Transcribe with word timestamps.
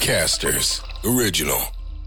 Podcasters 0.00 0.82
Original. 1.16 1.60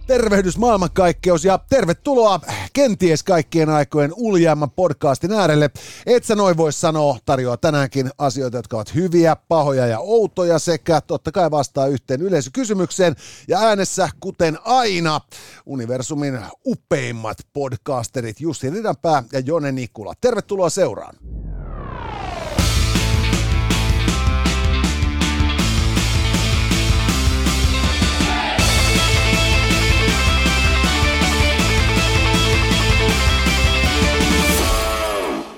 Tervehdys 0.08 0.58
maailmankaikkeus 0.58 1.46
ja 1.46 1.60
tervetuloa 1.70 2.40
kenties 2.74 3.24
kaikkien 3.24 3.70
aikojen 3.70 4.12
uljaamman 4.16 4.72
podcastin 4.72 5.32
äärelle. 5.32 5.70
Et 6.06 6.24
sä 6.24 6.36
noin 6.36 6.58
voi 6.58 6.74
sanoa, 6.74 7.18
tarjoaa 7.26 7.58
tänäänkin 7.58 8.10
asioita, 8.18 8.58
jotka 8.58 8.78
ovat 8.78 8.96
hyviä, 8.96 9.36
pahoja 9.36 9.88
ja 9.88 10.00
outoja 10.00 10.60
sekä 10.60 11.02
totta 11.02 11.32
kai 11.32 11.52
vastaa 11.52 11.88
yhteen 11.88 12.22
yleisökysymykseen. 12.22 13.16
Ja 13.48 13.60
äänessä, 13.60 14.10
kuten 14.20 14.58
aina, 14.66 15.22
universumin 15.66 16.40
upeimmat 16.66 17.38
podcasterit 17.54 18.42
Jussi 18.42 18.70
Ridanpää 18.70 19.24
ja 19.32 19.40
Jone 19.40 19.72
Nikula. 19.72 20.14
Tervetuloa 20.22 20.70
seuraan. 20.70 21.16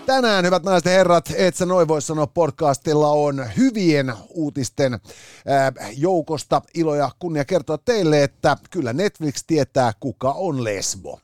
Tänään, 0.06 0.46
hyvät 0.46 0.64
naiset 0.64 0.86
ja 0.86 0.92
herrat, 0.92 1.34
et 1.36 1.56
sä 1.56 1.66
noin 1.66 1.88
voi 1.88 2.02
sanoa 2.02 2.28
podcastilla 2.28 3.10
on 3.10 3.46
hyvien 3.58 4.14
uutisten 4.30 5.00
joukosta 5.98 6.62
ilo 6.74 6.96
ja 6.96 7.12
kunnia 7.20 7.46
kertoa 7.46 7.78
teille, 7.78 8.24
että 8.24 8.58
kyllä 8.72 8.94
Netflix 8.94 9.44
tietää, 9.48 9.94
kuka 10.00 10.32
on 10.32 10.64
lesbo. 10.64 11.20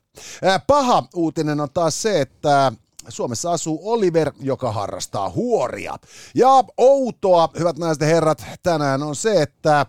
Paha 0.68 1.04
uutinen 1.16 1.60
on 1.60 1.70
taas 1.74 2.02
se, 2.02 2.22
että 2.22 2.72
Suomessa 3.10 3.52
asuu 3.52 3.92
Oliver, 3.92 4.32
joka 4.40 4.72
harrastaa 4.72 5.30
huoria. 5.30 5.98
Ja 6.36 6.64
outoa, 6.78 7.50
hyvät 7.60 7.78
naiset 7.78 8.02
ja 8.02 8.08
herrat, 8.08 8.46
tänään 8.64 9.04
on 9.04 9.16
se, 9.16 9.42
että 9.42 9.86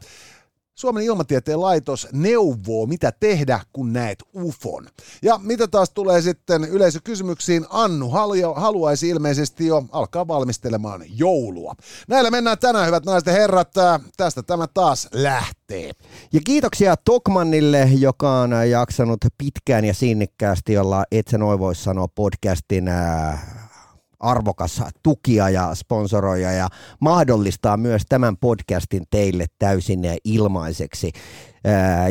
Suomen 0.74 1.04
ilmatieteen 1.04 1.60
laitos 1.60 2.08
neuvoo, 2.12 2.86
mitä 2.86 3.12
tehdä, 3.20 3.60
kun 3.72 3.92
näet 3.92 4.18
UFON. 4.34 4.86
Ja 5.22 5.38
mitä 5.42 5.68
taas 5.68 5.90
tulee 5.90 6.22
sitten 6.22 6.64
yleisökysymyksiin, 6.64 7.66
Annu 7.70 8.10
haluaisi 8.54 9.08
ilmeisesti 9.08 9.66
jo 9.66 9.84
alkaa 9.92 10.28
valmistelemaan 10.28 11.02
joulua. 11.18 11.74
Näillä 12.08 12.30
mennään 12.30 12.58
tänään, 12.58 12.86
hyvät 12.86 13.04
naiset 13.06 13.26
ja 13.26 13.32
herrat. 13.32 13.70
Tästä 14.16 14.42
tämä 14.42 14.66
taas 14.74 15.08
lähtee. 15.12 15.90
Ja 16.32 16.40
kiitoksia 16.44 16.96
Tokmannille, 16.96 17.88
joka 17.98 18.40
on 18.40 18.70
jaksanut 18.70 19.20
pitkään 19.38 19.84
ja 19.84 19.94
sinnikkäästi 19.94 20.78
olla 20.78 21.04
Et 21.10 21.28
sä 21.28 21.38
voi 21.38 21.74
sanoa 21.74 22.08
podcastin 22.08 22.90
arvokas 24.22 24.82
tukija 25.02 25.50
ja 25.50 25.74
sponsoroija 25.74 26.52
ja 26.52 26.68
mahdollistaa 27.00 27.76
myös 27.76 28.02
tämän 28.08 28.36
podcastin 28.36 29.02
teille 29.10 29.46
täysin 29.58 30.00
ilmaiseksi. 30.24 31.12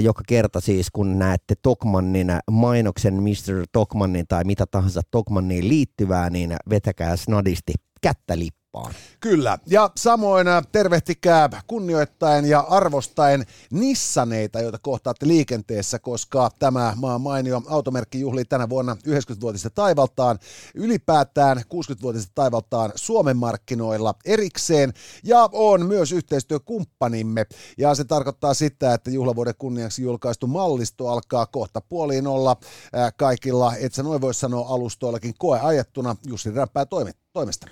Joka 0.01 0.21
kerta 0.27 0.59
siis, 0.61 0.87
kun 0.91 1.19
näette 1.19 1.55
Tokmannin 1.61 2.27
mainoksen 2.51 3.13
Mr. 3.13 3.65
Tokmannin 3.71 4.25
tai 4.27 4.43
mitä 4.43 4.65
tahansa 4.65 5.01
Tokmanniin 5.11 5.67
liittyvää, 5.67 6.29
niin 6.29 6.55
vetäkää 6.69 7.15
snadisti 7.15 7.73
kättä 8.01 8.39
lippuun 8.39 8.60
kauppaan. 8.71 8.93
Kyllä, 9.19 9.57
ja 9.67 9.91
samoin 9.97 10.47
äh, 10.47 10.67
tervehtikää 10.71 11.49
kunnioittaen 11.67 12.45
ja 12.45 12.59
arvostaen 12.59 13.45
Nissaneita, 13.71 14.59
joita 14.59 14.77
kohtaatte 14.81 15.27
liikenteessä, 15.27 15.99
koska 15.99 16.49
tämä 16.59 16.93
maan 16.95 17.21
mainio 17.21 17.61
automerkki 17.67 18.19
juhlii 18.19 18.45
tänä 18.45 18.69
vuonna 18.69 18.97
90-vuotista 19.07 19.69
taivaltaan, 19.69 20.39
ylipäätään 20.75 21.57
60-vuotista 21.57 22.31
taivaltaan 22.35 22.91
Suomen 22.95 23.37
markkinoilla 23.37 24.13
erikseen, 24.25 24.93
ja 25.23 25.49
on 25.51 25.85
myös 25.85 26.11
yhteistyökumppanimme, 26.11 27.45
ja 27.77 27.95
se 27.95 28.03
tarkoittaa 28.03 28.53
sitä, 28.53 28.93
että 28.93 29.11
juhlavuoden 29.11 29.55
kunniaksi 29.57 30.03
julkaistu 30.03 30.47
mallisto 30.47 31.07
alkaa 31.07 31.45
kohta 31.45 31.81
puoliin 31.81 32.27
olla 32.27 32.57
äh, 32.95 33.13
kaikilla, 33.17 33.75
et 33.75 33.93
sä 33.93 34.03
noin 34.03 34.21
voi 34.21 34.33
sanoa 34.33 34.67
alustoillakin 34.67 35.33
koeajettuna. 35.37 36.15
Jussi 36.27 36.51
Räppää 36.51 36.85
toimittaa 36.85 37.20
toimesta? 37.33 37.67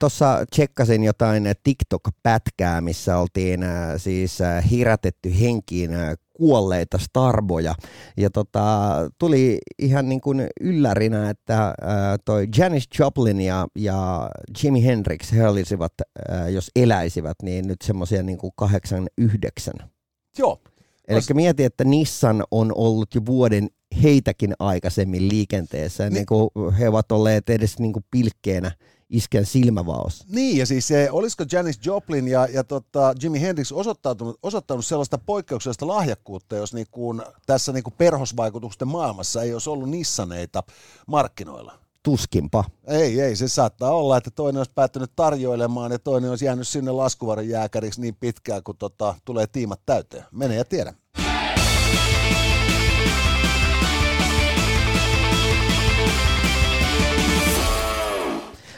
Tuossa 0.00 0.44
tsekkasin 0.50 1.04
jotain 1.04 1.44
TikTok-pätkää, 1.62 2.80
missä 2.80 3.18
oltiin 3.18 3.64
siis 3.96 4.38
hirätetty 4.70 5.40
henkiin 5.40 5.90
kuolleita 6.32 6.98
starboja. 6.98 7.74
Ja 8.16 8.30
tota, 8.30 8.90
tuli 9.18 9.58
ihan 9.78 10.08
niin 10.08 10.20
kuin 10.20 10.46
yllärinä, 10.60 11.30
että 11.30 11.74
toi 12.24 12.48
Janis 12.58 12.88
Joplin 12.98 13.40
ja, 13.40 13.66
ja 13.74 14.30
Jimi 14.62 14.84
Hendrix, 14.84 15.32
he 15.32 15.48
olisivat, 15.48 15.92
jos 16.52 16.70
eläisivät, 16.76 17.36
niin 17.42 17.68
nyt 17.68 17.82
semmoisia 17.82 18.22
niin 18.22 18.38
kuin 18.38 18.52
89. 18.56 19.74
Joo. 20.38 20.60
Eli 21.08 21.20
mieti, 21.34 21.64
että 21.64 21.84
Nissan 21.84 22.44
on 22.50 22.72
ollut 22.74 23.14
jo 23.14 23.20
vuoden 23.26 23.68
heitäkin 24.02 24.54
aikaisemmin 24.58 25.28
liikenteessä, 25.28 26.04
niin, 26.04 26.14
niin 26.14 26.26
kuin 26.26 26.50
he 26.78 26.88
ovat 26.88 27.12
olleet 27.12 27.50
edes 27.50 27.78
niin 27.78 27.92
kuin 27.92 28.04
pilkkeenä 28.10 28.70
isken 29.10 29.46
silmävaos. 29.46 30.24
Niin, 30.28 30.56
ja 30.56 30.66
siis 30.66 30.88
olisiko 31.10 31.44
Janis 31.52 31.80
Joplin 31.86 32.28
ja, 32.28 32.48
ja 32.52 32.64
tota, 32.64 33.14
Jimi 33.22 33.40
Hendrix 33.40 33.72
osoittanut, 33.72 34.38
osoittanut 34.42 34.86
sellaista 34.86 35.18
poikkeuksellista 35.18 35.86
lahjakkuutta, 35.86 36.56
jos 36.56 36.74
niin 36.74 36.86
kuin, 36.90 37.22
tässä 37.46 37.72
niin 37.72 37.84
kuin 37.84 37.94
perhosvaikutusten 37.98 38.88
maailmassa 38.88 39.42
ei 39.42 39.52
olisi 39.52 39.70
ollut 39.70 39.90
Nissaneita 39.90 40.62
markkinoilla? 41.06 41.78
Tuskinpa. 42.02 42.64
Ei, 42.86 43.20
ei. 43.20 43.36
Se 43.36 43.48
saattaa 43.48 43.94
olla, 43.94 44.16
että 44.16 44.30
toinen 44.30 44.60
olisi 44.60 44.72
päättynyt 44.74 45.10
tarjoilemaan 45.16 45.92
ja 45.92 45.98
toinen 45.98 46.30
olisi 46.30 46.44
jäänyt 46.44 46.68
sinne 46.68 46.90
laskuvarin 46.90 47.48
jääkäriksi 47.48 48.00
niin 48.00 48.16
pitkään, 48.20 48.62
kun 48.62 48.76
tota, 48.76 49.14
tulee 49.24 49.46
tiimat 49.46 49.80
täyteen. 49.86 50.24
Mene 50.32 50.54
ja 50.54 50.64
tiedä. 50.64 50.94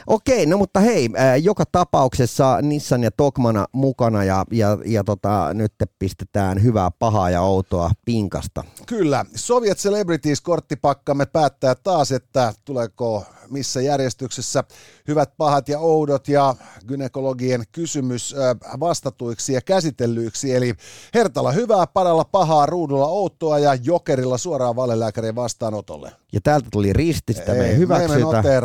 Okei, 0.07 0.45
no 0.45 0.57
mutta 0.57 0.79
hei, 0.79 1.09
äh, 1.19 1.43
joka 1.43 1.63
tapauksessa 1.71 2.61
Nissan 2.61 3.03
ja 3.03 3.11
Tokmana 3.11 3.65
mukana 3.71 4.23
ja, 4.23 4.45
ja, 4.51 4.77
ja 4.85 5.03
tota, 5.03 5.49
nyt 5.53 5.73
pistetään 5.99 6.63
hyvää, 6.63 6.91
pahaa 6.99 7.29
ja 7.29 7.41
outoa 7.41 7.91
pinkasta. 8.05 8.63
Kyllä, 8.85 9.25
Soviet 9.35 9.77
Celebrities-korttipakkamme 9.77 11.25
päättää 11.25 11.75
taas, 11.75 12.11
että 12.11 12.53
tuleeko 12.65 13.25
missä 13.49 13.81
järjestyksessä 13.81 14.63
hyvät, 15.07 15.37
pahat 15.37 15.69
ja 15.69 15.79
oudot 15.79 16.27
ja 16.27 16.55
gynekologien 16.87 17.63
kysymys 17.71 18.35
äh, 18.37 18.79
vastatuiksi 18.79 19.53
ja 19.53 19.61
käsitellyiksi. 19.61 20.55
Eli 20.55 20.73
Hertalla 21.13 21.51
hyvää, 21.51 21.87
padalla 21.87 22.23
pahaa, 22.23 22.65
ruudulla 22.65 23.07
outoa 23.07 23.59
ja 23.59 23.75
jokerilla 23.75 24.37
suoraan 24.37 24.75
valelääkärin 24.75 25.35
vastaanotolle. 25.35 26.11
Ja 26.33 26.41
täältä 26.41 26.67
tuli 26.71 26.93
rististä, 26.93 27.51
me 27.51 27.65
ei 27.65 27.77
hyväksytä. 27.77 28.43
Me 28.43 28.57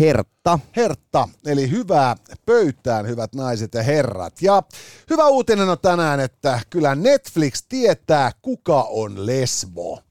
Hertta. 0.00 0.58
Hertta, 0.76 1.28
eli 1.46 1.70
hyvää 1.70 2.16
pöytään, 2.46 3.06
hyvät 3.06 3.34
naiset 3.34 3.74
ja 3.74 3.82
herrat. 3.82 4.42
Ja 4.42 4.62
hyvä 5.10 5.26
uutinen 5.26 5.68
on 5.68 5.78
tänään, 5.78 6.20
että 6.20 6.60
kyllä 6.70 6.94
Netflix 6.94 7.62
tietää, 7.68 8.32
kuka 8.42 8.82
on 8.82 9.26
lesbo 9.26 10.02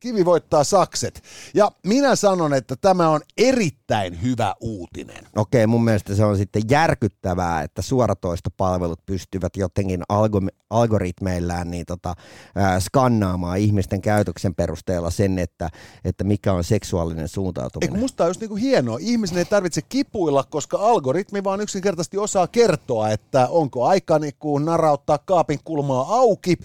kivi 0.00 0.24
voittaa 0.24 0.64
sakset. 0.64 1.22
Ja 1.54 1.72
minä 1.86 2.16
sanon, 2.16 2.54
että 2.54 2.76
tämä 2.76 3.08
on 3.08 3.20
erittäin 3.36 4.22
hyvä 4.22 4.54
uutinen. 4.60 5.24
Okei, 5.36 5.66
mun 5.66 5.84
mielestä 5.84 6.14
se 6.14 6.24
on 6.24 6.36
sitten 6.36 6.62
järkyttävää, 6.70 7.62
että 7.62 7.82
suoratoistopalvelut 7.82 9.06
pystyvät 9.06 9.56
jotenkin 9.56 10.02
algo- 10.12 10.60
algoritmeillään 10.70 11.70
niin 11.70 11.86
tota, 11.86 12.14
äh, 12.58 12.82
skannaamaan 12.82 13.58
ihmisten 13.58 14.02
käytöksen 14.02 14.54
perusteella 14.54 15.10
sen, 15.10 15.38
että, 15.38 15.70
että 16.04 16.24
mikä 16.24 16.52
on 16.52 16.64
seksuaalinen 16.64 17.28
suuntautuminen. 17.28 17.92
Eikö 17.92 18.00
musta 18.00 18.24
on 18.24 18.30
just 18.30 18.40
niinku 18.40 18.56
hienoa. 18.56 18.98
Ihmisen 19.00 19.38
ei 19.38 19.44
tarvitse 19.44 19.82
kipuilla, 19.82 20.44
koska 20.44 20.78
algoritmi 20.78 21.44
vaan 21.44 21.60
yksinkertaisesti 21.60 22.18
osaa 22.18 22.46
kertoa, 22.46 23.10
että 23.10 23.48
onko 23.48 23.86
aika 23.86 24.18
niinku 24.18 24.58
narauttaa 24.58 25.18
kaapin 25.18 25.58
kulmaa 25.64 26.14
auki 26.14 26.56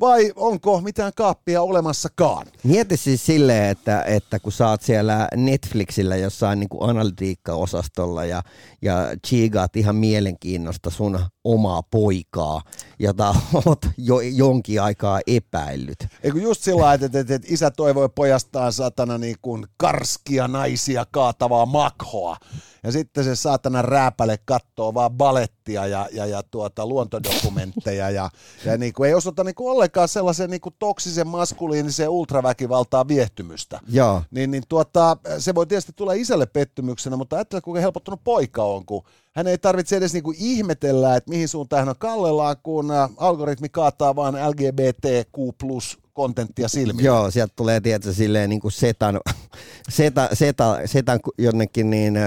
vai 0.00 0.32
onko 0.36 0.80
mitään 0.80 1.12
kaappia 1.16 1.62
olemassakaan. 1.62 2.46
Mieti 2.76 2.96
siis 2.96 3.26
silleen, 3.26 3.70
että, 3.70 4.02
että 4.02 4.38
kun 4.38 4.52
oot 4.68 4.82
siellä 4.82 5.28
Netflixillä 5.36 6.16
jossain 6.16 6.60
niin 6.60 6.68
analytiikka-osastolla 6.80 8.24
ja, 8.24 8.42
ja 8.82 8.94
chigaat 9.26 9.76
ihan 9.76 9.96
mielenkiinnosta 9.96 10.90
sun 10.90 11.18
omaa 11.44 11.82
poikaa, 11.82 12.62
jota 12.98 13.34
oot 13.66 13.86
jo, 13.98 14.20
jonkin 14.20 14.82
aikaa 14.82 15.20
epäillyt. 15.26 16.06
Eikö 16.22 16.38
just 16.38 16.62
sillä 16.62 16.94
että, 16.94 17.06
että, 17.06 17.34
että 17.34 17.48
isä 17.50 17.70
toivoi 17.70 18.08
pojastaan 18.08 18.72
satana 18.72 19.18
niin 19.18 19.36
kuin 19.42 19.66
karskia 19.76 20.48
naisia 20.48 21.06
kaatavaa 21.10 21.66
makhoa. 21.66 22.36
ja 22.82 22.92
sitten 22.92 23.24
se 23.24 23.36
saatana 23.36 23.82
rääpäle 23.82 24.38
kattoo 24.44 24.94
vaan 24.94 25.10
balettia 25.10 25.86
ja, 25.86 26.08
ja, 26.12 26.26
ja 26.26 26.42
tuota, 26.42 26.86
luontodokumentteja 26.86 28.10
ja, 28.10 28.30
ja 28.64 28.78
niin 28.78 28.92
kuin 28.92 29.08
ei 29.08 29.14
osoita 29.14 29.44
niin 29.44 29.54
kuin 29.54 29.70
ollenkaan 29.72 30.08
sellaisen 30.08 30.50
niin 30.50 30.60
kuin 30.60 30.74
toksisen 30.78 31.28
maskuliinisen 31.28 32.08
ultraväkivaltaa 32.08 33.08
viehtymystä. 33.08 33.80
Joo. 33.88 34.22
Niin, 34.30 34.50
niin 34.50 34.62
tuota, 34.68 35.16
se 35.38 35.54
voi 35.54 35.66
tietysti 35.66 35.92
tulla 35.96 36.12
isälle 36.12 36.46
pettymyksenä, 36.46 37.16
mutta 37.16 37.36
ajattele 37.36 37.60
kuinka 37.60 37.80
helpottunut 37.80 38.20
poika 38.24 38.62
on, 38.64 38.86
kun 38.86 39.04
hän 39.36 39.46
ei 39.46 39.58
tarvitse 39.58 39.96
edes 39.96 40.12
niinku 40.12 40.34
ihmetellä, 40.36 41.16
että 41.16 41.30
mihin 41.30 41.48
suuntaan 41.48 41.80
hän 41.80 41.88
on 41.88 41.94
kallellaan, 41.98 42.56
kun 42.62 42.86
algoritmi 43.16 43.68
kaataa 43.68 44.16
vaan 44.16 44.34
LGBTQ 44.34 45.58
plus 45.60 45.98
kontenttia 46.16 46.68
silmiin. 46.68 47.04
Joo, 47.04 47.30
sieltä 47.30 47.52
tulee 47.56 47.80
tietysti 47.80 48.14
silleen 48.14 48.50
niin 48.50 48.60
kuin 48.60 48.72
setan, 48.72 49.20
seta, 49.88 50.28
seta, 50.32 50.78
setan 50.84 51.20
jonnekin 51.38 51.90
niin, 51.90 52.16
äh, 52.16 52.24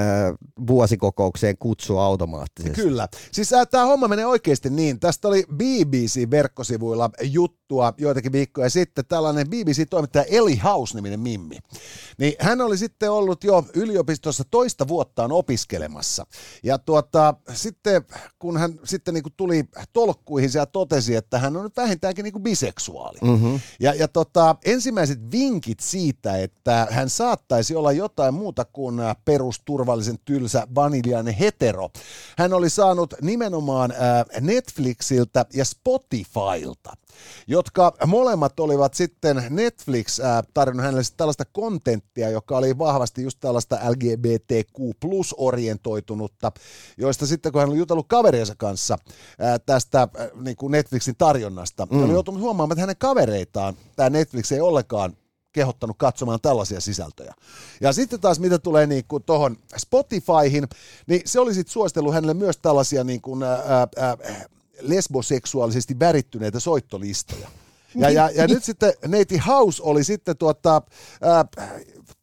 vuosikokoukseen 0.68 1.57
kutsu 1.57 1.97
automaattisesti. 1.97 2.81
Kyllä. 2.81 3.07
Siis 3.31 3.53
äh, 3.53 3.68
tämä 3.68 3.86
homma 3.86 4.07
menee 4.07 4.25
oikeasti 4.25 4.69
niin. 4.69 5.00
Tästä 5.00 5.27
oli 5.27 5.44
BBC-verkkosivuilla 5.53 7.09
juttua 7.21 7.94
joitakin 7.97 8.31
viikkoja 8.31 8.69
sitten. 8.69 9.06
Tällainen 9.06 9.50
BBC-toimittaja 9.50 10.25
Eli 10.30 10.56
House-niminen 10.63 11.19
Mimmi. 11.19 11.57
Niin 12.18 12.33
hän 12.39 12.62
oli 12.62 12.77
sitten 12.77 13.12
ollut 13.12 13.44
jo 13.44 13.65
yliopistossa 13.74 14.44
toista 14.51 14.88
vuottaan 14.88 15.31
opiskelemassa. 15.31 16.25
Ja 16.63 16.77
tuota, 16.77 17.33
sitten 17.53 18.01
kun 18.39 18.57
hän 18.57 18.80
sitten 18.83 19.13
niin 19.13 19.24
kuin 19.24 19.33
tuli 19.38 19.63
tolkkuihin 19.94 20.50
ja 20.53 20.65
totesi, 20.65 21.15
että 21.15 21.39
hän 21.39 21.57
on 21.57 21.63
nyt 21.63 21.77
vähintäänkin 21.77 22.24
niin 22.24 22.33
kuin 22.33 22.44
biseksuaali. 22.44 23.19
Mm-hmm. 23.21 23.59
Ja, 23.79 23.93
ja 23.93 24.07
tota, 24.07 24.55
ensimmäiset 24.65 25.31
vinkit 25.31 25.79
siitä, 25.79 26.37
että 26.37 26.87
hän 26.91 27.09
saattaisi 27.09 27.75
olla 27.75 27.91
jotain 27.91 28.33
muuta 28.33 28.65
kuin 28.65 28.99
äh, 28.99 29.15
perusturvallisen 29.25 30.19
tylsä 30.25 30.67
vaniljainen 30.75 31.33
hetero. 31.33 31.89
Hän 32.37 32.53
oli 32.53 32.69
saanut 32.69 33.13
nimenomaan 33.21 33.91
äh, 33.91 34.41
Netflixiltä 34.41 35.45
ja 35.53 35.65
Spotifylta, 35.65 36.93
jotka 37.47 37.94
molemmat 38.07 38.59
olivat 38.59 38.94
sitten 38.94 39.44
Netflix 39.50 40.19
äh, 40.19 40.44
tarjonnut 40.53 40.85
hänelle 40.85 41.03
tällaista 41.17 41.45
kontenttia, 41.51 42.29
joka 42.29 42.57
oli 42.57 42.77
vahvasti 42.77 43.23
just 43.23 43.38
tällaista 43.39 43.79
LGBTQ 43.89 45.00
plus 45.00 45.35
orientoitunutta, 45.38 46.51
joista 46.97 47.27
sitten 47.27 47.51
kun 47.51 47.61
hän 47.61 47.69
oli 47.69 47.77
jutellut 47.77 48.07
kaveriensa 48.07 48.56
kanssa 48.57 48.97
tästä 49.65 50.07
niin 50.41 50.56
kuin 50.56 50.71
Netflixin 50.71 51.15
tarjonnasta, 51.17 51.88
mm. 51.91 52.03
oli 52.03 52.13
joutunut 52.13 52.41
huomaamaan, 52.41 52.73
että 52.73 52.81
hänen 52.81 52.97
kavereitaan 52.97 53.75
tämä 53.95 54.09
Netflix 54.09 54.51
ei 54.51 54.62
ollenkaan 54.62 55.13
kehottanut 55.51 55.97
katsomaan 55.97 56.41
tällaisia 56.41 56.81
sisältöjä. 56.81 57.33
Ja 57.81 57.94
sitten 57.94 58.19
taas 58.19 58.39
mitä 58.39 58.59
tulee 58.59 58.88
niin 58.88 59.03
kuin 59.07 59.23
tuohon 59.23 59.57
Spotifyhin, 59.77 60.67
niin 61.07 61.21
se 61.25 61.39
oli 61.39 61.53
sitten 61.53 61.71
suositellut 61.73 62.13
hänelle 62.13 62.33
myös 62.33 62.57
tällaisia 62.57 63.03
niin 63.03 63.21
kuin, 63.21 63.44
ää, 63.44 63.88
ää, 63.97 64.17
lesboseksuaalisesti 64.81 65.99
värittyneitä 65.99 66.59
soittolistoja. 66.59 67.47
Ja, 67.95 68.09
ja, 68.09 68.29
ja 68.35 68.47
nyt 68.47 68.63
sitten 68.63 68.93
Neiti 69.07 69.37
House 69.37 69.83
oli 69.83 70.03
sitten 70.03 70.37
tuota, 70.37 70.81
ää, 71.21 71.45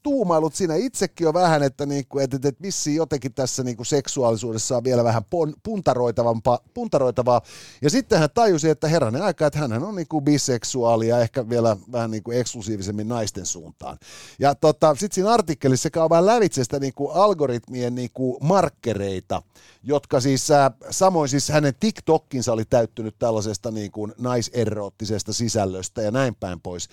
tuumailut 0.07 0.55
siinä 0.55 0.75
itsekin 0.75 1.25
jo 1.25 1.33
vähän, 1.33 1.63
että, 1.63 1.87
niinku, 1.87 2.19
että, 2.19 2.37
että 2.37 2.63
vissiin 2.63 2.97
jotenkin 2.97 3.35
tässä 3.35 3.63
niinku 3.63 3.85
seksuaalisuudessa 3.85 4.77
on 4.77 4.85
vielä 4.85 5.05
vähän 5.05 5.25
pon, 5.31 5.55
puntaroitavampaa, 5.63 6.59
puntaroitavaa. 6.75 7.41
Ja 7.83 7.91
sitten 7.91 8.19
hän 8.19 8.29
tajusi, 8.35 8.69
että 8.69 8.89
herranen 8.89 9.23
aika, 9.23 9.47
että 9.47 9.59
hän 9.59 9.85
on 9.85 9.95
niinku 9.95 10.21
biseksuaali 10.21 11.09
ja 11.09 11.21
ehkä 11.21 11.49
vielä 11.49 11.77
vähän 11.93 12.11
niinku 12.11 12.31
eksklusiivisemmin 12.31 13.09
naisten 13.09 13.47
suuntaan. 13.47 13.99
Ja 14.39 14.55
tota, 14.55 14.95
sitten 14.95 15.15
siinä 15.15 15.31
artikkelissa 15.31 15.91
käy 15.91 16.11
vähän 16.11 16.27
lävitse 16.27 16.65
sitä 16.65 16.79
niinku 16.79 17.09
algoritmien 17.09 17.95
niinku 17.95 18.39
markkereita, 18.43 19.43
jotka 19.83 20.21
siis 20.21 20.51
äh, 20.51 20.73
samoin 20.91 21.29
siis 21.29 21.49
hänen 21.49 21.75
TikTokkinsa 21.81 22.53
oli 22.53 22.65
täyttynyt 22.65 23.15
tällaisesta 23.19 23.71
niinku 23.71 24.09
naiserottisesta 24.19 25.33
sisällöstä 25.33 26.03
ja 26.03 26.11
näin 26.11 26.35
päin 26.35 26.61
pois. 26.61 26.89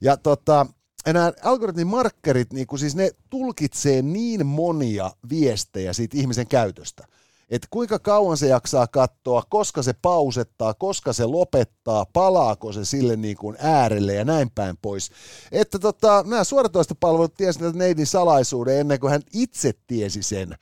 Ja 0.00 0.16
tota, 0.16 0.66
nämä 1.12 1.32
algoritmin 1.42 1.86
markkerit, 1.86 2.52
niin 2.52 2.66
kuin 2.66 2.78
siis 2.78 2.96
ne 2.96 3.10
tulkitsee 3.30 4.02
niin 4.02 4.46
monia 4.46 5.10
viestejä 5.30 5.92
siitä 5.92 6.16
ihmisen 6.16 6.46
käytöstä. 6.46 7.06
Että 7.50 7.68
kuinka 7.70 7.98
kauan 7.98 8.36
se 8.36 8.46
jaksaa 8.46 8.86
katsoa, 8.86 9.42
koska 9.48 9.82
se 9.82 9.92
pausettaa, 10.02 10.74
koska 10.74 11.12
se 11.12 11.24
lopettaa, 11.24 12.06
palaako 12.12 12.72
se 12.72 12.84
sille 12.84 13.16
niin 13.16 13.36
kuin 13.36 13.56
äärelle 13.58 14.14
ja 14.14 14.24
näin 14.24 14.50
päin 14.50 14.76
pois. 14.82 15.10
Että 15.52 15.78
tota, 15.78 16.24
nämä 16.26 16.44
suoratoistopalvelut 16.44 17.34
tiesivät 17.34 17.74
neidin 17.74 18.06
salaisuuden 18.06 18.80
ennen 18.80 19.00
kuin 19.00 19.10
hän 19.10 19.22
itse 19.32 19.72
tiesi 19.86 20.22
sen 20.22 20.56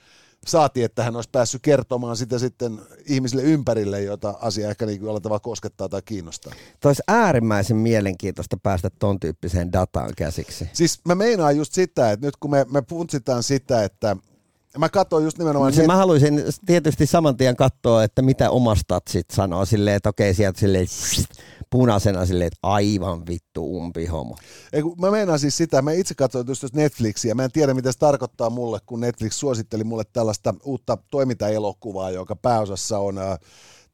saati, 0.50 0.82
että 0.82 1.04
hän 1.04 1.16
olisi 1.16 1.30
päässyt 1.32 1.62
kertomaan 1.62 2.16
sitä 2.16 2.38
sitten 2.38 2.80
ihmisille 3.06 3.42
ympärille, 3.42 4.02
jota 4.02 4.34
asia 4.40 4.70
ehkä 4.70 4.86
niin 4.86 5.02
jollain 5.02 5.22
tavalla 5.22 5.40
koskettaa 5.40 5.88
tai 5.88 6.02
kiinnostaa. 6.04 6.52
Olisi 6.84 7.02
äärimmäisen 7.08 7.76
mielenkiintoista 7.76 8.56
päästä 8.62 8.90
ton 8.98 9.20
tyyppiseen 9.20 9.72
dataan 9.72 10.12
käsiksi. 10.16 10.68
Siis 10.72 11.00
mä 11.04 11.14
meinaan 11.14 11.56
just 11.56 11.72
sitä, 11.72 12.12
että 12.12 12.26
nyt 12.26 12.36
kun 12.36 12.50
me, 12.50 12.66
me 12.70 12.82
puntsitaan 12.82 13.42
sitä, 13.42 13.84
että 13.84 14.16
Mä 14.78 14.88
katsoin 14.88 15.24
just 15.24 15.38
nimenomaan... 15.38 15.72
Siis 15.72 15.86
mä 15.86 15.96
haluaisin 15.96 16.44
tietysti 16.66 17.06
saman 17.06 17.36
tien 17.36 17.56
katsoa, 17.56 18.04
että 18.04 18.22
mitä 18.22 18.50
omastat 18.50 19.02
sit 19.08 19.30
sanoo 19.32 19.64
silleen, 19.64 19.96
että 19.96 20.08
okei 20.08 20.34
sieltä 20.34 20.60
silleen 20.60 20.86
punaisena 21.70 22.26
silleen, 22.26 22.46
että 22.46 22.58
aivan 22.62 23.26
vittu 23.26 23.76
umpihomo. 23.76 24.36
Ei, 24.72 24.82
kun 24.82 24.94
mä 25.00 25.10
meinaan 25.10 25.38
siis 25.38 25.56
sitä, 25.56 25.82
mä 25.82 25.92
itse 25.92 26.14
katsoin 26.14 26.46
just 26.48 26.64
Netflixiä, 26.74 27.34
mä 27.34 27.44
en 27.44 27.52
tiedä 27.52 27.74
mitä 27.74 27.92
se 27.92 27.98
tarkoittaa 27.98 28.50
mulle, 28.50 28.78
kun 28.86 29.00
Netflix 29.00 29.32
suositteli 29.32 29.84
mulle 29.84 30.04
tällaista 30.12 30.54
uutta 30.64 30.98
toimintaelokuvaa, 31.10 32.10
joka 32.10 32.36
pääosassa 32.36 32.98
on 32.98 33.18
äh, 33.18 33.38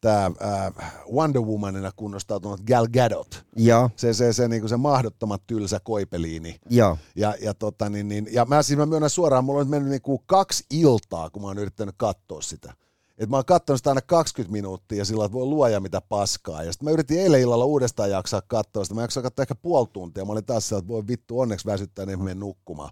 tämä 0.01 0.27
äh, 0.27 0.93
Wonder 1.13 1.43
Womanina 1.43 1.93
kunnostautunut 1.97 2.61
Gal 2.61 2.89
Gadot. 2.89 3.45
Ja. 3.57 3.91
Se, 3.97 4.15
se, 4.15 4.33
se, 4.33 4.49
niin 4.49 4.69
se 4.69 4.77
mahdottomat 4.77 5.43
tylsä 5.47 5.81
koipeliini. 5.81 6.57
Ja. 6.71 6.97
Ja, 7.17 7.35
ja, 7.43 7.55
tota, 7.55 7.91
niin, 7.91 8.09
niin, 8.09 8.29
ja 8.33 8.45
mä 8.45 8.63
siis 8.63 8.79
mä 8.79 8.87
myönnän 8.87 9.11
suoraan, 9.11 9.45
mulla 9.45 9.61
on 9.61 9.67
nyt 9.67 9.71
mennyt 9.71 9.91
niin 9.91 10.03
kuin 10.03 10.23
kaksi 10.27 10.65
iltaa, 10.71 11.31
kun 11.31 11.43
mä 11.43 11.49
oon 11.49 11.59
yrittänyt 11.59 11.95
katsoa 11.99 12.43
sitä 12.43 12.75
että 13.21 13.31
mä 13.31 13.37
oon 13.37 13.45
katsonut 13.45 13.79
sitä 13.79 13.91
aina 13.91 14.01
20 14.01 14.53
minuuttia 14.53 14.99
ja 14.99 15.05
sillä 15.05 15.25
että 15.25 15.33
voi 15.33 15.47
luoja 15.47 15.81
mitä 15.81 16.01
paskaa. 16.01 16.63
Ja 16.63 16.73
sitten 16.73 16.87
mä 16.87 16.91
yritin 16.91 17.21
eilen 17.21 17.41
illalla 17.41 17.65
uudestaan 17.65 18.11
jaksaa 18.11 18.43
katsoa 18.47 18.85
sitä. 18.85 18.95
Mä 18.95 19.01
jaksoin 19.01 19.25
katsoa 19.25 19.43
ehkä 19.43 19.55
puoli 19.55 19.87
tuntia. 19.93 20.25
Mä 20.25 20.33
olin 20.33 20.45
taas 20.45 20.69
siellä, 20.69 20.79
että 20.79 20.93
voi 20.93 21.07
vittu 21.09 21.41
onneksi 21.41 21.67
väsyttää, 21.67 22.07
niin 22.07 22.23
menen 22.23 22.41
nukkumaan. 22.41 22.91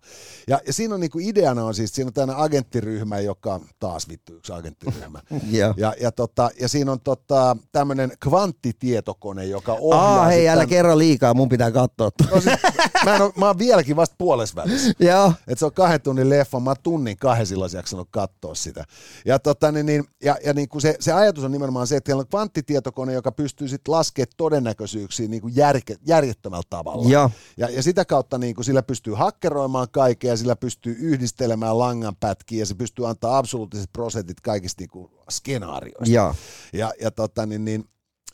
Ja, 0.49 0.61
ja 0.67 0.73
siinä 0.73 0.95
on 0.95 1.01
niinku 1.01 1.19
ideana 1.19 1.65
on 1.65 1.75
siis, 1.75 1.95
siinä 1.95 2.09
on 2.09 2.13
tämmöinen 2.13 2.45
agenttiryhmä, 2.45 3.19
joka 3.19 3.61
taas 3.79 4.09
vittu 4.09 4.35
yksi 4.35 4.53
agenttiryhmä. 4.53 5.21
yeah. 5.55 5.75
ja, 5.77 5.95
ja, 6.01 6.13
tota, 6.13 6.51
ja 6.61 6.69
siinä 6.69 6.93
on 6.93 7.01
tota, 7.01 7.57
tämmöinen 7.73 8.13
kvanttitietokone, 8.21 9.45
joka 9.45 9.73
ohjaa... 9.73 10.21
Aa, 10.21 10.27
hei, 10.27 10.49
älä 10.49 10.67
kerro 10.67 10.99
liikaa, 10.99 11.35
mun 11.35 11.49
pitää 11.49 11.71
katsoa. 11.71 12.11
No 12.31 12.41
siis, 12.41 12.57
mä, 13.05 13.17
en 13.17 13.23
ole, 13.23 13.33
mä 13.37 13.47
oon 13.47 13.59
vieläkin 13.59 13.97
vasta 13.97 14.15
puolesvälissä. 14.19 14.93
Joo. 14.99 15.33
Et 15.47 15.59
se 15.59 15.65
on 15.65 15.73
kahden 15.73 16.01
tunnin 16.01 16.31
leffa, 16.31 16.61
mä 16.61 16.71
oon 16.71 16.77
tunnin 16.83 17.17
kahden 17.17 17.47
silloin 17.47 17.71
jaksanut 17.75 18.09
katsoa 18.11 18.55
sitä. 18.55 18.85
Ja 19.25 19.39
tota, 19.39 19.73
niin, 19.73 19.87
niin 19.87 20.05
ja, 20.25 20.37
ja 20.45 20.53
niin 20.55 20.69
kuin 20.69 20.83
se, 20.83 20.97
se 21.01 21.13
ajatus 21.13 21.45
on 21.45 21.53
nimenomaan 21.53 21.87
se, 21.87 21.97
että 21.97 22.09
siellä 22.09 22.21
on 22.21 22.29
kvanttitietokone, 22.29 23.13
joka 23.13 23.33
pystyy 23.33 23.69
sitten 23.69 23.93
laskemaan 23.93 24.33
todennäköisyyksiä 24.37 25.29
niin 25.29 25.43
kuin 25.43 25.57
järke, 25.57 25.97
järjettömällä 26.07 26.63
tavalla. 26.71 27.11
Ja. 27.11 27.31
Ja, 27.57 27.71
ja 27.71 27.83
sitä 27.83 28.05
kautta 28.05 28.39
niin 28.39 28.55
kuin 28.55 28.65
sillä 28.65 28.83
pystyy 28.83 29.15
hakkeroimaan 29.15 29.89
kaikkea, 29.91 30.37
sillä 30.37 30.57
pystyy 30.57 30.97
yhdistelemään 30.99 31.79
langanpätkiä 31.79 32.59
ja 32.59 32.67
se 32.67 32.75
pystyy 32.75 33.09
antaa 33.09 33.39
absoluuttiset 33.39 33.93
prosentit 33.93 34.41
kaikista 34.41 34.83
niin 34.83 34.91
kuin 34.91 35.11
skenaarioista. 35.31 36.15
Ja. 36.15 36.35
Ja, 36.73 36.93
ja 37.01 37.11
tota, 37.11 37.47
niin, 37.47 37.65
niin, 37.65 37.85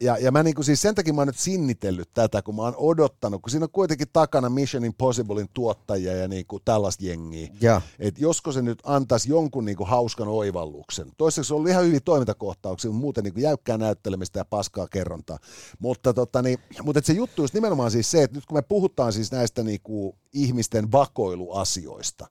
ja, 0.01 0.19
ja 0.19 0.33
mä 0.33 0.43
niinku 0.43 0.63
siis 0.63 0.83
sen 0.83 0.95
takia 0.95 1.13
mä 1.13 1.21
oon 1.21 1.27
nyt 1.27 1.39
sinnitellyt 1.39 2.09
tätä, 2.15 2.43
kun 2.43 2.57
mä 2.57 2.63
oon 2.63 2.75
odottanut, 2.77 3.43
kun 3.43 3.51
siinä 3.51 3.65
on 3.65 3.71
kuitenkin 3.71 4.09
takana 4.13 4.49
Mission 4.49 4.85
Impossiblein 4.85 5.49
tuottajia 5.55 6.13
ja 6.13 6.29
niinku 6.29 6.61
tällaista 6.65 7.05
jengiä. 7.05 7.49
Ja. 7.61 7.81
Että 7.99 8.21
josko 8.21 8.53
se 8.53 8.63
nyt 8.63 8.79
antaisi 8.85 9.31
jonkun 9.31 9.65
niinku 9.65 9.85
hauskan 9.85 10.29
oivalluksen. 10.29 11.13
Toiseksi 11.17 11.49
se 11.49 11.55
on 11.55 11.57
ollut 11.57 11.71
ihan 11.71 11.85
hyvin 11.85 12.03
toimintakohtauksia, 12.05 12.91
mutta 12.91 13.01
muuten 13.01 13.25
niinku 13.25 13.41
jäykkää 13.41 13.79
näyttelemistä 13.79 14.41
ja 14.41 14.45
paskaa 14.45 14.87
kerrontaa. 14.89 15.39
Mutta, 15.79 16.15
tota, 16.15 16.43
niin, 16.43 16.59
mutta 16.83 16.99
et 16.99 17.05
se 17.05 17.13
juttu 17.13 17.43
on 17.43 17.49
nimenomaan 17.53 17.91
siis 17.91 18.11
se, 18.11 18.23
että 18.23 18.37
nyt 18.37 18.47
kun 18.47 18.59
me 18.59 18.63
puhutaan 18.63 19.13
siis 19.13 19.33
näistä 19.33 19.63
niinku 19.63 20.17
ihmisten 20.33 20.93
vakoiluasioista, 20.93 22.27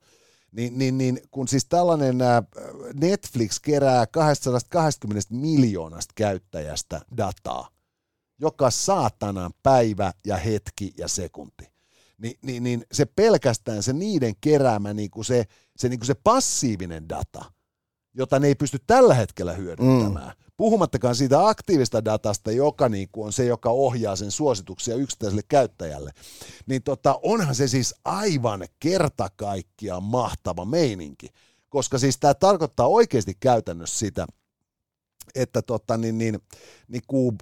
niin, 0.54 0.78
niin, 0.78 0.98
niin 0.98 1.20
kun 1.32 1.48
siis 1.48 1.66
tällainen 1.66 2.18
Netflix 3.02 3.60
kerää 3.60 4.08
220 4.08 5.28
miljoonasta 5.36 6.14
käyttäjästä 6.16 7.02
dataa, 7.18 7.68
joka 8.40 8.72
saatanan 8.72 9.52
päivä 9.64 10.14
ja 10.26 10.38
hetki 10.38 10.94
ja 10.98 11.08
sekunti, 11.08 11.74
niin, 12.18 12.40
niin, 12.42 12.64
niin 12.64 12.86
se 12.92 13.06
pelkästään 13.06 13.84
se 13.84 13.94
niiden 13.94 14.34
keräämä 14.42 14.94
niin 14.94 15.12
kuin 15.12 15.26
se, 15.26 15.46
se, 15.78 15.90
niin 15.90 16.00
kuin 16.00 16.08
se 16.08 16.16
passiivinen 16.24 17.10
data, 17.10 17.46
jota 18.14 18.40
ne 18.40 18.48
ei 18.48 18.56
pysty 18.56 18.80
tällä 18.88 19.14
hetkellä 19.14 19.54
hyödyntämään, 19.54 20.28
mm 20.38 20.44
puhumattakaan 20.58 21.16
siitä 21.16 21.48
aktiivista 21.48 22.06
datasta, 22.06 22.52
joka 22.52 22.90
niin 22.90 23.10
kuin 23.12 23.26
on 23.26 23.34
se, 23.34 23.46
joka 23.46 23.70
ohjaa 23.70 24.16
sen 24.16 24.32
suosituksia 24.32 24.96
yksittäiselle 24.96 25.42
käyttäjälle, 25.48 26.12
niin 26.66 26.84
tota, 26.84 27.20
onhan 27.24 27.56
se 27.56 27.68
siis 27.68 27.96
aivan 28.06 28.66
kerta 28.80 29.30
kaikkiaan 29.36 30.04
mahtava 30.04 30.66
meininki. 30.66 31.28
koska 31.70 31.98
siis 31.98 32.18
tämä 32.20 32.34
tarkoittaa 32.34 32.88
oikeasti 32.88 33.38
käytännössä 33.40 34.00
sitä, 34.00 34.28
että 35.36 35.62
tota, 35.62 35.98
niin, 35.98 36.18
niin, 36.18 36.40
niin 36.88 37.04
kuin 37.08 37.38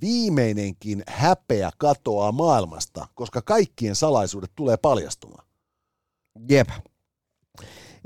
viimeinenkin 0.00 1.02
häpeä 1.08 1.70
katoaa 1.78 2.32
maailmasta, 2.32 3.08
koska 3.14 3.42
kaikkien 3.42 3.96
salaisuudet 3.96 4.50
tulee 4.54 4.76
paljastumaan. 4.76 5.46
Jep. 6.48 6.68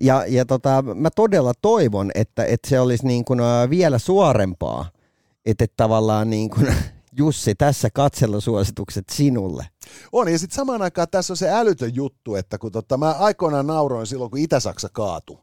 Ja, 0.00 0.24
ja 0.26 0.44
tota, 0.44 0.82
mä 0.82 1.10
todella 1.10 1.52
toivon, 1.62 2.10
että, 2.14 2.44
että 2.44 2.68
se 2.68 2.80
olisi 2.80 3.06
niin 3.06 3.24
kuin 3.24 3.40
vielä 3.70 3.98
suorempaa, 3.98 4.90
että 5.46 5.66
tavallaan 5.76 6.30
niin 6.30 6.50
kuin, 6.50 6.66
Jussi, 7.18 7.54
tässä 7.54 7.90
katselusuositukset 7.90 9.04
sinulle. 9.12 9.66
On, 10.12 10.32
ja 10.32 10.38
sitten 10.38 10.56
samaan 10.56 10.82
aikaan 10.82 11.08
tässä 11.10 11.32
on 11.32 11.36
se 11.36 11.50
älytön 11.50 11.94
juttu, 11.94 12.34
että 12.34 12.58
kun 12.58 12.72
tota, 12.72 12.96
mä 12.96 13.12
aikoinaan 13.12 13.66
nauroin 13.66 14.06
silloin, 14.06 14.30
kun 14.30 14.40
Itä-Saksa 14.40 14.88
kaatui. 14.92 15.38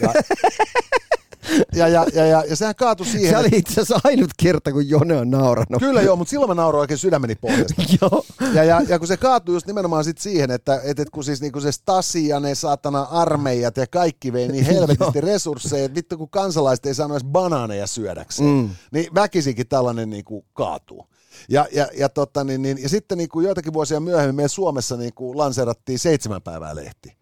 Ja, 0.00 0.12
ja, 1.74 1.88
ja, 1.88 2.06
ja, 2.14 2.26
ja, 2.26 2.44
ja 2.48 2.56
sehän 2.56 2.74
kaatui 2.74 3.06
siihen. 3.06 3.30
Se 3.30 3.36
oli 3.36 3.48
itse 3.52 3.72
asiassa 3.72 4.00
ainut 4.04 4.30
kerta, 4.42 4.72
kun 4.72 4.88
Jone 4.88 5.16
on 5.16 5.30
nauranut. 5.30 5.78
Kyllä 5.78 6.02
joo, 6.02 6.16
mutta 6.16 6.30
silloin 6.30 6.50
mä 6.50 6.54
nauroin 6.54 6.80
oikein 6.80 6.98
sydämeni 6.98 7.34
pohjasta. 7.34 7.82
joo. 8.00 8.24
Ja, 8.54 8.64
ja, 8.64 8.80
ja, 8.88 8.98
kun 8.98 9.08
se 9.08 9.16
kaatui 9.16 9.54
just 9.54 9.66
nimenomaan 9.66 10.04
sit 10.04 10.18
siihen, 10.18 10.50
että 10.50 10.80
et, 10.84 11.00
et 11.00 11.10
kun 11.10 11.24
siis 11.24 11.40
niinku 11.40 11.60
se 11.60 11.72
Stasi 11.72 12.28
ja 12.28 12.40
ne 12.40 12.54
saatana 12.54 13.02
armeijat 13.02 13.76
ja 13.76 13.86
kaikki 13.86 14.32
vei 14.32 14.48
niin 14.48 14.64
helvetisti 14.74 15.20
resursseja, 15.20 15.84
että 15.84 15.96
vittu 15.96 16.18
kun 16.18 16.30
kansalaiset 16.30 16.86
ei 16.86 16.94
saanut 16.94 17.16
edes 17.16 17.28
banaaneja 17.28 17.86
syödäkseen, 17.86 18.48
mm. 18.48 18.70
niin 18.92 19.14
väkisinkin 19.14 19.68
tällainen 19.68 20.10
niinku 20.10 20.44
kaatuu. 20.52 21.06
Ja, 21.48 21.66
ja, 21.72 21.88
ja, 21.98 22.08
totta, 22.08 22.44
niin, 22.44 22.62
niin, 22.62 22.82
ja 22.82 22.88
sitten 22.88 23.18
niin 23.18 23.28
kuin 23.28 23.44
joitakin 23.44 23.72
vuosia 23.72 24.00
myöhemmin 24.00 24.34
meillä 24.34 24.48
Suomessa 24.48 24.96
niin 24.96 25.14
kuin 25.14 25.38
lanseerattiin 25.38 25.98
seitsemän 25.98 26.42
päivää 26.42 26.76
lehti 26.76 27.17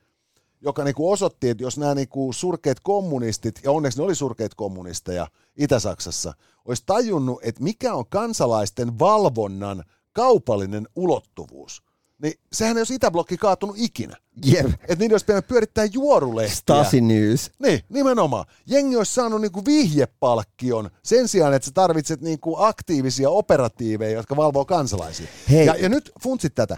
joka 0.61 0.85
niin 0.85 0.95
kuin 0.95 1.13
osoitti, 1.13 1.49
että 1.49 1.65
jos 1.65 1.79
nämä 1.79 1.95
niin 1.95 2.09
kuin 2.09 2.35
surkeat 2.35 2.81
kommunistit, 2.81 3.61
ja 3.65 3.71
onneksi 3.71 3.99
ne 3.99 4.05
oli 4.05 4.15
surkeat 4.15 4.55
kommunisteja 4.55 5.27
Itä-Saksassa, 5.57 6.35
olisi 6.65 6.83
tajunnut, 6.87 7.41
että 7.43 7.63
mikä 7.63 7.95
on 7.95 8.05
kansalaisten 8.09 8.99
valvonnan 8.99 9.85
kaupallinen 10.13 10.89
ulottuvuus, 10.97 11.83
niin 12.23 12.35
sehän 12.53 12.77
ei 12.77 12.81
olisi 12.81 12.95
Itäblokki 12.95 13.37
kaatunut 13.37 13.77
ikinä. 13.79 14.17
Jep. 14.45 14.67
Että 14.67 14.95
niiden 14.99 15.15
olisi 15.15 15.27
pitänyt 15.27 15.47
pyörittää 15.47 15.85
juorulehtiä. 15.85 16.57
Stasi 16.57 17.01
News. 17.01 17.51
Niin, 17.59 17.81
nimenomaan. 17.89 18.45
Jengi 18.67 18.97
olisi 18.97 19.15
saanut 19.15 19.41
niinku 19.41 19.65
vihjepalkkion 19.65 20.91
sen 21.03 21.29
sijaan, 21.29 21.55
että 21.55 21.67
sä 21.67 21.73
tarvitset 21.75 22.21
niinku 22.21 22.57
aktiivisia 22.59 23.31
operatiiveja, 23.31 24.17
jotka 24.17 24.37
valvoo 24.37 24.65
kansalaisia. 24.65 25.27
Hei. 25.51 25.67
Ja, 25.67 25.75
ja 25.75 25.89
nyt 25.89 26.13
funtsit 26.23 26.55
tätä. 26.55 26.77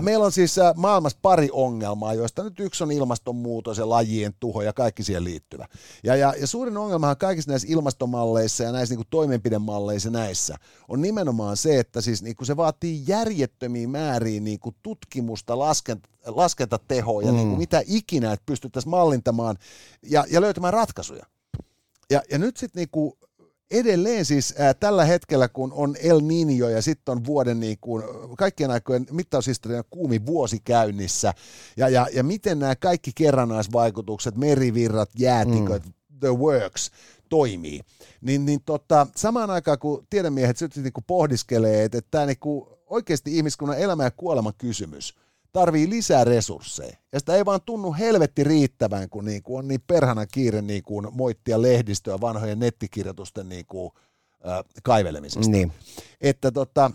Meillä 0.00 0.24
on 0.24 0.32
siis 0.32 0.56
maailmassa 0.76 1.18
pari 1.22 1.48
ongelmaa, 1.52 2.14
joista 2.14 2.42
nyt 2.44 2.60
yksi 2.60 2.84
on 2.84 2.92
ilmastonmuutos 2.92 3.78
ja 3.78 3.88
lajien 3.88 4.34
tuho 4.40 4.62
ja 4.62 4.72
kaikki 4.72 5.02
siihen 5.02 5.24
liittyvä. 5.24 5.68
Ja, 6.04 6.16
ja, 6.16 6.34
ja 6.40 6.46
suurin 6.46 6.76
ongelmahan 6.76 7.16
kaikissa 7.16 7.50
näissä 7.50 7.68
ilmastomalleissa 7.70 8.64
ja 8.64 8.72
näissä 8.72 8.92
niinku 8.92 9.06
toimenpidemalleissa 9.10 10.10
näissä 10.10 10.56
on 10.88 11.02
nimenomaan 11.02 11.56
se, 11.56 11.78
että 11.78 12.00
siis 12.00 12.22
niinku 12.22 12.44
se 12.44 12.56
vaatii 12.56 13.02
järjettömiä 13.06 13.88
määriä 13.88 14.40
niinku 14.40 14.74
tutkimusta, 14.82 15.58
laskenta, 15.58 16.08
laskentatehoa 16.26 17.22
ja 17.22 17.32
mm. 17.32 17.36
niin 17.36 17.48
kuin 17.48 17.58
mitä 17.58 17.82
ikinä, 17.86 18.32
että 18.32 18.46
pystyttäisiin 18.46 18.90
mallintamaan 18.90 19.56
ja, 20.02 20.24
ja 20.30 20.40
löytämään 20.40 20.72
ratkaisuja. 20.72 21.26
Ja, 22.10 22.22
ja 22.30 22.38
nyt 22.38 22.56
sitten 22.56 22.80
niin 22.80 22.88
kuin 22.92 23.12
edelleen 23.70 24.24
siis 24.24 24.54
ää, 24.58 24.74
tällä 24.74 25.04
hetkellä, 25.04 25.48
kun 25.48 25.72
on 25.72 25.96
El 26.02 26.20
Niño 26.20 26.68
ja 26.70 26.82
sitten 26.82 27.12
on 27.12 27.24
vuoden 27.24 27.60
niin 27.60 27.78
kuin, 27.80 28.04
kaikkien 28.38 28.70
aikojen 28.70 29.06
mittaushistorian 29.10 29.84
kuumi 29.90 30.26
vuosi 30.26 30.60
käynnissä, 30.64 31.34
ja, 31.76 31.88
ja, 31.88 32.06
ja 32.12 32.24
miten 32.24 32.58
nämä 32.58 32.76
kaikki 32.76 33.10
kerrannaisvaikutukset, 33.14 34.36
merivirrat, 34.36 35.10
jäätiköt, 35.18 35.86
mm. 35.86 35.92
the 36.20 36.28
works, 36.28 36.90
toimii, 37.28 37.80
niin, 38.20 38.46
niin 38.46 38.60
tota, 38.64 39.06
samaan 39.16 39.50
aikaan 39.50 39.78
kun 39.78 40.06
tiedemiehet 40.10 40.56
sitten 40.56 40.82
niin 40.82 40.92
pohdiskelee, 41.06 41.84
että, 41.84 41.98
että 41.98 42.10
tämä 42.10 42.26
niin 42.26 42.38
oikeasti 42.86 43.36
ihmiskunnan 43.36 43.78
elämä 43.78 44.04
ja 44.04 44.10
kuolema 44.10 44.52
kysymys– 44.52 45.14
tarvii 45.54 45.90
lisää 45.90 46.24
resursseja. 46.24 46.96
Ja 47.12 47.18
sitä 47.18 47.36
ei 47.36 47.44
vaan 47.44 47.60
tunnu 47.66 47.92
helvetti 47.92 48.44
riittävän, 48.44 49.08
kun 49.08 49.24
niinku 49.24 49.56
on 49.56 49.68
niin 49.68 49.80
perhana 49.86 50.26
kiire 50.26 50.62
niinku 50.62 51.02
moittia 51.02 51.62
lehdistöä 51.62 52.20
vanhojen 52.20 52.58
nettikirjoitusten 52.58 53.48
niinku, 53.48 53.92
äh, 54.48 54.64
kaivelemisesta. 54.82 55.50
Niin. 55.50 55.72
Että 56.20 56.50
tota, 56.50 56.90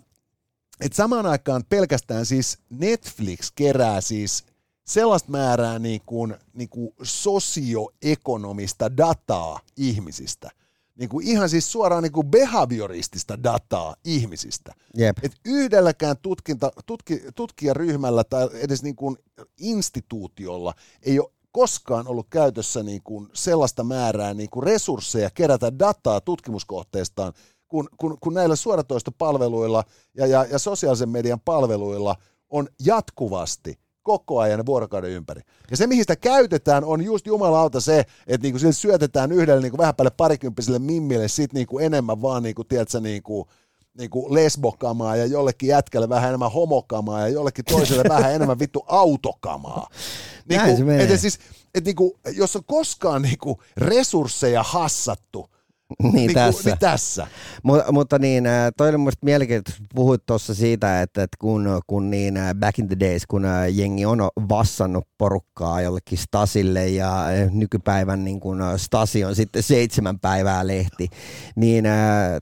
et 0.82 0.94
samaan 0.94 1.26
aikaan 1.26 1.64
pelkästään 1.70 2.26
siis 2.26 2.58
Netflix 2.70 3.52
kerää 3.56 4.02
siis 4.02 4.44
sellaista 4.86 5.32
määrää 5.32 5.80
niin 5.80 6.02
kuin, 6.06 6.36
niin 6.54 6.70
kuin 6.70 6.94
sosioekonomista 7.04 8.98
dataa 8.98 9.60
ihmisistä, 9.78 10.50
niin 11.00 11.10
kuin 11.10 11.28
ihan 11.28 11.50
siis 11.50 11.72
suoraan 11.72 12.04
niin 12.04 12.12
kuin 12.12 12.28
behavioristista 12.28 13.44
dataa 13.44 13.96
ihmisistä. 14.06 14.74
Yep. 15.00 15.18
Et 15.24 15.32
yhdelläkään 15.46 16.16
tutkinta, 16.22 16.72
tutki, 16.86 17.24
tutkijaryhmällä 17.36 18.24
tai 18.24 18.50
edes 18.54 18.84
niin 18.84 18.96
kuin 18.96 19.18
instituutiolla 19.60 20.74
ei 21.02 21.20
ole 21.20 21.32
koskaan 21.52 22.08
ollut 22.08 22.28
käytössä 22.30 22.84
niin 22.84 23.02
kuin 23.04 23.30
sellaista 23.34 23.84
määrää 23.84 24.34
niin 24.34 24.50
kuin 24.50 24.64
resursseja 24.64 25.30
kerätä 25.30 25.80
dataa 25.80 26.22
tutkimuskohteestaan, 26.22 27.34
kun, 27.68 27.90
kun, 27.98 28.18
kun 28.20 28.34
näillä 28.34 28.56
suoratoistopalveluilla 28.56 29.84
ja, 30.18 30.28
ja, 30.28 30.46
ja 30.52 30.60
sosiaalisen 30.60 31.10
median 31.10 31.40
palveluilla 31.40 32.16
on 32.50 32.68
jatkuvasti 32.86 33.80
koko 34.10 34.40
ajan 34.40 34.66
vuorokauden 34.66 35.12
ympäri. 35.12 35.42
Ja 35.72 35.78
se, 35.78 35.88
mihin 35.88 36.04
sitä 36.04 36.16
käytetään, 36.16 36.84
on 36.84 37.02
just 37.02 37.28
jumalauta 37.28 37.80
se, 37.80 38.00
että 38.28 38.46
niinku 38.46 38.60
sille 38.60 38.74
syötetään 38.74 39.32
yhdelle 39.32 39.62
niinku 39.62 39.78
vähän 39.78 39.96
päälle 39.96 40.12
parikymppiselle 40.18 40.80
mimmille 40.80 41.28
sit 41.28 41.54
niinku 41.54 41.80
enemmän 41.80 42.22
vaan 42.22 42.44
niinku, 42.44 42.64
tiedätkö, 42.64 43.00
niinku, 43.00 43.48
niinku 43.98 44.34
lesbokamaa 44.34 45.16
ja 45.16 45.26
jollekin 45.26 45.70
jätkälle 45.70 46.10
vähän 46.10 46.28
enemmän 46.28 46.52
homokamaa 46.52 47.20
ja 47.22 47.28
jollekin 47.28 47.66
toiselle 47.66 48.04
vähän 48.16 48.34
enemmän 48.34 48.60
vittu 48.60 48.86
autokamaa. 48.88 49.90
Niinku, 50.50 50.66
Näin 50.66 50.78
se 50.78 50.84
menee. 50.84 51.14
et 51.14 51.20
siis, 51.20 51.40
et 51.76 51.86
niinku, 51.86 52.20
jos 52.36 52.56
on 52.56 52.64
koskaan 52.66 53.22
niinku 53.22 53.62
resursseja 53.78 54.64
hassattu, 54.64 55.50
Niin, 56.04 56.14
niin, 56.14 56.34
tässä. 56.34 56.70
niin 56.70 56.80
tässä. 56.80 57.28
Mutta, 57.64 57.92
mutta 57.92 58.20
niin, 58.20 58.46
äh, 58.46 58.72
toi 58.78 58.90
oli 58.90 58.98
musta 58.98 59.26
mielenkiintoista, 59.26 59.84
puhuit 59.96 60.26
tuossa 60.26 60.56
siitä, 60.56 61.02
että, 61.02 61.24
että 61.24 61.38
kun, 61.40 61.82
kun 61.88 62.10
niin 62.10 62.38
äh, 62.38 62.56
back 62.56 62.80
in 62.80 62.88
the 62.88 63.00
days, 63.00 63.26
kun 63.28 63.46
äh, 63.46 63.68
jengi 63.72 64.06
on 64.06 64.30
vassannut 64.50 65.08
porukkaa 65.18 65.82
jollekin 65.82 66.18
Stasille 66.18 66.88
ja 66.88 67.26
nykypäivän 67.52 68.24
niin 68.24 68.40
kun 68.40 68.64
Stasi 68.78 69.24
on 69.24 69.36
sitten 69.36 69.64
seitsemän 69.64 70.20
päivää 70.20 70.68
lehti, 70.68 71.10
niin 71.56 71.86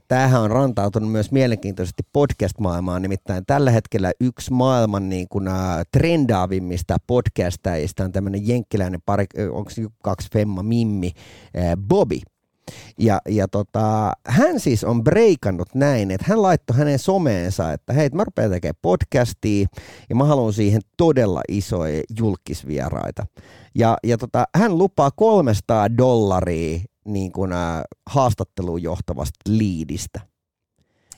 tämähän 0.08 0.42
on 0.42 0.50
rantautunut 0.50 1.12
myös 1.12 1.32
mielenkiintoisesti 1.32 2.02
podcast-maailmaan, 2.12 3.02
nimittäin 3.02 3.46
tällä 3.46 3.70
hetkellä 3.70 4.12
yksi 4.20 4.52
maailman 4.52 5.08
niin 5.08 5.26
kun, 5.28 5.50
trendaavimmista 5.92 6.96
podcastajista 7.06 8.04
on 8.04 8.12
tämmöinen 8.12 8.48
jenkkiläinen 8.48 9.00
pari, 9.06 9.26
onko 9.52 9.70
se 9.70 9.82
kaksi 10.02 10.28
femma 10.32 10.62
Mimmi, 10.62 11.12
Bobby, 11.88 12.18
ja, 12.98 13.20
ja 13.28 13.48
tota, 13.48 14.12
hän 14.26 14.60
siis 14.60 14.84
on 14.84 15.04
breikannut 15.04 15.68
näin, 15.74 16.10
että 16.10 16.26
hän 16.28 16.42
laittoi 16.42 16.76
hänen 16.76 16.98
someensa, 16.98 17.72
että 17.72 17.92
hei, 17.92 18.10
mä 18.14 18.24
rupean 18.24 18.50
tekemään 18.50 18.78
podcastia 18.82 19.66
ja 20.08 20.16
mä 20.16 20.24
haluan 20.24 20.52
siihen 20.52 20.80
todella 20.96 21.40
isoja 21.48 22.02
julkisvieraita. 22.18 23.26
Ja, 23.74 23.96
ja 24.04 24.18
tota, 24.18 24.44
hän 24.56 24.78
lupaa 24.78 25.10
300 25.10 25.96
dollaria 25.96 26.80
niin 27.04 27.32
kuin, 27.32 27.52
äh, 27.52 27.80
haastatteluun 28.06 28.82
johtavasta 28.82 29.38
liidistä. 29.48 30.20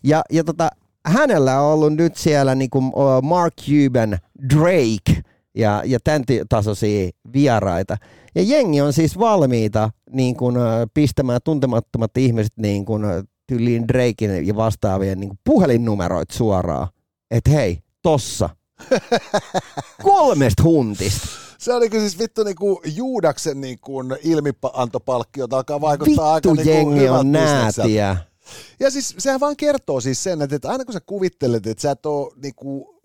Ja, 0.04 0.22
ja 0.30 0.44
tota, 0.44 0.70
hänellä 1.06 1.60
on 1.60 1.72
ollut 1.72 1.94
nyt 1.94 2.16
siellä 2.16 2.54
niin 2.54 2.70
kuin 2.70 2.92
Mark 3.22 3.54
Cuban, 3.56 4.18
Drake 4.54 5.29
ja, 5.54 5.82
ja 5.86 5.98
tämän 6.04 6.24
tasoisia 6.48 7.10
vieraita. 7.32 7.96
Ja 8.34 8.42
jengi 8.42 8.80
on 8.80 8.92
siis 8.92 9.18
valmiita 9.18 9.90
niin 10.10 10.36
kuin, 10.36 10.56
pistämään 10.94 11.40
tuntemattomat 11.44 12.16
ihmiset 12.16 12.52
niin 12.56 12.84
kuin, 12.84 13.02
tyyliin 13.46 13.88
Drakein 13.88 14.46
ja 14.46 14.56
vastaavien 14.56 15.20
niin 15.20 15.28
kuin 15.28 15.38
puhelinnumeroit 15.44 16.30
suoraan. 16.30 16.88
Että 17.30 17.50
hei, 17.50 17.78
tossa. 18.02 18.48
Kolmesta 20.02 20.62
huntista. 20.62 21.28
Se 21.58 21.74
oli 21.74 21.90
siis 21.90 22.18
vittu 22.18 22.44
niinku 22.44 22.82
Juudaksen 22.94 23.60
niinku 23.60 24.02
ilmiantopalkkiota 24.22 25.56
alkaa 25.56 25.80
vaikuttaa 25.80 26.34
vittu 26.34 26.50
aika 26.50 26.62
jengi 26.62 26.94
niinku 26.94 27.14
on 27.14 27.32
näätiä. 27.32 28.16
Ja 28.80 28.90
siis 28.90 29.14
sehän 29.18 29.40
vaan 29.40 29.56
kertoo 29.56 30.00
siis 30.00 30.22
sen, 30.22 30.42
että, 30.42 30.56
että 30.56 30.70
aina 30.70 30.84
kun 30.84 30.92
sä 30.92 31.00
kuvittelet, 31.00 31.66
että 31.66 31.82
sä 31.82 31.90
et 31.90 32.06
ole 32.06 32.32
niinku, 32.42 32.99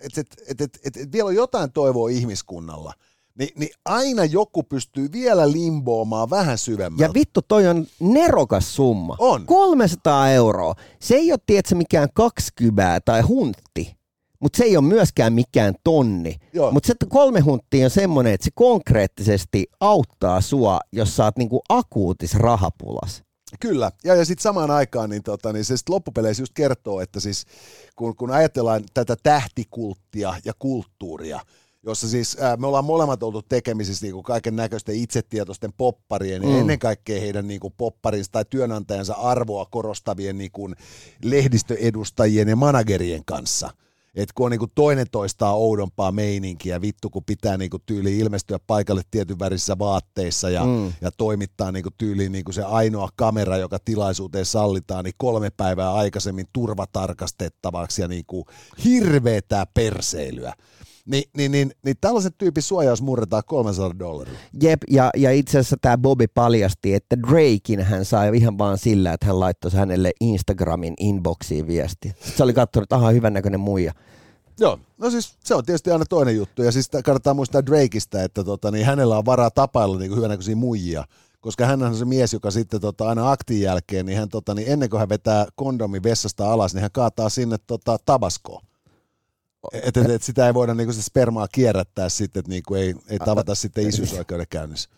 että, 0.00 0.20
että, 0.20 0.36
että, 0.48 0.64
että, 0.64 0.78
että, 0.84 1.00
että 1.00 1.12
vielä 1.12 1.28
on 1.28 1.34
jotain 1.34 1.72
toivoa 1.72 2.08
ihmiskunnalla, 2.08 2.92
niin, 3.38 3.50
niin 3.56 3.70
aina 3.84 4.24
joku 4.24 4.62
pystyy 4.62 5.12
vielä 5.12 5.52
limboomaan 5.52 6.30
vähän 6.30 6.58
syvemmällä. 6.58 7.04
Ja 7.04 7.14
vittu, 7.14 7.42
toi 7.42 7.68
on 7.68 7.86
nerokas 8.00 8.76
summa. 8.76 9.16
On. 9.18 9.46
300 9.46 10.30
euroa. 10.30 10.74
Se 11.00 11.14
ei 11.14 11.32
ole, 11.32 11.38
tiedätkö, 11.46 11.74
mikään 11.74 12.08
20 12.14 13.00
tai 13.04 13.20
huntti. 13.20 13.96
mutta 14.40 14.56
se 14.56 14.64
ei 14.64 14.76
ole 14.76 14.84
myöskään 14.84 15.32
mikään 15.32 15.74
tonni. 15.84 16.36
Mutta 16.72 16.86
se 16.86 16.94
kolme 17.08 17.40
hunttia 17.40 17.86
on 17.86 17.90
semmoinen, 17.90 18.32
että 18.32 18.44
se 18.44 18.50
konkreettisesti 18.54 19.66
auttaa 19.80 20.40
sua, 20.40 20.80
jos 20.92 21.16
sä 21.16 21.24
oot 21.24 21.38
niinku 21.38 21.60
akuutis 21.68 22.34
rahapulas. 22.34 23.22
Kyllä, 23.60 23.92
ja, 24.04 24.14
ja 24.14 24.24
sitten 24.24 24.42
samaan 24.42 24.70
aikaan 24.70 25.10
niin, 25.10 25.22
tota, 25.22 25.52
niin 25.52 25.64
se 25.64 25.76
sit 25.76 25.88
loppupeleissä 25.88 26.42
just 26.42 26.52
kertoo, 26.54 27.00
että 27.00 27.20
siis 27.20 27.46
kun, 27.96 28.16
kun 28.16 28.30
ajatellaan 28.30 28.84
tätä 28.94 29.16
tähtikulttia 29.22 30.34
ja 30.44 30.52
kulttuuria, 30.58 31.40
jossa 31.82 32.08
siis 32.08 32.36
ää, 32.40 32.56
me 32.56 32.66
ollaan 32.66 32.84
molemmat 32.84 33.22
oltu 33.22 33.42
tekemisissä 33.42 34.06
niin 34.06 34.22
kaiken 34.22 34.56
näköisten 34.56 34.94
itsetietoisten 34.94 35.72
popparien 35.72 36.42
mm. 36.42 36.50
ja 36.50 36.58
ennen 36.58 36.78
kaikkea 36.78 37.20
heidän 37.20 37.48
niin 37.48 37.60
kuin, 37.60 37.74
popparinsa 37.76 38.32
tai 38.32 38.44
työnantajansa 38.50 39.14
arvoa 39.14 39.66
korostavien 39.70 40.38
niin 40.38 40.52
kuin, 40.52 40.76
lehdistöedustajien 41.22 42.48
ja 42.48 42.56
managerien 42.56 43.24
kanssa. 43.24 43.70
Et 44.14 44.32
kun 44.32 44.46
on 44.46 44.50
niinku 44.50 44.66
toinen 44.74 45.06
toistaa 45.12 45.54
oudompaa 45.54 46.12
meininkiä, 46.12 46.80
vittu 46.80 47.10
kun 47.10 47.24
pitää 47.24 47.56
niinku 47.56 47.78
tyyli 47.86 48.18
ilmestyä 48.18 48.58
paikalle 48.66 49.02
tietyn 49.10 49.38
värissä 49.38 49.78
vaatteissa 49.78 50.50
ja, 50.50 50.64
mm. 50.64 50.92
ja 51.00 51.10
toimittaa 51.10 51.72
niinku 51.72 51.90
tyyliin 51.98 52.32
niinku 52.32 52.52
se 52.52 52.62
ainoa 52.62 53.08
kamera, 53.16 53.56
joka 53.56 53.78
tilaisuuteen 53.84 54.46
sallitaan, 54.46 55.04
niin 55.04 55.14
kolme 55.16 55.50
päivää 55.50 55.94
aikaisemmin 55.94 56.46
turvatarkastettavaksi 56.52 58.02
ja 58.02 58.08
niinku 58.08 58.46
hirveetää 58.84 59.66
perseilyä. 59.74 60.52
Ni, 61.10 61.24
niin, 61.36 61.52
niin, 61.52 61.72
niin 61.84 61.96
tällaisen 62.00 62.32
tyypin 62.38 62.62
suojaus 62.62 63.02
murretaan 63.02 63.42
300 63.46 63.98
dollaria. 63.98 64.38
Jep, 64.62 64.82
ja, 64.90 65.10
ja 65.16 65.30
itse 65.30 65.58
asiassa 65.58 65.76
tämä 65.80 65.98
Bobby 65.98 66.26
paljasti, 66.26 66.94
että 66.94 67.16
Drakein 67.18 67.80
hän 67.80 68.04
sai 68.04 68.36
ihan 68.36 68.58
vaan 68.58 68.78
sillä, 68.78 69.12
että 69.12 69.26
hän 69.26 69.40
laittoi 69.40 69.70
hänelle 69.72 70.12
Instagramin 70.20 70.94
inboxiin 71.00 71.66
viesti. 71.66 72.08
Sitten 72.08 72.32
se 72.36 72.42
oli 72.42 72.52
katsonut, 72.52 72.84
että 72.84 72.96
aha, 72.96 73.10
hyvännäköinen 73.10 73.60
muija. 73.60 73.92
Joo, 74.60 74.78
no 74.98 75.10
siis 75.10 75.36
se 75.44 75.54
on 75.54 75.64
tietysti 75.64 75.90
aina 75.90 76.04
toinen 76.04 76.36
juttu, 76.36 76.62
ja 76.62 76.72
siis 76.72 76.90
kannattaa 77.04 77.34
muistaa 77.34 77.66
Drakeista, 77.66 78.22
että 78.22 78.44
tota, 78.44 78.70
niin 78.70 78.86
hänellä 78.86 79.18
on 79.18 79.26
varaa 79.26 79.50
tapailla 79.50 79.98
niin 79.98 80.16
hyvänäköisiä 80.16 80.56
muijia, 80.56 81.04
koska 81.40 81.66
hän 81.66 81.82
on 81.82 81.96
se 81.96 82.04
mies, 82.04 82.32
joka 82.32 82.50
sitten 82.50 82.80
tota, 82.80 83.08
aina 83.08 83.30
aktin 83.30 83.60
jälkeen, 83.60 84.06
niin 84.06 84.18
hän 84.18 84.28
tota, 84.28 84.54
niin 84.54 84.68
ennen 84.68 84.90
kuin 84.90 85.00
hän 85.00 85.08
vetää 85.08 85.46
kondomi 85.54 86.02
vessasta 86.02 86.52
alas, 86.52 86.74
niin 86.74 86.82
hän 86.82 86.92
kaataa 86.92 87.28
sinne 87.28 87.56
tota, 87.66 87.98
tabaskoon. 88.06 88.69
Että 89.72 90.00
et, 90.00 90.10
et 90.10 90.22
sitä 90.22 90.46
ei 90.46 90.54
voida 90.54 90.74
niinku 90.74 90.92
se 90.92 91.02
spermaa 91.02 91.48
kierrättää 91.48 92.08
sitten, 92.08 92.40
että 92.40 92.50
niinku 92.50 92.74
ei, 92.74 92.94
ei 93.08 93.18
tavata 93.18 93.54
sitten 93.54 93.88
isyysoikeuden 93.88 94.46
käynnissä. 94.50 94.90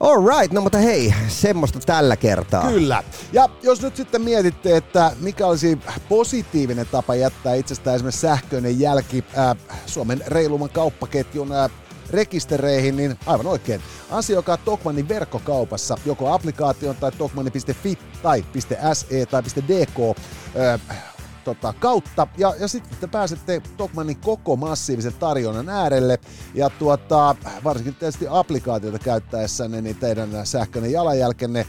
All 0.00 0.26
right, 0.26 0.52
no 0.52 0.60
mutta 0.60 0.78
hei, 0.78 1.14
semmoista 1.28 1.78
tällä 1.80 2.16
kertaa. 2.16 2.70
Kyllä. 2.70 3.04
Ja 3.32 3.48
jos 3.62 3.82
nyt 3.82 3.96
sitten 3.96 4.22
mietitte, 4.22 4.76
että 4.76 5.12
mikä 5.20 5.46
olisi 5.46 5.78
positiivinen 6.08 6.86
tapa 6.86 7.14
jättää 7.14 7.54
itsestään 7.54 7.96
esimerkiksi 7.96 8.20
sähköinen 8.20 8.80
jälki 8.80 9.24
äh, 9.38 9.56
Suomen 9.86 10.22
reilumman 10.26 10.70
kauppaketjun 10.70 11.52
äh, 11.52 11.70
rekistereihin, 12.10 12.96
niin 12.96 13.18
aivan 13.26 13.46
oikein. 13.46 13.82
Asioikaa 14.10 14.56
Tokmannin 14.56 15.08
verkkokaupassa 15.08 15.96
joko 16.06 16.32
applikaation 16.32 16.96
tai 16.96 17.12
tokmanni.fi 17.12 17.98
tai 18.22 18.44
.se 18.92 19.26
tai 19.26 19.42
.dk 19.42 20.18
äh, 20.56 21.11
tota, 21.44 21.74
kautta. 21.80 22.26
Ja, 22.38 22.54
ja 22.60 22.68
sitten 22.68 22.98
te 23.00 23.06
pääsette 23.06 23.62
Tokmannin 23.76 24.16
koko 24.16 24.56
massiivisen 24.56 25.14
tarjonnan 25.18 25.68
äärelle. 25.68 26.18
Ja 26.54 26.70
tuota, 26.70 27.36
varsinkin 27.64 27.94
tietysti 27.94 28.26
applikaatiota 28.30 28.98
käyttäessänne, 28.98 29.80
niin 29.80 29.96
teidän 29.96 30.30
sähköinen 30.44 30.92
jalanjälkenne 30.92 31.66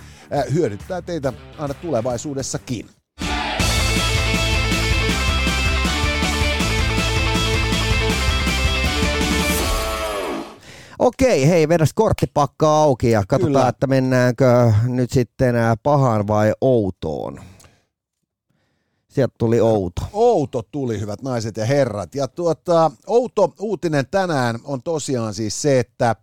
hyödyttää 0.53 1.01
teitä 1.01 1.33
aina 1.57 1.73
tulevaisuudessakin. 1.73 2.89
Okei, 10.99 11.47
hei, 11.47 11.67
vedäs 11.67 11.93
korttipakka 11.95 12.67
auki 12.67 13.11
ja 13.11 13.23
katsotaan, 13.27 13.53
Kyllä. 13.53 13.67
että 13.67 13.87
mennäänkö 13.87 14.73
nyt 14.87 15.11
sitten 15.11 15.55
pahaan 15.83 16.27
vai 16.27 16.53
outoon. 16.61 17.39
Sieltä 19.13 19.35
tuli 19.37 19.61
outo. 19.61 20.01
Outo 20.13 20.61
tuli, 20.71 20.99
hyvät 20.99 21.21
naiset 21.21 21.57
ja 21.57 21.65
herrat. 21.65 22.15
Ja 22.15 22.27
tuota, 22.27 22.91
outo 23.07 23.53
uutinen 23.59 24.05
tänään 24.11 24.59
on 24.63 24.83
tosiaan 24.83 25.33
siis 25.33 25.61
se, 25.61 25.79
että 25.79 26.15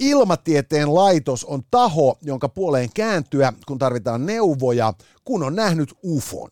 Ilmatieteen 0.00 0.94
laitos 0.94 1.44
on 1.44 1.62
taho, 1.70 2.18
jonka 2.22 2.48
puoleen 2.48 2.88
kääntyä, 2.94 3.52
kun 3.66 3.78
tarvitaan 3.78 4.26
neuvoja, 4.26 4.92
kun 5.24 5.42
on 5.42 5.54
nähnyt 5.56 5.94
UFOn. 6.04 6.50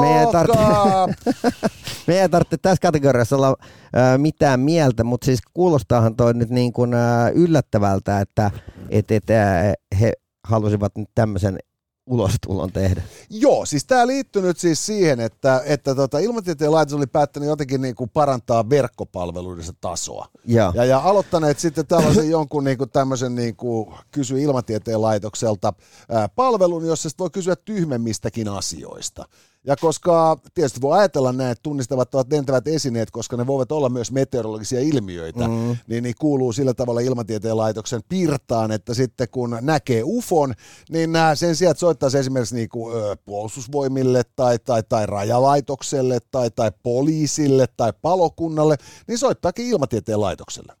Me 0.00 0.20
ei 0.20 0.26
tarvitse- 0.32 0.60
Joka... 0.62 1.08
Me 2.06 2.20
ei 2.20 2.28
tarvitse 2.28 2.56
tässä 2.56 2.82
kategoriassa 2.82 3.36
olla 3.36 3.56
äh, 3.60 4.18
mitään 4.18 4.60
mieltä, 4.60 5.04
mutta 5.04 5.24
siis 5.24 5.40
kuulostaahan 5.54 6.16
toi 6.16 6.34
nyt 6.34 6.50
niin 6.50 6.72
kuin, 6.72 6.94
äh, 6.94 7.32
yllättävältä, 7.34 8.20
että 8.20 8.50
et, 8.88 9.10
et, 9.10 9.30
äh, 9.30 9.72
he 10.00 10.12
halusivat 10.44 10.96
nyt 10.96 11.08
tämmöisen 11.14 11.58
ulostulon 12.06 12.72
tehdä. 12.72 13.02
Joo, 13.30 13.66
siis 13.66 13.84
tämä 13.84 14.06
liittyy 14.06 14.42
nyt 14.42 14.58
siis 14.58 14.86
siihen, 14.86 15.20
että, 15.20 15.62
että 15.64 15.94
tota, 15.94 16.18
Ilmatieteen 16.18 16.72
laitos 16.72 16.94
oli 16.94 17.06
päättänyt 17.06 17.48
jotenkin 17.48 17.82
niin 17.82 17.94
kuin 17.94 18.10
parantaa 18.10 18.70
verkkopalveluiden 18.70 19.64
tasoa. 19.80 20.28
Ja, 20.46 20.72
Ja, 20.74 20.84
ja 20.84 20.98
aloittaneet 20.98 21.58
sitten 21.58 21.86
tällaisen 21.86 22.30
jonkun 22.30 22.64
niin 22.64 22.78
kuin 22.78 22.90
tämmöisen 22.90 23.34
niin 23.34 23.56
kuin 23.56 23.94
kysy 24.10 24.40
Ilmatieteen 24.40 25.02
laitokselta 25.02 25.72
ää, 26.08 26.28
palvelun, 26.28 26.86
jossa 26.86 27.08
voi 27.18 27.30
kysyä 27.30 27.56
tyhmemmistäkin 27.56 28.48
asioista. 28.48 29.28
Ja 29.66 29.76
koska 29.76 30.36
tietysti 30.54 30.80
voi 30.80 30.98
ajatella 30.98 31.32
näin, 31.32 31.50
että 31.50 31.62
tunnistavat 31.62 32.14
ovat 32.14 32.32
lentävät 32.32 32.68
esineet, 32.68 33.10
koska 33.10 33.36
ne 33.36 33.46
voivat 33.46 33.72
olla 33.72 33.88
myös 33.88 34.12
meteorologisia 34.12 34.80
ilmiöitä, 34.80 35.48
mm. 35.48 35.76
niin, 35.86 36.02
niin 36.02 36.14
kuuluu 36.20 36.52
sillä 36.52 36.74
tavalla 36.74 37.00
ilmatieteen 37.00 37.56
laitoksen 37.56 38.00
pirtaan, 38.08 38.72
että 38.72 38.94
sitten 38.94 39.28
kun 39.30 39.58
näkee 39.60 40.02
UFOn, 40.04 40.54
niin 40.90 41.12
nää 41.12 41.34
sen 41.34 41.56
sijaan, 41.56 41.70
että 41.70 41.80
soittaisi 41.80 42.18
esimerkiksi 42.18 42.54
niin 42.54 42.68
kuin, 42.68 42.96
ö, 42.96 43.16
puolustusvoimille 43.24 44.22
tai, 44.36 44.58
tai, 44.58 44.82
tai 44.88 45.06
rajalaitokselle 45.06 46.18
tai, 46.30 46.50
tai 46.50 46.72
poliisille 46.82 47.66
tai 47.76 47.92
palokunnalle, 48.02 48.76
niin 49.08 49.18
soittaakin 49.18 49.66
ilmatieteen 49.66 50.20
laitokselle. 50.20 50.72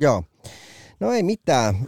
joo. 0.00 0.22
No 1.00 1.12
ei 1.12 1.22
mitään. 1.22 1.86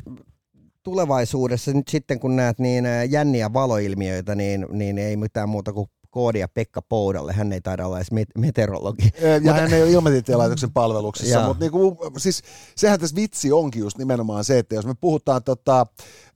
Tulevaisuudessa 0.82 1.72
nyt 1.72 1.88
sitten 1.88 2.20
kun 2.20 2.36
näet 2.36 2.58
niin 2.58 2.84
jänniä 3.10 3.52
valoilmiöitä, 3.52 4.34
niin, 4.34 4.66
niin 4.70 4.98
ei 4.98 5.16
mitään 5.16 5.48
muuta 5.48 5.72
kuin 5.72 5.88
koodia 6.16 6.48
Pekka 6.48 6.82
Poudalle. 6.82 7.32
Hän 7.32 7.52
ei 7.52 7.60
taida 7.60 7.86
olla 7.86 7.96
edes 7.96 8.12
met- 8.12 8.40
meteorologi. 8.40 9.10
Ja 9.42 9.52
hän 9.52 9.72
ei 9.72 9.82
ole 9.82 9.90
ilmatieteen 9.90 10.38
laitoksen 10.38 10.72
palveluksessa, 10.72 11.38
Joo. 11.38 11.46
mutta 11.46 11.64
niinku, 11.64 11.98
siis, 12.16 12.42
sehän 12.76 13.00
tässä 13.00 13.16
vitsi 13.16 13.52
onkin 13.52 13.80
just 13.80 13.98
nimenomaan 13.98 14.44
se, 14.44 14.58
että 14.58 14.74
jos 14.74 14.86
me 14.86 14.94
puhutaan 15.00 15.42
tota, 15.42 15.86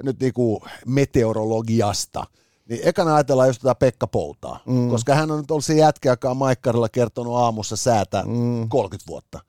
nyt 0.02 0.20
niinku 0.20 0.62
meteorologiasta, 0.86 2.24
niin 2.68 2.80
ekana 2.84 3.14
ajatellaan 3.14 3.48
just 3.48 3.62
tätä 3.62 3.74
Pekka 3.74 4.06
Poutaa, 4.06 4.60
mm. 4.66 4.90
koska 4.90 5.14
hän 5.14 5.30
on 5.30 5.38
nyt 5.38 5.50
ollut 5.50 5.64
se 5.64 5.74
jätkä, 5.74 6.08
joka 6.08 6.30
on 6.30 6.36
Maikkarilla 6.36 6.88
kertonut 6.88 7.36
aamussa 7.36 7.76
säätä 7.76 8.24
mm. 8.26 8.68
30 8.68 9.08
vuotta. 9.08 9.40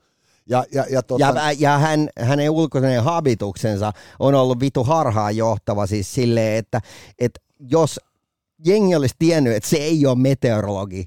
Ja, 0.49 0.65
ja, 0.71 0.85
ja, 0.89 1.03
tota, 1.03 1.25
Ja, 1.25 1.51
ja 1.59 1.77
hän, 1.77 2.09
hänen 2.19 2.49
ulkoinen 2.49 3.03
habituksensa 3.03 3.93
on 4.19 4.35
ollut 4.35 4.59
vitu 4.59 4.83
harhaan 4.83 5.37
johtava 5.37 5.87
siis 5.87 6.13
silleen, 6.13 6.57
että, 6.57 6.81
että 7.19 7.41
jos 7.69 7.99
jengi 8.65 8.95
olisi 8.95 9.15
tiennyt, 9.19 9.55
että 9.55 9.69
se 9.69 9.77
ei 9.77 10.05
ole 10.05 10.15
meteorologi, 10.17 11.05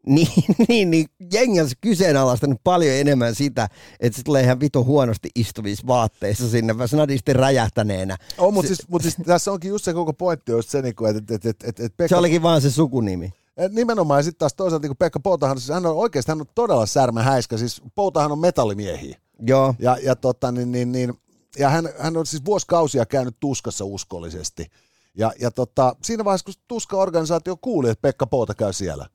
niin, 0.06 0.28
niin, 0.68 0.90
niin 0.90 1.06
jengi 1.32 1.60
olisi 1.60 1.74
kyseenalaistanut 1.80 2.60
paljon 2.64 2.94
enemmän 2.94 3.34
sitä, 3.34 3.68
että 4.00 4.16
se 4.16 4.22
tulee 4.22 4.42
ihan 4.42 4.60
vitu 4.60 4.84
huonosti 4.84 5.28
istuvissa 5.34 5.86
vaatteissa 5.86 6.48
sinne, 6.48 6.74
snadisti 6.86 7.32
räjähtäneenä. 7.32 8.16
on, 8.38 8.54
mutta 8.54 8.66
siis, 8.66 8.88
mut 8.88 9.02
siis 9.02 9.16
tässä 9.26 9.52
onkin 9.52 9.68
just 9.68 9.84
se 9.84 9.92
koko 9.92 10.12
pointti, 10.12 10.52
just 10.52 10.68
se, 10.68 10.82
niinku, 10.82 11.06
että 11.06 11.34
et, 11.34 11.46
et, 11.46 11.64
et, 11.64 11.80
et 11.80 11.96
Pekka 11.96 12.08
Se 12.08 12.16
olikin 12.16 12.42
vaan 12.42 12.60
se 12.60 12.70
sukunimi. 12.70 13.32
Et 13.56 13.72
Nimenomaan, 13.72 14.18
ja 14.18 14.22
sitten 14.22 14.38
taas 14.38 14.54
toisaalta 14.54 14.88
niin 14.88 14.96
Pekka 14.96 15.20
Poutahan, 15.20 15.58
siis 15.58 15.68
hän 15.68 15.86
on 15.86 15.96
oikeasti 15.96 16.32
hän 16.32 16.40
on 16.40 16.46
todella 16.54 16.86
särmä 16.86 17.22
häiskä, 17.22 17.56
siis 17.56 17.82
Poutahan 17.94 18.32
on 18.32 18.38
metallimiehiä. 18.38 19.18
Joo, 19.46 19.74
Ja, 19.78 19.96
ja, 20.02 20.16
tota, 20.16 20.52
niin, 20.52 20.72
niin, 20.72 20.92
niin, 20.92 21.14
ja 21.58 21.68
hän, 21.68 21.88
hän 21.98 22.16
on 22.16 22.26
siis 22.26 22.44
vuosikausia 22.44 23.06
käynyt 23.06 23.36
tuskassa 23.40 23.84
uskollisesti. 23.84 24.66
Ja, 25.14 25.32
ja 25.40 25.50
tota, 25.50 25.96
siinä 26.02 26.24
vaiheessa, 26.24 26.44
kun 26.44 26.54
tuska-organisaatio 26.68 27.56
kuuli, 27.56 27.90
että 27.90 28.02
Pekka 28.02 28.26
Pouta 28.26 28.54
käy 28.54 28.72
siellä, 28.72 29.06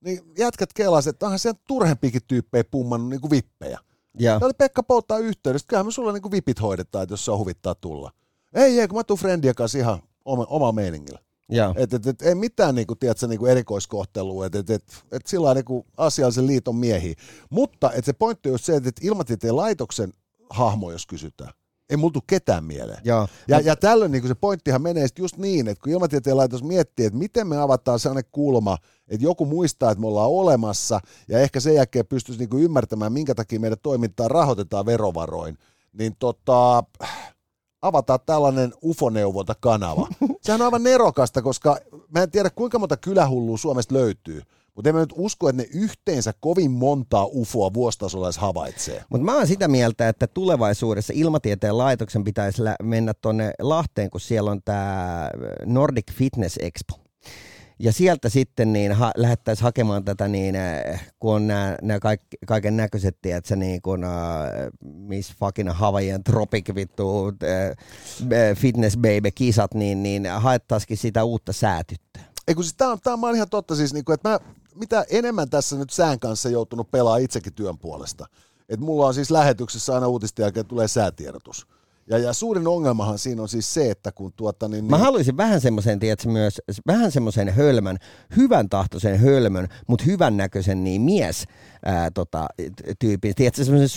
niin 0.00 0.20
jätkät 0.38 0.72
kelasivat, 0.72 1.14
että 1.14 1.26
onhan 1.26 1.38
siellä 1.38 1.60
turhempikin 1.68 2.20
tyyppejä 2.26 2.64
pummannut 2.64 3.10
niin 3.10 3.20
kuin 3.20 3.30
vippejä. 3.30 3.78
ja, 4.18 4.32
Ja 4.32 4.38
oli 4.42 4.52
Pekka 4.58 4.82
Poutaa 4.82 5.18
yhteydessä, 5.18 5.66
kyllähän 5.68 5.86
me 5.86 5.92
sulla 5.92 6.12
niin 6.12 6.22
kuin 6.22 6.32
vipit 6.32 6.62
hoidetaan, 6.62 7.02
että 7.02 7.12
jos 7.12 7.24
se 7.24 7.30
on 7.30 7.38
huvittaa 7.38 7.74
tulla. 7.74 8.10
Ei, 8.54 8.80
ei, 8.80 8.88
kun 8.88 8.98
mä 8.98 9.04
tuun 9.04 9.18
friendien 9.18 9.54
kanssa 9.54 9.78
ihan 9.78 10.02
oma, 10.24 10.46
oma 10.48 10.72
meiningillä. 10.72 11.18
ja. 11.48 11.74
Et, 11.76 11.94
et, 11.94 12.06
et, 12.06 12.22
ei 12.22 12.34
mitään 12.34 12.74
niinku, 12.74 12.94
tiedätkö, 12.94 13.26
niinku 13.26 13.46
erikoiskohtelua, 13.46 14.46
että 14.46 14.58
et, 14.58 14.70
et, 14.70 14.84
et 15.12 15.26
sillä 15.26 15.44
lailla 15.44 15.58
niinku 15.58 15.86
asiallisen 15.96 16.46
liiton 16.46 16.76
miehiä. 16.76 17.14
Mutta 17.50 17.92
et 17.92 18.04
se 18.04 18.12
pointti 18.12 18.48
on 18.48 18.54
just 18.54 18.64
se, 18.64 18.76
että 18.76 18.88
et 18.88 19.00
ilmatieteen 19.02 19.56
laitoksen 19.56 20.12
hahmo, 20.50 20.92
jos 20.92 21.06
kysytään, 21.06 21.52
ei 21.94 21.96
mulla 21.96 22.12
tule 22.12 22.22
ketään 22.26 22.64
mieleen. 22.64 22.98
Joo. 23.04 23.28
Ja, 23.48 23.60
ja 23.60 23.76
tällöin 23.76 24.12
niin 24.12 24.28
se 24.28 24.34
pointtihan 24.34 24.82
menee 24.82 25.06
just 25.18 25.36
niin, 25.36 25.68
että 25.68 25.82
kun 25.82 25.92
ilmatieteen 25.92 26.36
laitos 26.36 26.62
miettii, 26.62 27.06
että 27.06 27.18
miten 27.18 27.46
me 27.46 27.56
avataan 27.56 27.98
sellainen 27.98 28.30
kulma, 28.32 28.78
että 29.08 29.24
joku 29.24 29.46
muistaa, 29.46 29.90
että 29.90 30.00
me 30.00 30.06
ollaan 30.06 30.30
olemassa, 30.30 31.00
ja 31.28 31.38
ehkä 31.38 31.60
sen 31.60 31.74
jälkeen 31.74 32.06
pystyisi 32.06 32.46
niin 32.46 32.62
ymmärtämään, 32.64 33.12
minkä 33.12 33.34
takia 33.34 33.60
meidän 33.60 33.78
toimintaa 33.82 34.28
rahoitetaan 34.28 34.86
verovaroin, 34.86 35.58
niin 35.92 36.16
tota, 36.18 36.84
avataan 37.82 38.20
tällainen 38.26 38.72
ufoneuvontakanava. 38.84 40.08
Sehän 40.42 40.60
on 40.60 40.64
aivan 40.64 40.82
nerokasta, 40.82 41.42
koska 41.42 41.76
mä 42.14 42.22
en 42.22 42.30
tiedä 42.30 42.50
kuinka 42.50 42.78
monta 42.78 42.96
kylähullua 42.96 43.56
Suomesta 43.56 43.94
löytyy, 43.94 44.42
mutta 44.74 44.88
en 44.88 44.94
mä 44.94 45.00
nyt 45.00 45.14
usko, 45.16 45.48
että 45.48 45.62
ne 45.62 45.68
yhteensä 45.74 46.32
kovin 46.40 46.70
montaa 46.70 47.26
ufoa 47.26 47.72
vuositasolla 47.74 48.26
edes 48.26 48.38
havaitsee. 48.38 49.04
Mutta 49.08 49.24
mä 49.24 49.36
oon 49.36 49.46
sitä 49.46 49.68
mieltä, 49.68 50.08
että 50.08 50.26
tulevaisuudessa 50.26 51.12
ilmatieteen 51.16 51.78
laitoksen 51.78 52.24
pitäisi 52.24 52.62
mennä 52.82 53.14
tuonne 53.14 53.52
Lahteen, 53.58 54.10
kun 54.10 54.20
siellä 54.20 54.50
on 54.50 54.60
tämä 54.64 55.30
Nordic 55.66 56.12
Fitness 56.12 56.58
Expo. 56.62 57.04
Ja 57.78 57.92
sieltä 57.92 58.28
sitten 58.28 58.72
niin 58.72 58.92
ha- 58.92 59.12
lähettäisiin 59.16 59.64
hakemaan 59.64 60.04
tätä, 60.04 60.28
niin, 60.28 60.56
äh, 60.56 61.12
kun 61.18 61.34
on 61.34 61.46
nämä 61.82 61.98
kaik- 62.00 62.38
kaiken 62.46 62.76
näköiset, 62.76 63.16
tiedätkö, 63.22 63.56
niin 63.56 63.82
kuin, 63.82 64.04
uh, 64.04 64.10
Miss 64.84 65.34
fucking 65.34 65.70
Hawaiian 65.72 66.24
Tropic 66.24 66.74
vittu, 66.74 67.26
uh, 67.26 67.32
Fitness 68.56 68.96
Baby 68.96 69.30
kisat, 69.34 69.74
niin, 69.74 70.02
niin 70.02 70.26
haettaisikin 70.26 70.96
sitä 70.96 71.24
uutta 71.24 71.52
säätyttöä. 71.52 72.22
Ei 72.48 72.54
kun 72.54 72.64
siis 72.64 72.74
tää 72.76 72.88
on, 72.88 72.98
tää 73.02 73.14
on 73.14 73.34
ihan 73.34 73.50
totta 73.50 73.76
siis, 73.76 73.94
niin 73.94 74.04
kuin, 74.04 74.14
että 74.14 74.28
mä 74.28 74.40
mitä 74.74 75.04
enemmän 75.10 75.50
tässä 75.50 75.76
nyt 75.76 75.90
sään 75.90 76.18
kanssa 76.18 76.48
joutunut 76.48 76.90
pelaa 76.90 77.16
itsekin 77.16 77.52
työn 77.52 77.78
puolesta. 77.78 78.26
että 78.68 78.86
mulla 78.86 79.06
on 79.06 79.14
siis 79.14 79.30
lähetyksessä 79.30 79.94
aina 79.94 80.08
uutisten 80.08 80.42
jälkeen 80.42 80.66
tulee 80.66 80.88
säätiedotus. 80.88 81.66
Ja, 82.06 82.18
ja 82.18 82.32
suurin 82.32 82.66
ongelmahan 82.66 83.18
siinä 83.18 83.42
on 83.42 83.48
siis 83.48 83.74
se, 83.74 83.90
että 83.90 84.12
kun 84.12 84.32
tuota 84.36 84.68
niin... 84.68 84.84
Mä 84.84 84.96
niin- 84.96 85.04
haluaisin 85.04 85.36
vähän 85.36 85.60
semmoisen, 85.60 85.98
tiedätkö, 85.98 86.28
myös, 86.28 86.60
vähän 86.86 87.12
semmoisen 87.12 87.48
hölmön, 87.48 87.98
hyvän 88.36 88.68
tahtoisen 88.68 89.20
hölmön, 89.20 89.68
mutta 89.86 90.04
hyvän 90.04 90.36
näköisen 90.36 90.84
niin 90.84 91.02
mies 91.02 91.44
ää, 91.84 92.10
tota, 92.10 92.46
tyypin, 92.98 93.34
tiedätkö, 93.34 93.64
semmoisen 93.64 93.88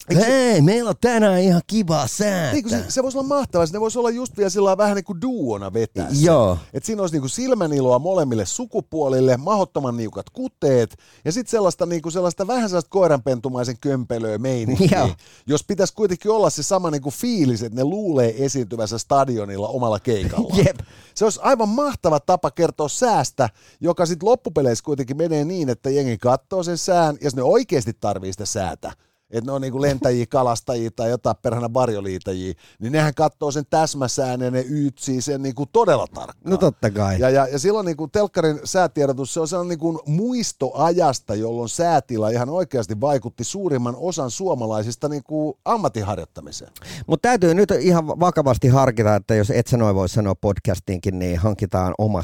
surfikaveri. 0.00 0.52
Hei, 0.52 0.60
meillä 0.60 0.90
on 0.90 0.96
tänään 1.00 1.40
ihan 1.40 1.62
kiva 1.66 2.06
säätä. 2.06 2.52
Niin, 2.52 2.70
se, 2.70 2.84
se 2.88 3.02
voisi 3.02 3.18
olla 3.18 3.28
mahtavaa, 3.28 3.66
ne 3.72 3.80
voisi 3.80 3.98
olla 3.98 4.10
just 4.10 4.36
vielä 4.36 4.50
sillä 4.50 4.76
vähän 4.76 4.96
niin 4.96 5.04
kuin 5.04 5.20
duona 5.20 5.72
vetää. 5.72 6.08
Joo. 6.20 6.58
Et 6.72 6.84
siinä 6.84 7.02
olisi 7.02 7.14
niin 7.14 7.20
kuin 7.20 7.30
silmäniloa 7.30 7.98
molemmille 7.98 8.46
sukupuolille, 8.46 9.36
mahottoman 9.36 9.96
niukat 9.96 10.30
kuteet 10.30 10.96
ja 11.24 11.32
sitten 11.32 11.50
sellaista, 11.50 11.86
niin 11.86 12.02
kuin 12.02 12.12
sellaista 12.12 12.46
vähän 12.46 12.68
sellaista 12.68 12.90
koiranpentumaisen 12.90 13.76
kömpelöä 13.80 14.38
meininkiä. 14.38 14.98
Joo. 14.98 15.14
Jos 15.46 15.64
pitäisi 15.64 15.94
kuitenkin 15.94 16.30
olla 16.30 16.50
se 16.50 16.62
sama 16.62 16.90
niin 16.90 17.02
kuin 17.02 17.14
fiilis, 17.14 17.62
että 17.62 17.76
ne 17.76 17.84
luulee 17.84 18.44
esiintyvänsä 18.44 18.98
stadionilla 18.98 19.68
omalla 19.68 20.00
keikalla. 20.00 20.56
Jep. 20.64 20.78
Se 21.14 21.24
olisi 21.24 21.40
aivan 21.42 21.68
mahtava 21.68 22.20
tapa 22.20 22.50
kertoa 22.50 22.88
säästä, 22.88 23.48
joka 23.80 24.06
sitten 24.06 24.28
loppupeleissä 24.28 24.84
kuitenkin 24.84 25.16
menee 25.16 25.44
niin, 25.44 25.68
että 25.68 25.90
jengi 25.90 26.18
katsoo 26.18 26.62
sen 26.62 26.78
sään 26.78 27.18
ja 27.20 27.30
ne 27.34 27.42
oikeasti 27.42 27.92
tarvii 28.00 28.32
sitä 28.32 28.46
säätä 28.46 28.92
että 29.30 29.50
ne 29.50 29.52
on 29.52 29.60
niinku 29.60 29.80
lentäjiä, 29.80 30.26
kalastajia 30.26 30.90
tai 30.90 31.10
jotain 31.10 31.36
perhana 31.42 31.74
varjoliitajia, 31.74 32.54
niin 32.78 32.92
nehän 32.92 33.14
katsoo 33.14 33.50
sen 33.50 33.64
täsmäsään 33.70 34.40
ja 34.40 34.50
ne 34.50 34.64
yytsii 34.68 35.22
sen 35.22 35.42
niinku 35.42 35.66
todella 35.66 36.06
tarkkaan. 36.06 36.50
No 36.50 36.56
totta 36.56 36.90
kai. 36.90 37.20
Ja, 37.20 37.30
ja, 37.30 37.46
ja 37.46 37.58
silloin 37.58 37.86
niinku 37.86 38.08
telkkarin 38.08 38.60
säätiedotus, 38.64 39.34
se 39.34 39.40
on 39.40 39.48
sellainen 39.48 39.68
niinku 39.68 40.02
muistoajasta, 40.06 41.34
jolloin 41.34 41.68
säätila 41.68 42.30
ihan 42.30 42.48
oikeasti 42.48 43.00
vaikutti 43.00 43.44
suurimman 43.44 43.96
osan 43.98 44.30
suomalaisista 44.30 45.08
niinku 45.08 45.58
ammattiharjoittamiseen. 45.64 46.72
Mutta 47.06 47.28
täytyy 47.28 47.54
nyt 47.54 47.70
ihan 47.70 48.06
vakavasti 48.06 48.68
harkita, 48.68 49.14
että 49.14 49.34
jos 49.34 49.50
et 49.50 49.66
sä 49.66 49.76
noin 49.76 49.96
voi 49.96 50.08
sanoa 50.08 50.34
podcastinkin, 50.34 51.18
niin 51.18 51.38
hankitaan 51.38 51.94
oma 51.98 52.22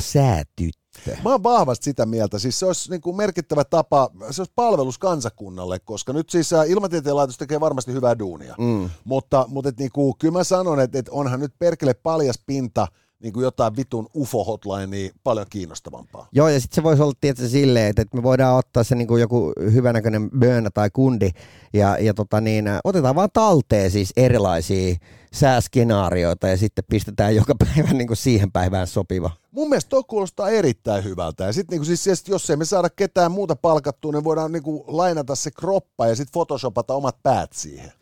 Mä 1.25 1.31
oon 1.31 1.43
vahvasti 1.43 1.85
sitä 1.85 2.07
mieltä, 2.07 2.39
siis 2.39 2.59
se 2.59 2.67
olisi 2.67 2.91
niin 2.91 3.01
kuin 3.01 3.17
merkittävä 3.17 3.65
tapa, 3.65 4.11
se 4.31 4.41
olisi 4.41 4.53
palvelus 4.55 4.99
kansakunnalle, 4.99 5.79
koska 5.79 6.13
nyt 6.13 6.31
siis 6.31 6.53
ä, 6.53 6.65
ilmatieteen 6.65 7.17
laitos 7.17 7.39
tekee 7.39 7.61
varmasti 7.61 7.93
hyvää 7.93 8.19
duunia, 8.19 8.55
mm. 8.59 8.91
mutta, 9.05 9.45
mutta 9.49 9.69
et, 9.69 9.79
niin 9.79 9.93
kuin, 9.93 10.15
kyllä 10.19 10.33
mä 10.39 10.45
sanon, 10.45 10.81
että, 10.81 10.99
että 10.99 11.13
onhan 11.13 11.41
nyt 11.41 11.53
perkele 11.59 11.95
paljas 11.95 12.39
pinta 12.47 12.89
niin 13.23 13.33
kuin 13.33 13.45
jotain 13.45 13.77
vitun 13.77 14.09
ufo-hotline 14.17 14.87
niin 14.87 15.11
paljon 15.25 15.47
kiinnostavampaa. 15.51 16.29
Joo, 16.33 16.49
ja 16.49 16.61
sitten 16.61 16.75
se 16.75 16.83
voisi 16.83 17.03
olla 17.03 17.13
tietysti 17.21 17.51
silleen, 17.51 17.87
että, 17.87 18.03
että 18.03 18.17
me 18.17 18.23
voidaan 18.23 18.57
ottaa 18.57 18.85
se 18.85 18.95
niin 18.95 19.09
kuin 19.09 19.21
joku 19.21 19.53
hyvänäköinen 19.73 20.31
böönä 20.31 20.71
tai 20.75 20.91
kundi, 20.91 21.31
ja, 21.73 21.99
ja 21.99 22.15
tota 22.15 22.41
niin, 22.41 22.69
ä, 22.69 22.81
otetaan 22.85 23.15
vaan 23.15 23.29
talteen 23.33 23.91
siis 23.91 24.13
erilaisia 24.17 24.97
sääskenaarioita, 25.33 26.49
ja 26.49 26.57
sitten 26.57 26.85
pistetään 26.91 27.37
joka 27.37 27.55
päivä 27.65 27.93
niin 27.93 28.07
kuin 28.07 28.17
siihen 28.17 28.53
päivään 28.53 28.87
sopiva. 28.87 29.31
Mun 29.51 29.69
mielestä 29.69 29.89
toi 29.89 30.03
kuulostaa 30.07 30.51
erittäin 30.51 31.05
hyvältä. 31.05 31.45
Ja 31.45 31.53
sitten 31.53 31.75
niinku, 31.81 31.97
siis, 31.97 32.29
jos 32.29 32.51
ei 32.51 32.57
me 32.57 32.65
saada 32.65 32.91
ketään 32.91 33.33
muuta 33.33 33.57
palkattua, 33.57 34.13
niin 34.13 34.25
voidaan 34.25 34.53
niinku, 34.53 34.85
lainata 34.87 35.35
se 35.35 35.51
kroppa 35.51 36.07
ja 36.07 36.17
sitten 36.17 36.33
photoshopata 36.33 36.95
omat 36.95 37.17
päät 37.23 37.53
siihen. 37.53 37.93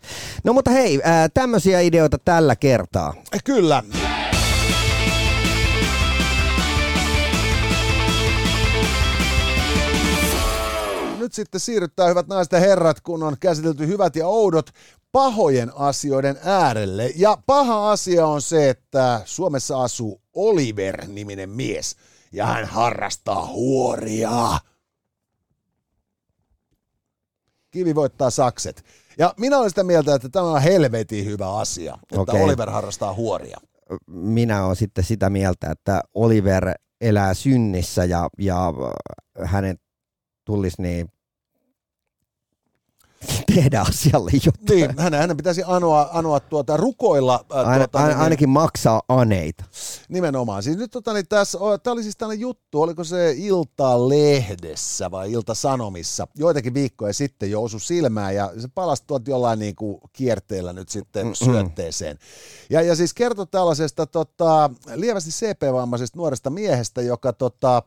No 0.44 0.52
mutta 0.52 0.70
hei, 0.70 1.00
ää, 1.04 1.28
tämmöisiä 1.28 1.80
ideoita 1.80 2.18
tällä 2.24 2.56
kertaa. 2.56 3.14
Eh, 3.32 3.40
Kyllä. 3.44 3.82
Nyt 11.24 11.32
sitten 11.32 11.60
siirrytään, 11.60 12.10
hyvät 12.10 12.26
naiset 12.26 12.52
ja 12.52 12.60
herrat, 12.60 13.00
kun 13.00 13.22
on 13.22 13.36
käsitelty 13.40 13.86
hyvät 13.86 14.16
ja 14.16 14.26
oudot 14.26 14.70
pahojen 15.12 15.72
asioiden 15.74 16.38
äärelle. 16.44 17.12
Ja 17.16 17.38
paha 17.46 17.90
asia 17.90 18.26
on 18.26 18.42
se, 18.42 18.70
että 18.70 19.20
Suomessa 19.24 19.82
asuu 19.82 20.22
Oliver-niminen 20.34 21.50
mies, 21.50 21.96
ja 22.32 22.46
hän 22.46 22.64
harrastaa 22.64 23.46
huoria. 23.46 24.58
Kivi 27.70 27.94
voittaa 27.94 28.30
sakset. 28.30 28.84
Ja 29.18 29.34
minä 29.36 29.58
olen 29.58 29.70
sitä 29.70 29.84
mieltä, 29.84 30.14
että 30.14 30.28
tämä 30.28 30.46
on 30.46 30.62
helvetin 30.62 31.24
hyvä 31.24 31.56
asia, 31.56 31.98
että 32.02 32.20
Okei. 32.20 32.42
Oliver 32.42 32.70
harrastaa 32.70 33.14
huoria. 33.14 33.58
Minä 34.06 34.64
olen 34.64 34.76
sitten 34.76 35.04
sitä 35.04 35.30
mieltä, 35.30 35.70
että 35.70 36.02
Oliver 36.14 36.74
elää 37.00 37.34
synnissä 37.34 38.04
ja, 38.04 38.28
ja 38.38 38.66
äh, 38.68 39.50
hänen 39.50 39.78
tulisi 40.44 40.82
niin 40.82 41.13
tehdä 43.54 43.80
asialle 43.80 44.30
jotain. 44.46 44.80
Niin, 44.80 44.98
hänen, 44.98 45.20
hänen 45.20 45.36
pitäisi 45.36 45.62
anoa, 45.66 46.08
anoa 46.12 46.40
tuota, 46.40 46.76
rukoilla. 46.76 47.44
Ää, 47.54 47.62
Aina, 47.62 47.88
tuota, 47.88 48.06
aina, 48.06 48.22
ainakin 48.22 48.48
maksaa 48.48 49.02
aneita. 49.08 49.64
Nimenomaan. 50.08 50.62
Siis 50.62 50.76
nyt 50.76 50.90
tota, 50.90 51.12
niin 51.12 51.28
tässä, 51.28 51.58
tämä 51.82 51.92
oli 51.92 52.02
siis 52.02 52.16
tällainen 52.16 52.40
juttu, 52.40 52.82
oliko 52.82 53.04
se 53.04 53.34
Ilta-lehdessä 53.36 55.10
vai 55.10 55.32
Ilta-sanomissa, 55.32 56.26
joitakin 56.34 56.74
viikkoja 56.74 57.12
sitten 57.12 57.50
jo 57.50 57.62
osui 57.62 57.80
silmään 57.80 58.34
ja 58.34 58.52
se 58.58 58.68
palasi 58.74 59.04
tuolta 59.06 59.30
jollain 59.30 59.58
niin 59.58 59.76
kuin 59.76 60.00
kierteellä 60.12 60.72
nyt 60.72 60.88
sitten 60.88 61.26
Mm-mm. 61.26 61.34
syötteeseen. 61.34 62.18
Ja, 62.70 62.82
ja 62.82 62.96
siis 62.96 63.14
kertoi 63.14 63.46
tällaisesta 63.46 64.06
tota, 64.06 64.70
lievästi 64.94 65.30
CP-vammaisesta 65.30 66.18
nuoresta 66.18 66.50
miehestä, 66.50 67.02
joka 67.02 67.32
tota, 67.32 67.82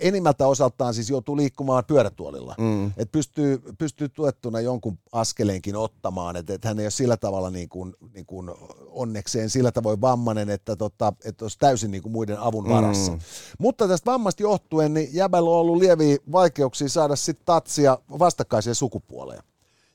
enimmältä 0.00 0.46
osaltaan 0.46 0.94
siis 0.94 1.10
joutuu 1.10 1.36
liikkumaan 1.36 1.84
pyörätuolilla. 1.84 2.54
Mm. 2.58 2.86
Että 2.86 3.12
pystyy, 3.12 3.62
pystyy 3.78 4.08
tuettuna 4.08 4.60
jonkun 4.60 4.98
askeleenkin 5.12 5.76
ottamaan, 5.76 6.36
että 6.36 6.54
et 6.54 6.64
hän 6.64 6.78
ei 6.78 6.84
ole 6.84 6.90
sillä 6.90 7.16
tavalla 7.16 7.50
niin 7.50 7.68
kuin, 7.68 7.94
niin 8.14 8.26
kuin 8.26 8.50
onnekseen 8.86 9.50
sillä 9.50 9.72
tavoin 9.72 10.00
vammainen, 10.00 10.50
että, 10.50 10.76
tota, 10.76 11.12
että 11.24 11.44
olisi 11.44 11.58
täysin 11.58 11.90
niin 11.90 12.02
kuin 12.02 12.12
muiden 12.12 12.38
avun 12.38 12.68
varassa. 12.68 13.12
Mm. 13.12 13.18
Mutta 13.58 13.88
tästä 13.88 14.10
vammasta 14.10 14.42
johtuen, 14.42 14.94
niin 14.94 15.08
jäbällä 15.12 15.50
on 15.50 15.56
ollut 15.56 15.76
lieviä 15.76 16.16
vaikeuksia 16.32 16.88
saada 16.88 17.16
sit 17.16 17.38
tatsia 17.44 17.98
vastakkaiseen 18.18 18.74
sukupuoleen. 18.74 19.42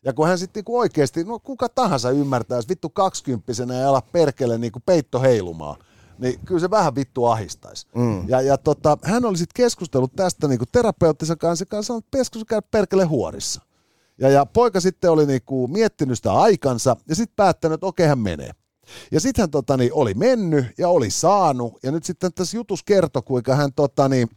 Ja 0.05 0.13
kun 0.13 0.27
hän 0.27 0.37
sitten 0.37 0.59
niinku 0.59 0.77
oikeasti, 0.77 1.23
no 1.23 1.39
kuka 1.39 1.69
tahansa 1.69 2.09
ymmärtää, 2.09 2.57
jos 2.57 2.69
vittu 2.69 2.89
kaksikymppisenä 2.89 3.79
ei 3.79 3.83
ala 3.83 4.01
perkele 4.01 4.57
niinku 4.57 4.79
peitto 4.85 5.19
heilumaan, 5.21 5.77
niin 6.21 6.39
kyllä 6.45 6.59
se 6.59 6.69
vähän 6.69 6.95
vittu 6.95 7.25
ahistaisi. 7.25 7.87
Mm. 7.95 8.29
Ja, 8.29 8.41
ja 8.41 8.57
tota, 8.57 8.97
hän 9.03 9.25
oli 9.25 9.37
sitten 9.37 9.63
keskustellut 9.63 10.11
tästä 10.15 10.47
niinku 10.47 10.65
terapeuttinsa 10.71 11.35
kanssa, 11.35 11.63
joka 11.63 11.81
sanoi, 11.81 11.99
että 11.99 12.23
se 12.23 12.45
käydä 12.47 12.67
perkele 12.71 13.05
huorissa. 13.05 13.61
Ja, 14.17 14.29
ja 14.29 14.45
poika 14.45 14.79
sitten 14.79 15.11
oli 15.11 15.25
niinku 15.25 15.67
miettinyt 15.67 16.17
sitä 16.17 16.33
aikansa 16.33 16.95
ja 17.09 17.15
sitten 17.15 17.35
päättänyt, 17.35 17.73
että 17.73 17.85
okei 17.85 18.07
hän 18.07 18.19
menee. 18.19 18.51
Ja 19.11 19.19
sitten 19.19 19.43
hän 19.43 19.51
tota, 19.51 19.77
niin, 19.77 19.93
oli 19.93 20.13
mennyt 20.13 20.65
ja 20.77 20.89
oli 20.89 21.09
saanut 21.09 21.73
ja 21.83 21.91
nyt 21.91 22.03
sitten 22.03 22.33
tässä 22.33 22.57
jutus 22.57 22.83
kertoi, 22.83 23.21
kuinka 23.21 23.55
hän 23.55 23.73
tota, 23.73 24.09
niin, 24.09 24.29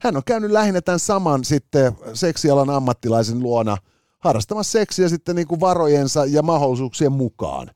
hän 0.00 0.16
on 0.16 0.22
käynyt 0.26 0.50
lähinnä 0.50 0.80
tämän 0.80 1.00
saman 1.00 1.44
sitten 1.44 1.92
seksialan 2.14 2.70
ammattilaisen 2.70 3.40
luona 3.40 3.76
harrastamassa 4.18 4.72
seksiä 4.72 5.08
sitten 5.08 5.36
niin 5.36 5.48
kuin 5.48 5.60
varojensa 5.60 6.24
ja 6.24 6.42
mahdollisuuksien 6.42 7.12
mukaan. 7.12 7.70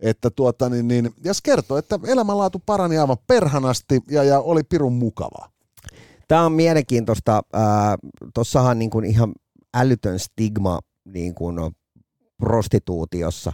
Että 0.00 0.30
tuota, 0.30 0.68
niin, 0.68 0.88
niin, 0.88 1.10
ja 1.24 1.34
se 1.34 1.40
kertoo, 1.42 1.78
että 1.78 1.98
elämänlaatu 2.06 2.62
parani 2.66 2.98
aivan 2.98 3.16
perhanasti 3.26 4.00
ja, 4.10 4.24
ja 4.24 4.40
oli 4.40 4.62
pirun 4.64 4.92
mukavaa. 4.92 5.50
Tämä 6.28 6.46
on 6.46 6.52
mielenkiintoista. 6.52 7.42
Tuossahan 8.34 8.78
niin 8.78 8.90
kuin 8.90 9.04
ihan 9.04 9.32
älytön 9.74 10.18
stigma 10.18 10.78
niin 11.04 11.34
kuin 11.34 11.56
prostituutiossa. 12.38 13.52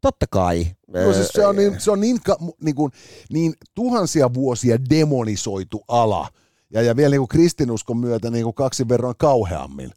Totta 0.00 0.26
kai. 0.30 0.66
No, 0.88 1.12
siis 1.12 1.28
se 1.28 1.46
on, 1.46 1.56
niin, 1.56 1.80
se 1.80 1.90
on 1.90 2.00
niin, 2.00 2.18
niin, 2.62 2.74
kuin, 2.74 2.92
niin 3.32 3.54
tuhansia 3.74 4.34
vuosia 4.34 4.78
demonisoitu 4.90 5.84
ala, 5.88 6.28
ja, 6.70 6.82
ja 6.82 6.96
vielä 6.96 7.10
niin 7.10 7.20
kuin 7.20 7.28
kristinuskon 7.28 7.96
myötä 7.96 8.30
niin 8.30 8.44
kuin 8.44 8.54
kaksi 8.54 8.88
verran 8.88 9.14
kauheammin. 9.18 9.90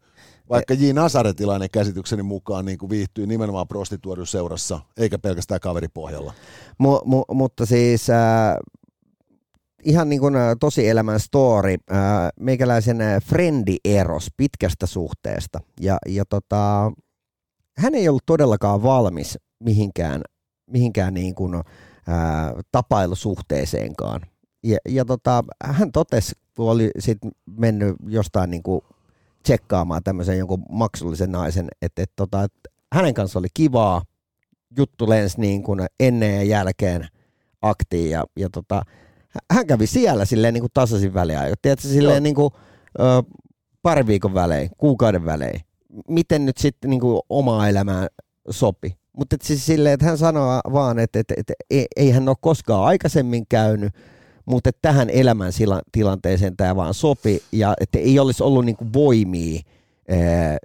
Vaikka 0.50 0.74
J. 0.74 0.92
Nasaretilainen 0.94 1.70
käsitykseni 1.72 2.24
mukaan 2.24 2.66
niin 2.66 2.78
kuin 2.78 2.90
viihtyy 2.90 3.28
nimenomaan 3.28 3.68
prostituoidun 3.68 4.28
seurassa, 4.28 4.80
eikä 4.98 5.20
pelkästään 5.20 5.60
kaveripohjalla. 5.60 6.34
Mu, 6.78 7.00
mu, 7.06 7.24
mutta 7.34 7.66
siis 7.66 8.10
äh, 8.10 8.58
ihan 9.84 10.10
niin 10.10 10.20
kuin 10.20 10.34
tosielämän 10.60 11.20
story, 11.20 11.76
äh, 11.92 11.98
meikäläisen 12.40 12.98
frendi 13.26 13.78
eros 13.86 14.28
pitkästä 14.38 14.86
suhteesta. 14.86 15.60
Ja, 15.82 15.98
ja 16.08 16.26
tota, 16.26 16.92
hän 17.78 17.96
ei 17.96 18.10
ollut 18.10 18.26
todellakaan 18.26 18.84
valmis 18.84 19.38
mihinkään, 19.60 20.22
mihinkään 20.72 21.14
niin 21.14 21.36
kuin, 21.36 21.56
ää, 22.08 22.54
tapailusuhteeseenkaan. 22.72 24.22
Ja, 24.64 24.78
ja 24.90 25.06
tota, 25.06 25.44
hän 25.64 25.92
totesi, 25.92 26.36
kun 26.56 26.72
oli 26.72 26.92
sit 27.00 27.18
mennyt 27.58 27.96
jostain 28.08 28.52
niin 28.52 28.64
kuin 28.64 28.82
tsekkaamaan 29.48 30.04
tämmöisen 30.04 30.38
jonkun 30.38 30.64
maksullisen 30.70 31.32
naisen, 31.32 31.68
että 31.82 32.04
et, 32.04 32.12
tota, 32.16 32.44
et 32.44 32.54
hänen 32.94 33.14
kanssa 33.14 33.40
oli 33.40 33.48
kivaa, 33.54 34.02
juttu 34.78 35.10
lensi 35.10 35.42
niin 35.42 35.64
kuin 35.64 35.86
ennen 36.00 36.36
ja 36.36 36.44
jälkeen 36.44 37.08
aktiin 37.62 38.10
ja, 38.10 38.26
ja 38.40 38.50
tota, 38.50 38.82
hän 39.52 39.68
kävi 39.68 39.88
siellä 39.88 40.26
silleen 40.26 40.54
niin 40.54 40.62
kuin 40.62 40.72
tasaisin 40.74 41.14
väliä. 41.14 41.42
Tiedätkö, 41.62 41.88
silleen 41.88 42.24
niin 42.24 42.36
kuin, 42.36 42.54
ö, 43.00 43.24
pari 43.82 44.08
viikon 44.08 44.34
välein, 44.34 44.70
kuukauden 44.78 45.26
välein. 45.26 45.62
Miten 46.08 46.46
nyt 46.46 46.58
sitten 46.58 46.90
niin 46.90 47.00
kuin 47.00 47.22
omaa 47.30 47.70
elämää 47.70 48.08
sopi. 48.50 48.98
Mutta 49.14 49.36
siis 49.44 49.66
silleen, 49.66 49.94
että 49.94 50.06
hän 50.06 50.18
sanoo 50.18 50.62
vaan, 50.74 51.00
että, 51.00 51.20
että, 51.20 51.34
että 51.38 51.54
ei 51.96 52.12
hän 52.12 52.30
ole 52.30 52.38
koskaan 52.42 52.86
aikaisemmin 52.86 53.46
käynyt, 53.50 53.94
mutta 54.48 54.70
tähän 54.82 55.10
elämän 55.10 55.52
tilanteeseen 55.92 56.58
tämä 56.58 56.76
vaan 56.76 56.94
sopi 56.94 57.44
ja 57.52 57.74
että 57.82 58.00
ei 58.00 58.20
olisi 58.20 58.44
ollut 58.44 58.66
niinku 58.66 58.86
voimia 58.94 59.62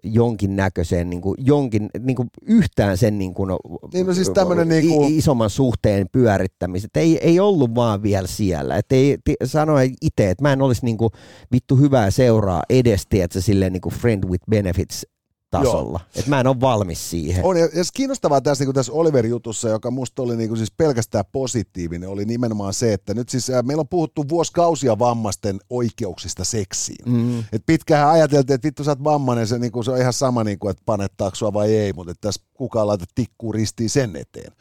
jonkin 0.04 0.56
näköiseen, 0.56 1.10
niin 1.10 1.22
kuin, 1.22 1.36
jonkin, 1.38 1.90
niin 2.00 2.16
kuin 2.16 2.30
yhtään 2.46 2.98
sen 2.98 3.18
niin 3.18 3.34
kuin, 3.34 3.50
niin, 3.92 4.06
no 4.06 4.14
siis 4.14 4.30
niin 4.64 4.88
kuin... 4.88 5.14
isomman 5.14 5.50
suhteen 5.50 6.06
pyörittämistä. 6.12 7.00
Ei, 7.00 7.18
ei 7.18 7.40
ollut 7.40 7.74
vaan 7.74 8.02
vielä 8.02 8.26
siellä. 8.26 8.76
Et 8.76 8.92
ei, 8.92 9.18
t- 9.24 9.44
sanoa 9.44 9.80
itse, 10.00 10.30
että 10.30 10.42
mä 10.42 10.52
en 10.52 10.62
olisi 10.62 10.84
niin 10.84 10.98
kuin, 10.98 11.10
vittu 11.52 11.76
hyvää 11.76 12.10
seuraa 12.10 12.62
edes, 12.70 13.06
että 13.12 13.40
silleen 13.40 13.72
niin 13.72 13.80
kuin 13.80 13.94
friend 13.94 14.24
with 14.24 14.44
benefits 14.50 15.06
tasolla. 15.52 16.00
Että 16.16 16.30
mä 16.30 16.40
en 16.40 16.46
ole 16.46 16.60
valmis 16.60 17.10
siihen. 17.10 17.44
On, 17.44 17.56
ja, 17.56 17.68
kiinnostavaa 17.94 18.40
tässä, 18.40 18.64
niin 18.64 18.74
tässä 18.74 18.92
Oliver-jutussa, 18.92 19.68
joka 19.68 19.90
musta 19.90 20.22
oli 20.22 20.36
niin 20.36 20.48
kuin 20.48 20.58
siis 20.58 20.70
pelkästään 20.70 21.24
positiivinen, 21.32 22.08
oli 22.08 22.24
nimenomaan 22.24 22.74
se, 22.74 22.92
että 22.92 23.14
nyt 23.14 23.28
siis 23.28 23.50
äh, 23.50 23.64
meillä 23.64 23.80
on 23.80 23.88
puhuttu 23.88 24.28
vuosikausia 24.28 24.98
vammaisten 24.98 25.60
oikeuksista 25.70 26.44
seksiin. 26.44 27.12
Mm. 27.12 27.38
Et 27.38 27.62
pitkään 27.66 28.08
ajateltiin, 28.08 28.54
että 28.54 28.66
vittu 28.66 28.84
sä 28.84 28.90
oot 28.90 29.04
vammainen, 29.04 29.46
se, 29.46 29.58
niin 29.58 29.72
kuin, 29.72 29.84
se 29.84 29.90
on 29.90 30.00
ihan 30.00 30.12
sama, 30.12 30.44
niin 30.44 30.58
kuin, 30.58 30.70
että 30.70 30.82
panettaako 30.86 31.36
sua 31.36 31.52
vai 31.52 31.74
ei, 31.74 31.92
mutta 31.92 32.14
tässä 32.20 32.40
kukaan 32.62 32.86
laita 32.86 33.04
tikkuun 33.14 33.54
ristiin 33.54 33.90
sen 33.90 34.16
eteen. 34.16 34.52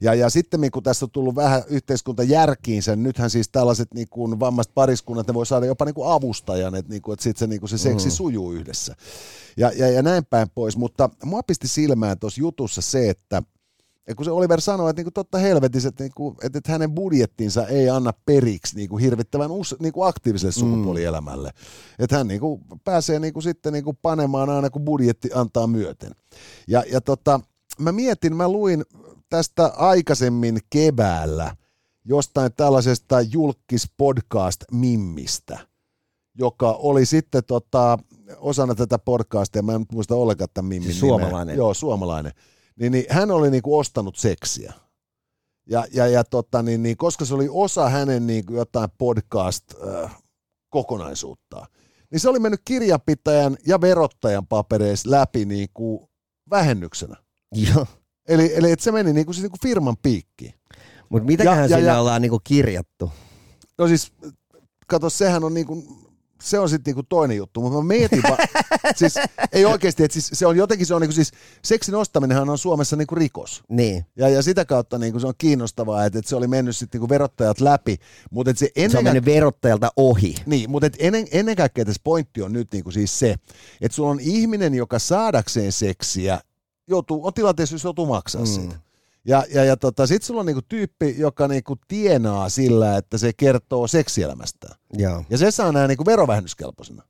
Ja, 0.00 0.14
ja 0.14 0.30
sitten 0.30 0.70
kun 0.70 0.82
tässä 0.82 1.04
on 1.06 1.10
tullut 1.10 1.34
vähän 1.34 1.62
yhteiskunta 1.68 2.22
järkiinsä, 2.22 2.96
niin 2.96 3.02
nythän 3.02 3.30
siis 3.30 3.48
tällaiset 3.48 3.94
niin 3.94 4.08
kuin 4.08 4.40
vammaiset 4.40 4.74
pariskunnat, 4.74 5.26
ne 5.26 5.34
voi 5.34 5.46
saada 5.46 5.66
jopa 5.66 5.84
niin 5.84 5.94
kuin 5.94 6.10
avustajan, 6.10 6.74
että, 6.74 6.90
niin 6.90 7.02
kuin, 7.02 7.12
että 7.12 7.22
sitten 7.22 7.38
se, 7.38 7.46
niin 7.46 7.60
kuin 7.60 7.70
se 7.70 7.78
seksi 7.78 8.06
mm. 8.06 8.10
sujuu 8.10 8.52
yhdessä. 8.52 8.96
Ja, 9.56 9.72
ja, 9.76 9.88
ja 9.88 10.02
näin 10.02 10.24
päin 10.24 10.48
pois, 10.54 10.76
mutta 10.76 11.10
mua 11.24 11.42
pisti 11.42 11.68
silmään 11.68 12.18
tuossa 12.18 12.40
jutussa 12.40 12.80
se, 12.80 13.10
että 13.10 13.42
ja 14.08 14.14
kun 14.14 14.24
se 14.24 14.30
Oliver 14.30 14.60
sanoi, 14.60 14.90
että 14.90 15.00
niinku 15.00 15.10
totta 15.10 15.38
helvetissä, 15.38 15.88
että, 15.88 16.04
niinku, 16.04 16.36
että, 16.42 16.58
että 16.58 16.72
hänen 16.72 16.94
budjettinsa 16.94 17.66
ei 17.66 17.90
anna 17.90 18.12
periksi 18.26 18.76
niinku 18.76 18.96
hirvittävän 18.96 19.50
us, 19.50 19.76
niinku 19.80 20.02
aktiiviselle 20.02 20.52
mm. 20.56 20.60
sukupuolielämälle. 20.60 21.48
Mm. 21.48 21.54
Että 22.04 22.16
hän 22.16 22.28
niinku 22.28 22.60
pääsee 22.84 23.18
niinku 23.18 23.40
sitten 23.40 23.72
niinku 23.72 23.92
panemaan 24.02 24.50
aina, 24.50 24.70
kun 24.70 24.84
budjetti 24.84 25.30
antaa 25.34 25.66
myöten. 25.66 26.12
Ja, 26.68 26.84
ja 26.92 27.00
tota, 27.00 27.40
mä 27.78 27.92
mietin, 27.92 28.36
mä 28.36 28.48
luin 28.48 28.84
tästä 29.30 29.72
aikaisemmin 29.76 30.58
keväällä 30.70 31.56
jostain 32.04 32.52
tällaisesta 32.56 33.20
julkispodcast-mimmistä, 33.20 35.58
joka 36.38 36.72
oli 36.72 37.06
sitten 37.06 37.44
tota, 37.44 37.98
osana 38.36 38.74
tätä 38.74 38.98
podcastia, 38.98 39.62
mä 39.62 39.72
en 39.72 39.86
muista 39.92 40.14
ollenkaan 40.14 40.48
tämän 40.54 40.68
Mimmin 40.68 40.90
siis 40.90 41.00
Suomalainen. 41.00 41.56
Joo, 41.56 41.74
suomalainen. 41.74 42.32
Niin, 42.80 42.92
niin 42.92 43.04
hän 43.08 43.30
oli 43.30 43.50
niinku 43.50 43.78
ostanut 43.78 44.16
seksiä. 44.16 44.72
Ja, 45.66 45.86
ja, 45.92 46.06
ja 46.06 46.24
tota, 46.24 46.62
niin, 46.62 46.82
niin, 46.82 46.96
koska 46.96 47.24
se 47.24 47.34
oli 47.34 47.48
osa 47.50 47.88
hänen 47.88 48.26
niin 48.26 48.46
kuin 48.46 48.56
jotain 48.56 48.90
podcast-kokonaisuutta, 48.98 51.66
niin 52.10 52.20
se 52.20 52.28
oli 52.28 52.38
mennyt 52.38 52.60
kirjapitäjän 52.64 53.56
ja 53.66 53.80
verottajan 53.80 54.46
papereissa 54.46 55.10
läpi 55.10 55.44
niin 55.44 55.68
kuin 55.74 56.08
vähennyksenä. 56.50 57.16
Joo. 57.54 57.86
Eli, 58.28 58.52
eli 58.54 58.74
se 58.78 58.92
meni 58.92 59.12
niin 59.12 59.26
kuin, 59.26 59.34
siis 59.34 59.42
niin 59.42 59.50
kuin 59.50 59.60
firman 59.62 59.96
piikki. 60.02 60.54
Mutta 61.08 61.26
mitäköhän 61.26 61.70
ja, 61.70 61.76
siinä 61.76 61.92
ja, 61.92 62.00
ollaan 62.00 62.22
niin 62.22 62.30
kuin 62.30 62.40
kirjattu? 62.44 63.12
No 63.78 63.88
siis, 63.88 64.12
kato, 64.86 65.10
sehän 65.10 65.44
on 65.44 65.54
niin 65.54 65.66
kuin, 65.66 66.07
se 66.42 66.58
on 66.58 66.68
sitten 66.68 66.90
niinku 66.90 67.02
toinen 67.02 67.36
juttu, 67.36 67.60
mutta 67.60 67.78
mä 67.78 67.84
mietin, 67.84 68.22
va- 68.22 68.36
siis 68.96 69.14
ei 69.52 69.64
oikeasti, 69.64 70.04
että 70.04 70.12
siis 70.12 70.30
se 70.32 70.46
on 70.46 70.56
jotenkin, 70.56 70.86
se 70.86 70.94
on 70.94 71.00
niinku 71.00 71.12
siis, 71.12 71.32
seksin 71.64 71.94
ostaminenhan 71.94 72.50
on 72.50 72.58
Suomessa 72.58 72.96
niinku 72.96 73.14
rikos. 73.14 73.62
Niin. 73.68 74.06
Ja, 74.16 74.28
ja 74.28 74.42
sitä 74.42 74.64
kautta 74.64 74.98
niinku 74.98 75.20
se 75.20 75.26
on 75.26 75.34
kiinnostavaa, 75.38 76.04
että, 76.04 76.18
että 76.18 76.28
se 76.28 76.36
oli 76.36 76.46
mennyt 76.46 76.76
sitten 76.76 76.98
niinku 76.98 77.08
verottajat 77.08 77.60
läpi. 77.60 77.96
Mutta 78.30 78.52
se, 78.56 78.70
ennen 78.76 78.90
se 78.90 78.98
on 78.98 79.04
mennyt 79.04 79.24
verottajalta 79.24 79.92
ohi. 79.96 80.34
Niin, 80.46 80.70
mutta 80.70 80.90
ennen, 80.98 81.26
ennen 81.32 81.56
kaikkea 81.56 81.84
tässä 81.84 82.00
pointti 82.04 82.42
on 82.42 82.52
nyt 82.52 82.68
niinku 82.72 82.90
siis 82.90 83.18
se, 83.18 83.34
että 83.80 83.96
sulla 83.96 84.10
on 84.10 84.20
ihminen, 84.20 84.74
joka 84.74 84.98
saadakseen 84.98 85.72
seksiä, 85.72 86.40
joutuu, 86.88 87.26
on 87.26 87.34
tilanteessa, 87.34 87.74
jos 87.74 87.84
joutuu 87.84 88.06
maksaa 88.06 88.40
mm. 88.40 88.46
siitä. 88.46 88.87
Ja, 89.24 89.44
ja, 89.54 89.64
ja 89.64 89.76
tota, 89.76 90.06
sitten 90.06 90.26
sulla 90.26 90.40
on 90.40 90.46
niinku 90.46 90.62
tyyppi, 90.68 91.14
joka 91.18 91.48
niinku 91.48 91.76
tienaa 91.88 92.48
sillä, 92.48 92.96
että 92.96 93.18
se 93.18 93.32
kertoo 93.32 93.86
seksielämästä. 93.86 94.68
Ja, 94.98 95.24
Ja 95.30 95.38
se 95.38 95.50
saa 95.50 95.72
nämä 95.72 95.86
niinku 95.86 96.06
verovähennyskelpoisena. 96.06 97.02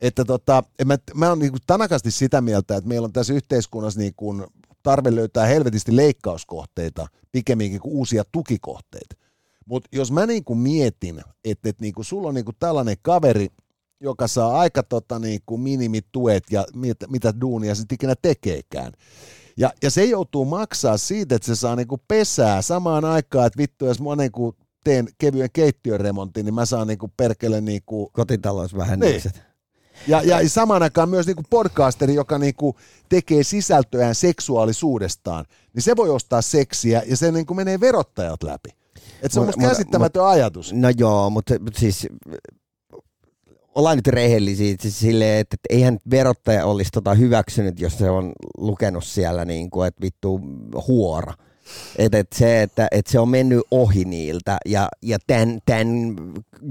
Että 0.00 0.24
tota, 0.24 0.62
mä, 0.84 0.98
mä 1.14 1.28
oon 1.28 1.38
niinku 1.38 1.58
tanakasti 1.66 2.10
sitä 2.10 2.40
mieltä, 2.40 2.76
että 2.76 2.88
meillä 2.88 3.04
on 3.04 3.12
tässä 3.12 3.34
yhteiskunnassa 3.34 4.00
niinku 4.00 4.34
tarve 4.82 5.14
löytää 5.14 5.46
helvetisti 5.46 5.96
leikkauskohteita 5.96 7.06
pikemminkin 7.32 7.80
kuin 7.80 7.94
uusia 7.94 8.24
tukikohteita. 8.32 9.16
Mutta 9.66 9.88
jos 9.92 10.12
mä 10.12 10.26
niinku 10.26 10.54
mietin, 10.54 11.22
että 11.44 11.68
et 11.68 11.80
niinku 11.80 12.02
sulla 12.02 12.28
on 12.28 12.34
niinku 12.34 12.52
tällainen 12.58 12.96
kaveri, 13.02 13.48
joka 14.00 14.28
saa 14.28 14.58
aika 14.58 14.82
tota 14.82 15.18
niinku 15.18 15.58
minimituet 15.58 16.44
ja 16.50 16.64
mit, 16.74 16.96
mitä 17.08 17.34
duunia 17.40 17.74
sitten 17.74 17.94
ikinä 17.94 18.14
tekeekään, 18.22 18.92
ja, 19.56 19.70
ja 19.82 19.90
se 19.90 20.04
joutuu 20.04 20.44
maksaa 20.44 20.96
siitä, 20.96 21.34
että 21.34 21.46
se 21.46 21.56
saa 21.56 21.76
niinku 21.76 22.00
pesää 22.08 22.62
samaan 22.62 23.04
aikaan, 23.04 23.46
että 23.46 23.58
vittu, 23.58 23.84
jos 23.86 24.00
mä 24.00 24.16
niinku 24.16 24.56
teen 24.84 25.08
kevyen 25.18 25.48
keittiöremontin, 25.52 26.44
niin 26.44 26.54
mä 26.54 26.66
saan 26.66 26.86
niinku 26.86 27.10
perkele 27.16 27.60
niinku... 27.60 28.10
Kotitalousvähennykset. 28.12 29.34
Niin. 29.34 29.44
Ja, 30.06 30.22
ja 30.22 30.48
samaan 30.48 30.82
aikaan 30.82 31.08
myös 31.08 31.26
niinku 31.26 31.42
podcasteri, 31.50 32.14
joka 32.14 32.38
niinku 32.38 32.76
tekee 33.08 33.42
sisältöään 33.42 34.14
seksuaalisuudestaan, 34.14 35.44
niin 35.74 35.82
se 35.82 35.96
voi 35.96 36.10
ostaa 36.10 36.42
seksiä 36.42 37.02
ja 37.06 37.16
se 37.16 37.32
niinku 37.32 37.54
menee 37.54 37.80
verottajat 37.80 38.42
läpi. 38.42 38.70
Et 39.22 39.32
se 39.32 39.40
on 39.40 39.46
musta 39.46 39.60
käsittämätön 39.60 40.22
mut, 40.22 40.32
ajatus. 40.32 40.72
No 40.72 40.88
joo, 40.98 41.30
mutta 41.30 41.54
siis 41.76 42.06
ollaan 43.74 43.96
nyt 43.96 44.06
rehellisiä 44.06 44.74
siis 44.80 45.00
silleen, 45.00 45.40
että, 45.40 45.54
että 45.54 45.74
eihän 45.74 45.98
verottaja 46.10 46.66
olisi 46.66 46.90
tota 46.90 47.14
hyväksynyt, 47.14 47.80
jos 47.80 47.98
se 47.98 48.10
on 48.10 48.32
lukenut 48.58 49.04
siellä 49.04 49.44
niin 49.44 49.70
kuin, 49.70 49.88
että 49.88 50.02
vittu 50.02 50.40
huora. 50.88 51.32
Et, 51.96 52.14
et 52.14 52.28
se, 52.34 52.62
että 52.62 52.88
et 52.90 53.06
se 53.06 53.18
on 53.18 53.28
mennyt 53.28 53.62
ohi 53.70 54.04
niiltä 54.04 54.58
ja, 54.66 54.88
ja 55.02 55.18
tämän, 55.26 55.58
tämän 55.66 56.16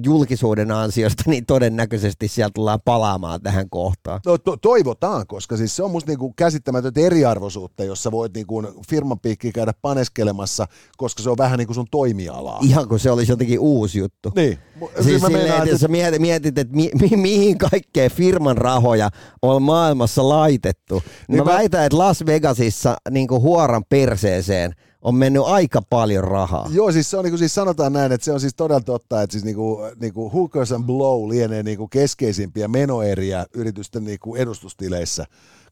julkisuuden 0.06 0.72
ansiosta 0.72 1.24
niin 1.28 1.46
todennäköisesti 1.46 2.28
sieltä 2.28 2.52
tullaan 2.54 2.80
palaamaan 2.86 3.42
tähän 3.42 3.70
kohtaan. 3.70 4.20
No 4.26 4.38
to- 4.38 4.58
toivotaan, 4.58 5.28
koska 5.28 5.58
siis 5.58 5.76
se 5.76 5.84
on 5.84 5.92
musta 5.92 6.12
niinku 6.12 6.34
käsittämätöntä 6.36 7.02
eriarvoisuutta, 7.02 7.84
jossa 7.84 8.12
voit 8.12 8.34
niinku 8.34 8.64
firman 8.90 9.20
piikki 9.20 9.52
käydä 9.52 9.74
paneskelemassa, 9.82 10.68
koska 10.98 11.24
se 11.24 11.30
on 11.30 11.38
vähän 11.38 11.58
niin 11.58 11.68
kuin 11.68 11.76
sun 11.76 11.88
toimialaa. 11.92 12.60
Ihan 12.62 12.88
kuin 12.88 13.00
se 13.00 13.12
olisi 13.12 13.32
jotenkin 13.32 13.60
uusi 13.60 14.00
juttu. 14.00 14.32
Niin. 14.36 14.58
Siis, 14.80 15.06
siis 15.06 15.22
silleen, 15.22 15.44
meinaan, 15.44 15.64
että 15.68 15.78
sä 15.78 15.88
mietit, 15.88 16.22
mietit 16.22 16.58
että 16.58 16.76
mi- 16.76 16.92
mi- 17.02 17.18
mihin 17.18 17.58
kaikkeen 17.58 18.12
firman 18.12 18.58
rahoja 18.58 19.10
on 19.42 19.62
maailmassa 19.62 20.30
laitettu, 20.30 20.96
niin, 20.96 21.14
niin 21.28 21.44
mä, 21.44 21.52
mä 21.52 21.58
väitän, 21.58 21.84
että 21.86 21.98
Las 21.98 22.26
Vegasissa 22.26 22.98
niin 23.12 23.28
kuin 23.28 23.42
huoran 23.42 23.84
perseeseen 23.90 24.74
on 25.04 25.16
mennyt 25.16 25.44
aika 25.46 25.82
paljon 25.82 26.24
rahaa. 26.24 26.70
Joo, 26.72 26.92
siis 26.92 27.10
se 27.10 27.18
on 27.18 27.24
niin 27.24 27.32
kuin 27.32 27.40
siis 27.40 27.56
sanotaan 27.56 27.94
näin, 27.94 28.12
että 28.12 28.26
se 28.26 28.32
on 28.32 28.40
siis 28.40 28.56
todella 28.56 28.82
totta, 28.82 29.22
että 29.22 29.32
siis 29.32 29.44
niin 29.44 29.56
kuin, 29.56 29.92
niin 30.02 30.14
kuin 30.14 30.32
hookers 30.32 30.72
and 30.72 30.86
blow 30.86 31.30
lienee 31.30 31.64
niin 31.64 31.78
kuin 31.78 31.90
keskeisimpiä 31.90 32.68
menoeriä 32.68 33.46
yritysten 33.54 34.04
niin 34.04 34.20
kuin 34.20 34.42
edustustileissä 34.42 35.26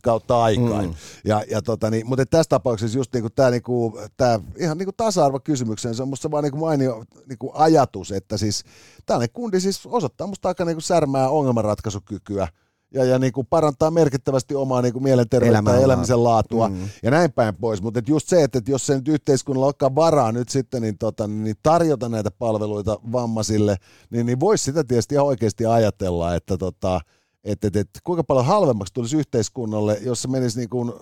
kautta 0.04 0.44
aikaan. 0.44 0.86
Mm. 0.86 0.94
Ja, 1.26 1.44
ja 1.50 1.62
tota, 1.62 1.90
niin, 1.90 2.08
mutta 2.08 2.26
tässä 2.26 2.50
tapauksessa 2.50 2.98
just 2.98 3.14
niinku 3.14 3.30
tämä 3.30 3.50
niinku, 3.50 4.00
tää, 4.18 4.40
ihan 4.58 4.78
niinku 4.78 4.92
tasa-arvokysymykseen, 4.98 5.96
se 5.96 6.04
on 6.04 6.10
musta 6.10 6.32
vaan 6.32 6.44
niinku 6.44 6.58
mainio 6.58 7.04
niinku 7.28 7.52
ajatus, 7.54 8.12
että 8.12 8.38
siis 8.38 8.64
tällainen 9.06 9.34
kundi 9.34 9.60
siis 9.60 9.86
osoittaa 9.86 10.28
musta 10.28 10.48
aika 10.48 10.66
niinku 10.66 10.82
särmää 10.82 11.30
ongelmanratkaisukykyä 11.30 12.48
ja, 12.94 13.06
ja 13.06 13.20
niin 13.20 13.34
kuin 13.34 13.48
parantaa 13.48 13.92
merkittävästi 13.92 14.56
omaa 14.56 14.82
niin 14.82 14.94
kuin 14.94 15.04
mielenterveyttä 15.04 15.58
Elämän 15.58 15.76
ja 15.76 15.82
elämisen 15.82 16.24
laatua 16.24 16.70
mm. 16.70 16.90
ja 17.04 17.12
näin 17.12 17.32
päin 17.32 17.56
pois. 17.56 17.82
Mutta 17.82 18.02
just 18.08 18.28
se, 18.28 18.44
että 18.44 18.62
jos 18.68 18.86
se 18.86 18.96
nyt 18.96 19.08
yhteiskunnalla 19.08 19.66
olekaan 19.66 19.96
varaa 19.96 20.32
nyt 20.32 20.50
sitten 20.50 20.82
niin, 20.82 20.98
tota, 20.98 21.28
niin 21.28 21.56
tarjota 21.64 22.10
näitä 22.10 22.32
palveluita 22.32 23.00
vammaisille, 23.12 23.78
niin, 24.10 24.26
niin 24.26 24.40
voisi 24.40 24.64
sitä 24.64 24.84
tietysti 24.84 25.16
ihan 25.16 25.28
oikeasti 25.28 25.66
ajatella, 25.66 26.36
että 26.36 26.58
tota, 26.58 27.02
että, 27.44 27.68
että, 27.68 27.80
että 27.80 28.00
kuinka 28.04 28.24
paljon 28.24 28.46
halvemmaksi 28.46 28.94
tulisi 28.94 29.18
yhteiskunnalle, 29.18 30.00
jos 30.02 30.22
se 30.22 30.28
menisi 30.28 30.60
niin 30.60 30.70
kuin 30.70 30.94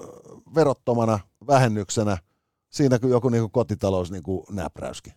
verottomana 0.56 1.20
vähennyksenä 1.48 2.18
siinä 2.70 3.00
kuin 3.00 3.12
joku 3.12 3.30
niin 3.30 3.42
kuin 3.42 3.52
kotitalous 3.52 4.12
niin 4.12 4.24
kuin 4.24 4.44
näpräyskin. 4.52 5.14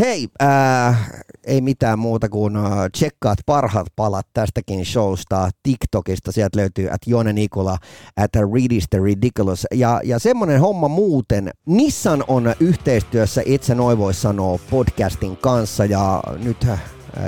Hei, 0.00 0.28
äh, 0.42 1.10
ei 1.44 1.60
mitään 1.60 1.98
muuta 1.98 2.28
kuin 2.28 2.56
äh, 2.56 2.62
tsekkaat 2.92 3.38
parhaat 3.46 3.86
palat 3.96 4.26
tästäkin 4.32 4.86
showsta 4.86 5.50
TikTokista. 5.62 6.32
Sieltä 6.32 6.58
löytyy 6.58 6.90
at 6.90 7.00
Jone 7.06 7.32
Nikola, 7.32 7.78
at 8.16 8.30
Read 8.36 8.70
is 8.70 8.84
the 8.90 8.98
Ridiculous. 8.98 9.66
Ja, 9.74 10.00
ja 10.04 10.18
semmonen 10.18 10.60
homma 10.60 10.88
muuten, 10.88 11.50
Nissan 11.66 12.24
on 12.28 12.54
yhteistyössä, 12.60 13.42
itse 13.44 13.74
noin 13.74 13.98
voi 13.98 14.14
sanoa, 14.14 14.58
podcastin 14.70 15.36
kanssa. 15.36 15.84
Ja 15.84 16.22
nyt 16.44 16.64
äh, 16.68 16.80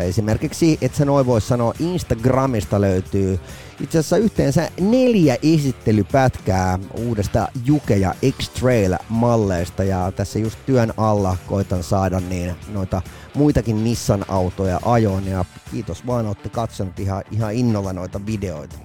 esimerkiksi, 0.05 0.79
et 0.81 0.95
sä 0.95 1.05
noin 1.05 1.27
voi 1.27 1.41
sanoa, 1.41 1.75
Instagramista 1.79 2.81
löytyy 2.81 3.41
itse 3.83 3.99
asiassa 3.99 4.16
yhteensä 4.16 4.71
neljä 4.81 5.37
esittelypätkää 5.42 6.79
uudesta 6.95 7.49
Juke 7.64 7.97
ja 7.97 8.14
X-Trail-malleista 8.38 9.85
ja 9.85 10.12
tässä 10.16 10.38
just 10.38 10.59
työn 10.66 10.92
alla 10.97 11.37
koitan 11.47 11.83
saada 11.83 12.21
niin 12.21 12.55
noita 12.68 13.03
muitakin 13.35 13.85
Nissan-autoja 13.85 14.81
ajoon. 14.85 15.27
Ja 15.27 15.45
kiitos 15.71 16.07
vaan 16.07 16.27
olette 16.27 16.49
katsonut 16.49 17.01
ihan, 17.01 17.23
ihan 17.31 17.55
innolla 17.55 17.92
noita 17.92 18.27
videoita. 18.27 18.77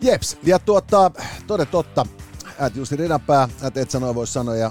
Jeps, 0.00 0.38
ja 0.42 0.58
tuota, 0.58 1.10
toden 1.46 1.66
totta, 1.66 2.06
at 2.58 2.76
Jussi 2.76 2.96
Ridanpää, 2.96 3.48
at 3.62 3.76
et 3.76 3.90
sanoa 3.90 4.14
voi 4.14 4.26
sanoa 4.26 4.56
ja 4.56 4.70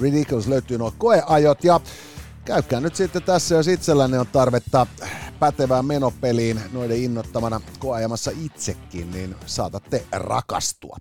Ridiculous 0.00 0.46
löytyy 0.46 0.78
nuo 0.78 0.94
koeajot. 0.98 1.64
Ja 1.64 1.80
käykää 2.44 2.80
nyt 2.80 2.96
sitten 2.96 3.22
tässä, 3.22 3.54
jos 3.54 3.68
itsellänne 3.68 4.18
on 4.18 4.26
tarvetta 4.26 4.86
pätevään 5.38 5.84
menopeliin 5.84 6.60
noiden 6.72 6.96
innottamana 6.96 7.60
koajamassa 7.78 8.30
itsekin, 8.44 9.10
niin 9.10 9.36
saatatte 9.46 10.04
rakastua. 10.12 10.96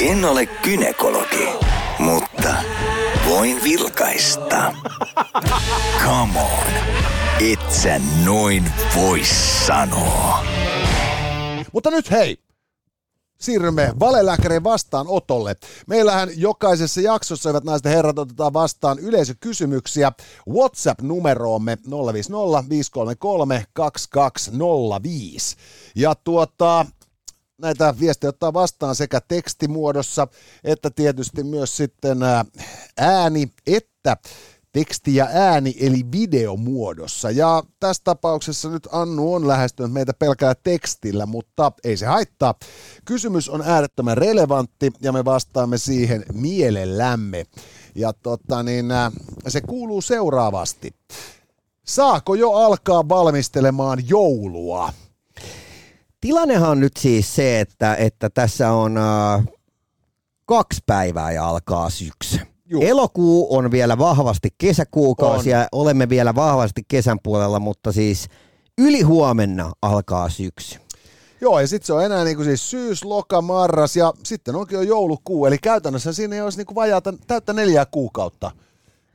En 0.00 0.24
ole 0.24 0.46
kynekologi, 0.46 1.48
mutta 1.98 2.54
voin 3.28 3.64
vilkaista. 3.64 4.74
Come 6.04 6.40
on, 6.40 6.72
et 7.52 7.72
sä 7.72 8.00
noin 8.24 8.72
voi 8.96 9.20
sanoa. 9.66 10.44
Mutta 11.72 11.90
nyt 11.90 12.10
hei, 12.10 12.43
siirrymme 13.44 13.92
valelääkärin 14.00 14.64
vastaanotolle. 14.64 15.56
Meillähän 15.86 16.28
jokaisessa 16.36 17.00
jaksossa, 17.00 17.48
hyvät 17.48 17.64
naiset 17.64 17.84
herrat, 17.84 18.18
otetaan 18.18 18.52
vastaan 18.52 18.98
yleisökysymyksiä 18.98 20.12
WhatsApp-numeroomme 20.48 21.78
050 22.12 22.68
533 22.68 23.64
2205. 23.72 25.56
Ja 25.94 26.14
tuota, 26.14 26.86
näitä 27.58 27.94
viestejä 28.00 28.28
ottaa 28.28 28.52
vastaan 28.52 28.94
sekä 28.94 29.20
tekstimuodossa 29.20 30.28
että 30.64 30.90
tietysti 30.90 31.44
myös 31.44 31.76
sitten 31.76 32.18
ääni 32.98 33.48
että 33.66 34.16
teksti 34.74 35.14
ja 35.14 35.28
ääni 35.32 35.74
eli 35.80 36.04
videomuodossa. 36.12 37.30
Ja 37.30 37.62
tässä 37.80 38.00
tapauksessa 38.04 38.68
nyt 38.68 38.88
Annu 38.92 39.34
on 39.34 39.48
lähestynyt 39.48 39.92
meitä 39.92 40.12
pelkällä 40.14 40.54
tekstillä, 40.54 41.26
mutta 41.26 41.72
ei 41.84 41.96
se 41.96 42.06
haittaa. 42.06 42.54
Kysymys 43.04 43.48
on 43.48 43.62
äärettömän 43.62 44.16
relevantti 44.16 44.92
ja 45.00 45.12
me 45.12 45.24
vastaamme 45.24 45.78
siihen 45.78 46.24
mielellämme. 46.32 47.46
Ja 47.94 48.12
tota, 48.12 48.62
niin, 48.62 48.90
äh, 48.90 49.12
se 49.48 49.60
kuuluu 49.60 50.02
seuraavasti. 50.02 50.94
Saako 51.86 52.34
jo 52.34 52.52
alkaa 52.52 53.08
valmistelemaan 53.08 54.08
joulua? 54.08 54.92
Tilannehan 56.20 56.70
on 56.70 56.80
nyt 56.80 56.96
siis 56.98 57.34
se, 57.34 57.60
että, 57.60 57.94
että 57.94 58.30
tässä 58.30 58.72
on 58.72 58.98
äh, 58.98 59.44
kaksi 60.46 60.80
päivää 60.86 61.32
ja 61.32 61.48
alkaa 61.48 61.90
syksy. 61.90 62.40
Juh. 62.66 62.82
Elokuu 62.84 63.56
on 63.56 63.70
vielä 63.70 63.98
vahvasti 63.98 64.48
kesäkuukausi 64.58 65.50
ja 65.50 65.68
olemme 65.72 66.08
vielä 66.08 66.34
vahvasti 66.34 66.82
kesän 66.88 67.18
puolella, 67.22 67.60
mutta 67.60 67.92
siis 67.92 68.28
yli 68.78 69.02
huomenna 69.02 69.72
alkaa 69.82 70.28
syksy. 70.28 70.78
Joo, 71.40 71.60
ja 71.60 71.68
sitten 71.68 71.86
se 71.86 71.92
on 71.92 72.04
enää 72.04 72.24
niinku 72.24 72.44
siis 72.44 72.70
syys, 72.70 73.04
loka, 73.04 73.42
marras 73.42 73.96
ja 73.96 74.12
sitten 74.22 74.56
onkin 74.56 74.76
jo 74.76 74.82
joulukuu. 74.82 75.46
Eli 75.46 75.58
käytännössä 75.58 76.12
siinä 76.12 76.36
ei 76.36 76.42
olisi 76.42 76.58
niinku 76.58 76.74
vajaata 76.74 77.14
täyttä 77.26 77.52
neljää 77.52 77.86
kuukautta. 77.86 78.50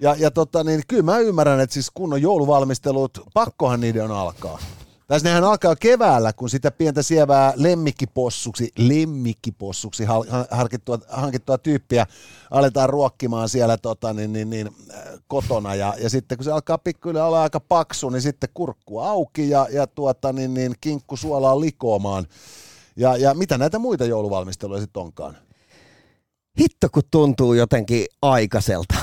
Ja, 0.01 0.15
ja 0.19 0.31
tota, 0.31 0.63
niin, 0.63 0.81
kyllä 0.88 1.03
mä 1.03 1.17
ymmärrän, 1.17 1.59
että 1.59 1.73
siis 1.73 1.91
kun 1.93 2.13
on 2.13 2.21
jouluvalmistelut, 2.21 3.19
pakkohan 3.33 3.81
niiden 3.81 4.03
on 4.03 4.12
alkaa. 4.12 4.59
Tai 5.09 5.19
nehän 5.23 5.43
alkaa 5.43 5.75
keväällä, 5.75 6.33
kun 6.33 6.49
sitä 6.49 6.71
pientä 6.71 7.03
sievää 7.03 7.53
lemmikkipossuksi, 7.55 8.71
lemmikkipossuksi 8.77 10.03
hankittua, 10.51 10.99
hankittua 11.09 11.57
tyyppiä 11.57 12.07
aletaan 12.51 12.89
ruokkimaan 12.89 13.49
siellä 13.49 13.77
tota, 13.77 14.13
niin, 14.13 14.33
niin, 14.33 14.49
niin, 14.49 14.67
äh, 14.67 15.03
kotona. 15.27 15.75
Ja, 15.75 15.93
ja 15.97 16.09
sitten 16.09 16.37
kun 16.37 16.45
se 16.45 16.51
alkaa 16.51 16.77
pikkuhiljaa 16.77 17.27
olla 17.27 17.43
aika 17.43 17.59
paksu, 17.59 18.09
niin 18.09 18.21
sitten 18.21 18.49
kurkku 18.53 18.99
auki 18.99 19.49
ja, 19.49 19.67
ja 19.71 19.87
tuota, 19.87 20.33
niin, 20.33 20.53
niin, 20.53 20.75
kinkku 20.81 21.17
suolaa 21.17 21.59
likoamaan. 21.59 22.27
Ja, 22.95 23.17
ja 23.17 23.33
mitä 23.33 23.57
näitä 23.57 23.79
muita 23.79 24.05
jouluvalmisteluja 24.05 24.81
sitten 24.81 25.01
onkaan? 25.01 25.37
Hitto, 26.59 26.87
kun 26.91 27.03
tuntuu 27.11 27.53
jotenkin 27.53 28.05
aikaiselta. 28.21 28.95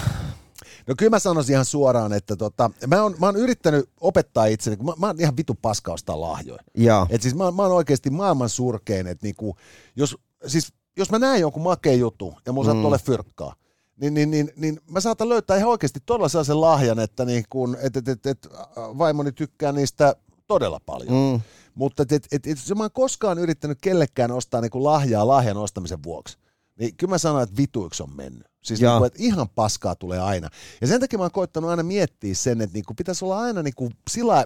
No 0.86 0.94
kyllä 0.98 1.10
mä 1.10 1.18
sanoisin 1.18 1.52
ihan 1.52 1.64
suoraan, 1.64 2.12
että 2.12 2.36
tota, 2.36 2.70
mä, 2.86 3.02
oon, 3.02 3.14
mä 3.18 3.26
oon 3.26 3.36
yrittänyt 3.36 3.88
opettaa 4.00 4.46
itseni, 4.46 4.76
kun 4.76 4.86
mä, 4.86 4.92
mä 4.98 5.06
oon 5.06 5.20
ihan 5.20 5.36
vitu 5.36 5.54
paska 5.62 5.92
ostaa 5.92 6.20
lahjoja. 6.20 6.62
Joo. 6.74 7.06
Et 7.10 7.22
siis 7.22 7.34
mä, 7.34 7.50
mä 7.50 7.62
oon 7.62 7.72
oikeasti 7.72 8.10
maailman 8.10 8.48
surkein, 8.48 9.06
että 9.06 9.26
niinku, 9.26 9.56
jos, 9.96 10.16
siis, 10.46 10.72
jos 10.96 11.10
mä 11.10 11.18
näen 11.18 11.40
jonkun 11.40 11.62
makeen 11.62 11.98
juttu 11.98 12.34
ja 12.46 12.52
mun 12.52 12.64
mm. 12.64 12.66
saattaa 12.66 12.88
ole 12.88 12.98
fyrkkaa, 12.98 13.54
niin, 14.00 14.14
niin, 14.14 14.30
niin, 14.30 14.52
niin 14.56 14.80
mä 14.90 15.00
saatan 15.00 15.28
löytää 15.28 15.56
ihan 15.56 15.70
oikeasti 15.70 16.00
todella 16.06 16.28
sellaisen 16.28 16.60
lahjan, 16.60 16.98
että 16.98 17.24
niin 17.24 17.44
kun, 17.50 17.76
et, 17.82 17.96
et, 17.96 18.08
et, 18.08 18.26
et, 18.26 18.48
vaimoni 18.76 19.32
tykkää 19.32 19.72
niistä 19.72 20.16
todella 20.46 20.80
paljon. 20.86 21.32
Mm. 21.32 21.40
Mutta 21.74 22.02
et, 22.02 22.12
et, 22.12 22.26
et, 22.32 22.46
et, 22.46 22.58
mä 22.76 22.82
oon 22.82 22.90
koskaan 22.92 23.38
yrittänyt 23.38 23.78
kellekään 23.80 24.32
ostaa 24.32 24.60
niin 24.60 24.70
lahjaa 24.74 25.26
lahjan 25.26 25.56
ostamisen 25.56 26.02
vuoksi, 26.02 26.38
niin 26.78 26.96
kyllä 26.96 27.10
mä 27.10 27.18
sanon, 27.18 27.42
että 27.42 27.56
vituiksi 27.56 28.02
on 28.02 28.16
mennyt. 28.16 28.46
Siis 28.66 28.80
niin 28.80 28.98
kuin, 28.98 29.06
että 29.06 29.22
ihan 29.22 29.48
paskaa 29.48 29.94
tulee 29.94 30.20
aina. 30.20 30.48
Ja 30.80 30.86
sen 30.86 31.00
takia 31.00 31.18
mä 31.18 31.24
oon 31.24 31.30
koittanut 31.30 31.70
aina 31.70 31.82
miettiä 31.82 32.34
sen, 32.34 32.60
että 32.60 32.74
niin 32.74 32.84
kuin 32.84 32.96
pitäisi 32.96 33.24
olla 33.24 33.38
aina 33.38 33.62
niin 33.62 33.74
kuin 33.74 33.96
sillä 34.10 34.44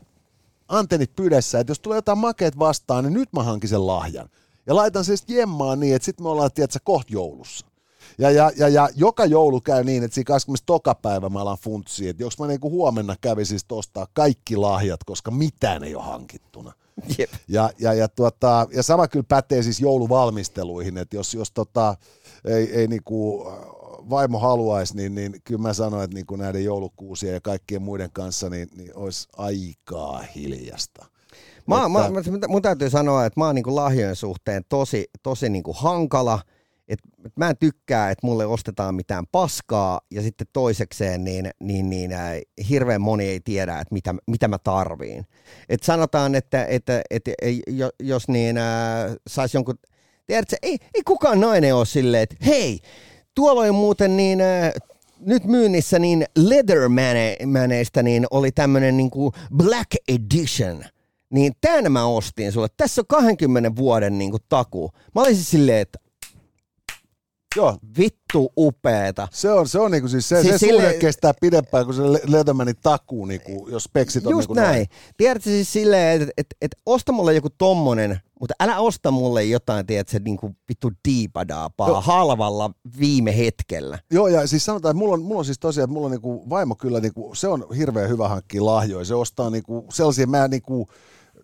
antennit 0.68 1.16
pydessä, 1.16 1.60
että 1.60 1.70
jos 1.70 1.80
tulee 1.80 1.98
jotain 1.98 2.18
makeet 2.18 2.58
vastaan, 2.58 3.04
niin 3.04 3.14
nyt 3.14 3.32
mä 3.32 3.42
hankin 3.42 3.70
sen 3.70 3.86
lahjan. 3.86 4.28
Ja 4.66 4.76
laitan 4.76 5.04
sen 5.04 5.16
sitten 5.16 5.36
jemmaan 5.36 5.80
niin, 5.80 5.96
että 5.96 6.06
sitten 6.06 6.24
me 6.24 6.28
ollaan, 6.28 6.50
tiedätkö, 6.54 6.78
kohta 6.84 7.12
joulussa. 7.12 7.66
Ja, 8.18 8.30
ja, 8.30 8.50
ja, 8.56 8.68
ja, 8.68 8.88
joka 8.94 9.24
joulu 9.24 9.60
käy 9.60 9.84
niin, 9.84 10.02
että 10.02 10.14
siinä 10.14 10.26
20. 10.26 10.66
toka 10.66 10.94
päivä 10.94 11.28
mä 11.28 11.40
alan 11.40 11.58
funtsia, 11.58 12.10
että 12.10 12.22
jos 12.22 12.38
mä 12.38 12.46
niinku 12.46 12.70
huomenna 12.70 13.16
kävisin 13.20 13.58
ostaa 13.72 14.06
kaikki 14.12 14.56
lahjat, 14.56 15.04
koska 15.04 15.30
mitään 15.30 15.84
ei 15.84 15.94
ole 15.94 16.04
hankittuna. 16.04 16.72
Yep. 17.18 17.30
Ja, 17.48 17.70
ja, 17.78 17.94
ja, 17.94 18.08
tuota, 18.08 18.66
ja 18.72 18.82
sama 18.82 19.08
kyllä 19.08 19.24
pätee 19.28 19.62
siis 19.62 19.80
jouluvalmisteluihin, 19.80 20.98
että 20.98 21.16
jos, 21.16 21.34
jos 21.34 21.50
tota, 21.50 21.96
ei, 22.44 22.72
ei 22.72 22.86
niinku 22.86 23.46
vaimo 24.10 24.38
haluaisi, 24.38 24.96
niin, 24.96 25.14
niin 25.14 25.34
kyllä 25.44 25.62
mä 25.62 25.72
sanoin, 25.72 26.04
että 26.04 26.14
niin 26.14 26.26
kuin 26.26 26.38
näiden 26.38 26.64
joulukuusien 26.64 27.34
ja 27.34 27.40
kaikkien 27.40 27.82
muiden 27.82 28.10
kanssa, 28.12 28.50
niin, 28.50 28.68
niin 28.76 28.96
olisi 28.96 29.28
aikaa 29.36 30.24
hiljasta. 30.34 31.06
Mä, 31.66 31.76
että... 31.76 32.30
mä, 32.30 32.48
mun 32.48 32.62
täytyy 32.62 32.90
sanoa, 32.90 33.26
että 33.26 33.40
mä 33.40 33.46
oon 33.46 33.54
niin 33.54 33.76
lahjojen 33.76 34.16
suhteen 34.16 34.62
tosi, 34.68 35.10
tosi 35.22 35.48
niin 35.48 35.62
kuin 35.62 35.76
hankala. 35.80 36.40
Et, 36.88 36.98
et 37.24 37.32
mä 37.36 37.50
en 37.50 37.56
tykkää, 37.56 38.10
että 38.10 38.26
mulle 38.26 38.46
ostetaan 38.46 38.94
mitään 38.94 39.24
paskaa 39.32 40.00
ja 40.10 40.22
sitten 40.22 40.46
toisekseen 40.52 41.24
niin, 41.24 41.50
niin, 41.60 41.90
niin 41.90 42.12
äh, 42.12 42.40
hirveän 42.68 43.00
moni 43.00 43.24
ei 43.24 43.40
tiedä, 43.40 43.78
että 43.78 43.94
mitä, 43.94 44.14
mitä 44.26 44.48
mä 44.48 44.58
tarviin. 44.58 45.26
Et 45.68 45.82
sanotaan, 45.82 46.34
että, 46.34 46.64
että, 46.64 47.02
että, 47.10 47.32
että 47.40 47.70
jos 48.02 48.28
niin 48.28 48.58
äh, 48.58 49.16
saisi 49.26 49.56
jonkun, 49.56 49.78
tiedätkö, 50.26 50.56
ei, 50.62 50.78
ei 50.94 51.02
kukaan 51.04 51.40
nainen 51.40 51.74
ole 51.74 51.86
silleen, 51.86 52.22
että 52.22 52.36
hei, 52.46 52.80
tuolla 53.34 53.60
on 53.60 53.74
muuten 53.74 54.16
niin, 54.16 54.40
äh, 54.40 54.72
nyt 55.20 55.44
myynnissä 55.44 55.98
niin 55.98 56.24
Leathermaneista 56.36 58.02
niin 58.02 58.26
oli 58.30 58.52
tämmöinen 58.52 58.96
niin 58.96 59.10
kuin 59.10 59.32
Black 59.56 59.90
Edition. 60.08 60.84
Niin 61.30 61.52
tämän 61.60 61.92
mä 61.92 62.04
ostin 62.04 62.52
sulle. 62.52 62.68
Tässä 62.76 63.00
on 63.00 63.06
20 63.08 63.76
vuoden 63.76 64.18
niin 64.18 64.30
kuin 64.30 64.42
takuu. 64.48 64.90
Mä 65.14 65.20
olisin 65.20 65.44
silleen, 65.44 65.78
että 65.78 65.98
Joo, 67.56 67.76
vittu 67.98 68.52
upeeta. 68.56 69.28
se 69.32 69.50
on, 69.50 69.68
se 69.68 69.78
on 69.78 69.90
niinku 69.90 70.08
siis 70.08 70.28
se, 70.28 70.42
Siis 70.42 70.54
se 70.54 70.58
sille- 70.66 70.82
suhde 70.82 70.94
kestää 70.98 71.32
pidempään 71.40 71.84
kuin 71.84 71.94
se 71.96 72.12
Le- 72.12 72.20
Lettermanin 72.26 72.76
takuu, 72.82 73.24
niinku, 73.24 73.68
jos 73.70 73.84
speksit 73.84 74.26
on 74.26 74.30
Just 74.30 74.40
niinku 74.48 74.54
näin. 74.54 74.74
noin. 74.74 74.86
Tiedätkö 75.16 75.50
siis 75.50 75.72
silleen, 75.72 76.20
että 76.22 76.32
et, 76.38 76.46
et 76.62 76.70
osta 76.86 77.12
mulle 77.12 77.34
joku 77.34 77.48
tommonen, 77.58 78.20
mutta 78.40 78.54
älä 78.60 78.78
osta 78.78 79.10
mulle 79.10 79.44
jotain, 79.44 79.86
tiedätkö, 79.86 80.18
niinku 80.24 80.54
vittu 80.68 80.90
diipadaapaa 81.08 81.88
Joo. 81.88 82.00
halvalla 82.00 82.70
viime 83.00 83.36
hetkellä. 83.38 83.98
Joo, 84.10 84.28
ja 84.28 84.46
siis 84.46 84.64
sanotaan, 84.64 84.90
että 84.90 84.98
mulla 84.98 85.14
on, 85.14 85.22
mulla 85.22 85.38
on 85.38 85.44
siis 85.44 85.58
tosiaan, 85.58 85.84
että 85.84 85.92
mulla 85.94 86.06
on 86.06 86.10
niinku, 86.10 86.50
vaimo 86.50 86.74
kyllä, 86.74 87.00
niinku, 87.00 87.34
se 87.34 87.48
on 87.48 87.66
hirveän 87.76 88.08
hyvä 88.10 88.28
hankkia 88.28 88.64
lahjoja. 88.64 89.04
Se 89.04 89.14
ostaa 89.14 89.50
niinku, 89.50 89.86
sellaisia, 89.92 90.26
mä 90.26 90.48
niinku, 90.48 90.88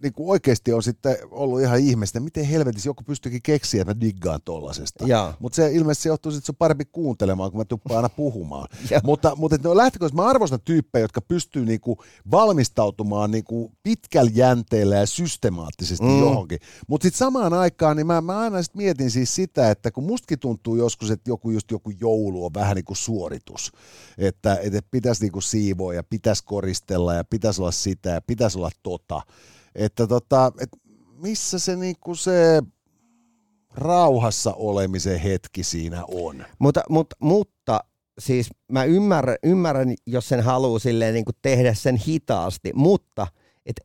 niinku 0.03 0.31
oikeasti 0.31 0.73
on 0.73 0.83
sitten 0.83 1.17
ollut 1.31 1.61
ihan 1.61 1.79
ihmeistä, 1.81 2.21
miten 2.21 2.45
helvetissä 2.45 2.89
joku 2.89 3.03
pystyykin 3.05 3.43
keksiä, 3.43 3.83
että 3.83 3.95
mä 3.95 4.01
diggaan 4.01 4.41
tollasesta. 4.45 5.05
Mutta 5.39 5.57
se 5.57 5.73
ilmeisesti 5.73 6.03
se 6.03 6.09
johtuu, 6.09 6.33
että 6.33 6.47
se 6.47 6.53
on 6.53 6.57
parempi 6.57 6.85
kuuntelemaan, 6.85 7.51
kun 7.51 7.61
mä 7.61 7.65
tuppaan 7.65 7.97
aina 7.97 8.09
puhumaan. 8.09 8.69
Joo. 8.91 9.01
mutta 9.05 9.33
mutta 9.37 9.71
on 9.71 9.77
lähtökohtaisesti, 9.77 10.17
mä 10.23 10.29
arvostan 10.29 10.61
tyyppejä, 10.65 11.05
jotka 11.05 11.21
pystyy 11.21 11.65
niinku 11.65 11.99
valmistautumaan 12.31 13.31
niinku 13.31 13.73
pitkällä 13.83 14.31
jänteellä 14.35 14.97
ja 14.97 15.07
systemaattisesti 15.07 16.07
Mm. 16.07 16.21
johonkin. 16.21 16.59
Mutta 16.89 17.03
sitten 17.03 17.19
samaan 17.19 17.53
aikaan, 17.53 17.97
niin 17.97 18.07
mä, 18.07 18.21
mä 18.21 18.39
aina 18.39 18.63
sit 18.63 18.75
mietin 18.75 19.11
siis 19.11 19.35
sitä, 19.35 19.71
että 19.71 19.91
kun 19.91 20.05
mustakin 20.05 20.39
tuntuu 20.39 20.77
joskus, 20.77 21.11
että 21.11 21.31
joku, 21.31 21.51
just 21.51 21.71
joku 21.71 21.91
joulu 22.01 22.45
on 22.45 22.55
vähän 22.55 22.75
niin 22.75 22.85
kuin 22.85 22.97
suoritus, 22.97 23.73
että, 24.19 24.59
että 24.63 24.83
pitäisi 24.91 25.23
niinku 25.23 25.41
siivoa 25.41 25.95
ja 25.95 26.03
pitäisi 26.05 26.45
koristella 26.45 27.15
ja 27.15 27.25
pitäisi 27.25 27.61
olla 27.63 27.73
sitä 27.73 28.11
ja 28.11 28.21
pitäisi 28.21 28.59
olla 28.59 28.71
tota, 28.83 29.23
että 29.77 30.07
tota, 30.07 30.53
et 30.61 30.69
missä 31.23 31.59
se 31.59 31.77
niinku 31.77 32.15
se 32.15 32.63
rauhassa 33.75 34.53
olemisen 34.55 35.21
hetki 35.21 35.63
siinä 35.63 36.05
on. 36.09 36.45
Mutta, 36.59 36.83
mutta, 36.89 37.17
mutta 37.21 37.81
siis 38.19 38.49
mä 38.73 38.85
ymmärrän, 38.85 39.37
ymmärrän 39.43 39.95
jos 40.07 40.29
sen 40.29 40.41
haluaa 40.41 40.79
silleen 40.79 41.15
niin 41.15 41.25
tehdä 41.43 41.75
sen 41.75 41.97
hitaasti, 41.97 42.73
mutta 42.75 43.27
et, 43.67 43.81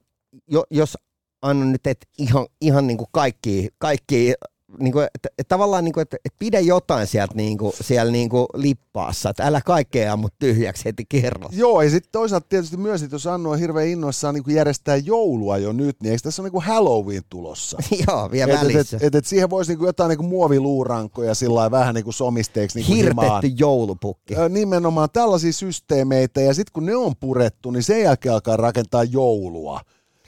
jo, 0.47 0.63
jos 0.69 0.97
annan 1.41 1.71
nyt 1.71 1.87
et 1.87 2.07
ihan, 2.17 2.45
ihan 2.61 2.87
niin 2.87 2.97
kaikki, 3.11 3.69
kaikki 3.77 4.33
niin 4.79 4.93
kuin, 4.93 5.07
että, 5.15 5.29
että 5.37 5.49
tavallaan 5.55 5.83
niin 5.83 5.93
kuin, 5.93 6.01
että, 6.01 6.17
että 6.25 6.35
pidä 6.39 6.59
jotain 6.59 7.07
sieltä 7.07 7.33
niin 7.35 7.57
kuin, 7.57 7.73
siellä 7.81 8.11
niin 8.11 8.29
kuin 8.29 8.45
lippaassa, 8.53 9.29
että 9.29 9.43
älä 9.43 9.61
kaikkea 9.61 10.13
ammu 10.13 10.27
tyhjäksi 10.39 10.85
heti 10.85 11.05
kerralla. 11.09 11.49
Joo, 11.51 11.81
ja 11.81 11.89
sitten 11.89 12.11
toisaalta 12.11 12.47
tietysti 12.49 12.77
myös, 12.77 13.03
että 13.03 13.15
jos 13.15 13.27
Annu 13.27 13.49
on 13.51 13.59
hirveän 13.59 13.87
innoissaan 13.87 14.35
niin 14.35 14.55
järjestää 14.55 14.97
joulua 14.97 15.57
jo 15.57 15.71
nyt, 15.71 15.97
niin 16.03 16.11
eikö 16.11 16.21
tässä 16.23 16.41
ole 16.41 16.49
niin 16.53 16.63
Halloween 16.63 17.23
tulossa? 17.29 17.77
Joo, 18.07 18.31
vielä 18.31 18.53
Et, 18.53 18.59
välissä. 18.59 18.97
et, 18.97 19.03
et, 19.03 19.15
et 19.15 19.25
siihen 19.25 19.49
voisi 19.49 19.71
niinku 19.71 19.85
jotain 19.85 20.09
niinku 20.09 20.23
muoviluurankoja 20.23 21.35
sillä 21.35 21.55
lailla 21.55 21.71
vähän 21.71 21.95
niinku 21.95 22.11
somisteeksi 22.11 22.79
niinku 22.79 22.93
himaan. 22.93 23.27
Hirtetty 23.31 23.55
joulupukki. 23.59 24.35
Ö, 24.37 24.49
Nimenomaan 24.49 25.09
tällaisia 25.13 25.53
systeemeitä, 25.53 26.41
ja 26.41 26.53
sitten 26.53 26.73
kun 26.73 26.85
ne 26.85 26.95
on 26.95 27.13
purettu, 27.19 27.71
niin 27.71 27.83
sen 27.83 28.01
jälkeen 28.01 28.33
alkaa 28.33 28.57
rakentaa 28.57 29.03
joulua. 29.03 29.81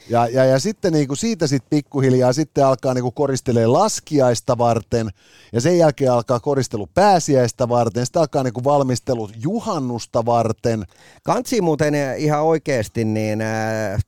Ja, 0.09 0.27
ja, 0.27 0.45
ja 0.45 0.59
sitten 0.59 0.93
niinku 0.93 1.15
siitä 1.15 1.47
sitten 1.47 1.69
pikkuhiljaa 1.69 2.33
sitten 2.33 2.65
alkaa 2.65 2.93
niinku 2.93 3.11
koristelee 3.11 3.67
laskiaista 3.67 4.57
varten, 4.57 5.09
ja 5.53 5.61
sen 5.61 5.77
jälkeen 5.77 6.11
alkaa 6.11 6.39
koristelu 6.39 6.87
pääsiäistä 6.93 7.69
varten, 7.69 8.05
sitten 8.05 8.19
alkaa 8.19 8.43
niinku 8.43 8.63
valmistelu 8.63 9.29
juhannusta 9.41 10.25
varten. 10.25 10.83
Kansi 11.23 11.61
muuten 11.61 11.93
ihan 12.17 12.43
oikeasti 12.43 13.05
niin 13.05 13.41
äh, 13.41 13.99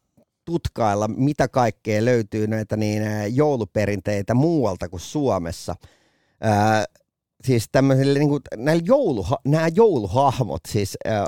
tutkailla, 0.45 1.07
mitä 1.07 1.47
kaikkea 1.47 2.05
löytyy 2.05 2.47
näitä 2.47 2.77
niin 2.77 3.03
äh, 3.03 3.33
jouluperinteitä 3.33 4.33
muualta 4.33 4.89
kuin 4.89 4.99
Suomessa. 4.99 5.75
Siis 7.45 7.65
tämmöisille, 7.71 8.19
niin 8.19 8.29
kuin, 8.29 8.41
näillä 8.57 8.83
jouluha, 8.85 9.37
nämä 9.45 9.67
jouluhahmot, 9.75 10.61
siis, 10.67 10.97
äh, 11.07 11.23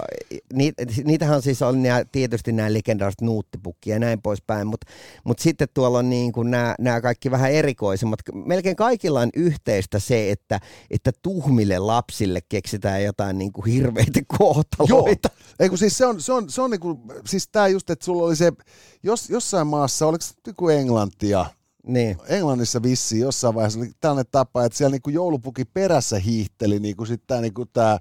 ni, 0.54 0.72
niitähän 1.04 1.42
siis 1.42 1.62
on 1.62 1.84
nää, 1.84 2.06
tietysti 2.12 2.52
nämä 2.52 2.74
legendaariset 2.74 3.22
nuuttipukki 3.22 3.90
ja 3.90 4.00
näin 4.00 4.22
poispäin, 4.22 4.68
mutta 4.68 4.88
mut 5.24 5.40
sitten 5.40 5.68
tuolla 5.74 6.00
on 6.00 6.10
niin 6.10 6.32
kuin 6.32 6.52
nämä, 6.52 6.76
nämä 6.80 7.02
kaikki 7.02 7.32
vähän 7.32 7.52
erikoisemmat. 7.52 8.20
Melkein 8.34 8.76
kaikilla 8.76 9.20
on 9.20 9.30
yhteistä 9.36 10.00
se, 10.00 10.32
että, 10.32 10.60
että 10.92 11.12
tuhmille 11.22 11.80
lapsille 11.80 12.40
keksitään 12.50 13.04
jotain 13.04 13.38
niin 13.38 13.54
kuin 13.54 13.72
hirveitä 13.72 14.20
kohtaloita. 14.38 15.30
Ei 15.60 15.70
kun 15.70 15.78
siis 15.78 15.98
se 15.98 16.06
on, 16.06 16.22
se 16.22 16.34
on, 16.34 16.50
se 16.50 16.62
on 16.62 16.72
niinku, 16.72 17.02
siis 17.26 17.48
tää 17.52 17.68
just, 17.68 17.90
että 17.90 18.06
sulla 18.06 18.24
oli 18.24 18.36
se, 18.36 18.52
jos, 19.04 19.30
jossain 19.30 19.68
maassa, 19.68 20.08
oliko 20.08 20.22
se 20.22 20.34
joku 20.48 20.70
Englanti 20.70 21.30
ja 21.30 21.46
Niin. 21.88 22.18
Englannissa 22.28 22.84
vissiin 22.84 23.22
jossain 23.22 23.56
vaiheessa 23.56 23.80
oli 23.80 23.92
tällainen 24.00 24.32
tapa, 24.32 24.66
että 24.66 24.78
siellä 24.78 24.92
niinku 24.92 25.10
joulupuki 25.10 25.66
perässä 25.66 26.20
hiihteli 26.20 26.80
niinku 26.80 27.06
sit 27.06 27.22
tää, 27.28 27.42
niinku 27.42 27.66
tää, 27.66 28.00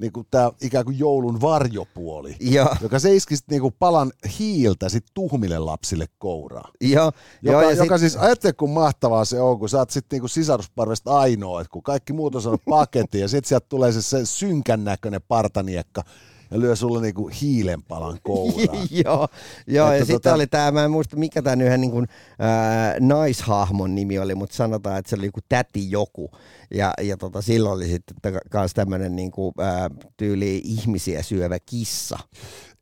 niinku 0.00 0.26
tää 0.30 0.50
ikään 0.62 0.84
kuin 0.84 0.98
joulun 0.98 1.40
varjopuoli, 1.40 2.36
Joo, 2.40 2.76
joka 2.80 2.98
se 2.98 3.14
iski 3.14 3.36
sit 3.36 3.48
niinku 3.50 3.70
palan 3.70 4.12
hiiltä 4.38 4.88
sit 4.88 5.04
tuhmille 5.14 5.58
lapsille 5.58 6.06
kouraa. 6.18 6.70
joo, 6.80 7.12
Joka, 7.42 7.62
ja 7.62 7.70
joka 7.70 7.98
sit, 7.98 8.10
siis, 8.10 8.22
ajattele 8.22 8.52
kun 8.52 8.70
mahtavaa 8.70 9.24
se 9.24 9.40
on, 9.40 9.58
kun 9.58 9.68
sä 9.68 9.78
oot 9.78 9.90
sitten 9.90 10.16
niinku 10.16 10.28
sisarusparvesta 10.28 11.18
ainoa, 11.18 11.60
että 11.60 11.70
kun 11.70 11.82
kaikki 11.82 12.12
muut 12.12 12.34
on 12.34 12.42
saanut 12.42 12.64
paketin 12.64 13.20
ja 13.20 13.28
sitten 13.28 13.48
sieltä 13.48 13.66
tulee 13.68 13.92
se, 13.92 14.02
se 14.02 14.26
synkän 14.26 14.84
näköinen 14.84 15.20
partaniekka 15.28 16.02
ja 16.50 16.60
lyö 16.60 16.76
sulle 16.76 17.00
niinku 17.00 17.30
hiilenpalan 17.40 18.18
kouraan. 18.22 18.88
joo, 19.04 19.28
joo 19.66 19.86
ja 19.86 19.94
Että 19.94 20.04
sitten 20.06 20.32
tota- 20.32 20.34
oli 20.34 20.46
tämä, 20.46 20.70
mä 20.70 20.84
en 20.84 20.90
muista 20.90 21.16
mikä 21.16 21.42
tämän 21.42 21.60
yhden 21.60 21.80
niin 21.80 21.90
kuin, 21.90 22.06
ää, 22.38 22.94
naishahmon 23.00 23.94
nimi 23.94 24.18
oli, 24.18 24.34
mutta 24.34 24.56
sanotaan, 24.56 24.98
että 24.98 25.10
se 25.10 25.16
oli 25.16 25.26
joku 25.26 25.40
täti 25.48 25.90
joku. 25.90 26.30
Ja, 26.74 26.92
ja 27.02 27.16
tota, 27.16 27.42
silloin 27.42 27.76
oli 27.76 27.88
sitten 27.88 28.16
myös 28.54 28.74
tämmöinen 28.74 29.16
niin 29.16 29.30
kuin, 29.30 29.52
ää, 29.58 29.90
tyyli 30.16 30.60
ihmisiä 30.64 31.22
syövä 31.22 31.58
kissa. 31.66 32.18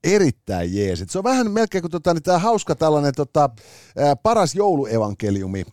erittäin 0.04 0.76
jeesit. 0.76 1.10
Se 1.10 1.18
on 1.18 1.24
vähän 1.24 1.50
melkein 1.50 1.82
kuin 1.82 1.90
tota, 1.90 2.14
niin 2.14 2.22
tämä 2.22 2.38
hauska 2.38 2.74
tällainen 2.74 3.12
tota, 3.16 3.50
ää, 3.96 4.16
paras 4.16 4.54
jouluevankeliumi, 4.54 5.64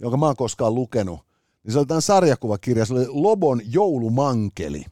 jonka 0.00 0.16
mä 0.16 0.26
oon 0.26 0.36
koskaan 0.36 0.74
lukenut. 0.74 1.20
Niin 1.64 1.72
se 1.72 1.78
oli 1.78 1.86
tämän 1.86 2.02
sarjakuvakirja, 2.02 2.84
se 2.84 2.94
oli 2.94 3.06
Lobon 3.08 3.60
joulumankeli. 3.72 4.84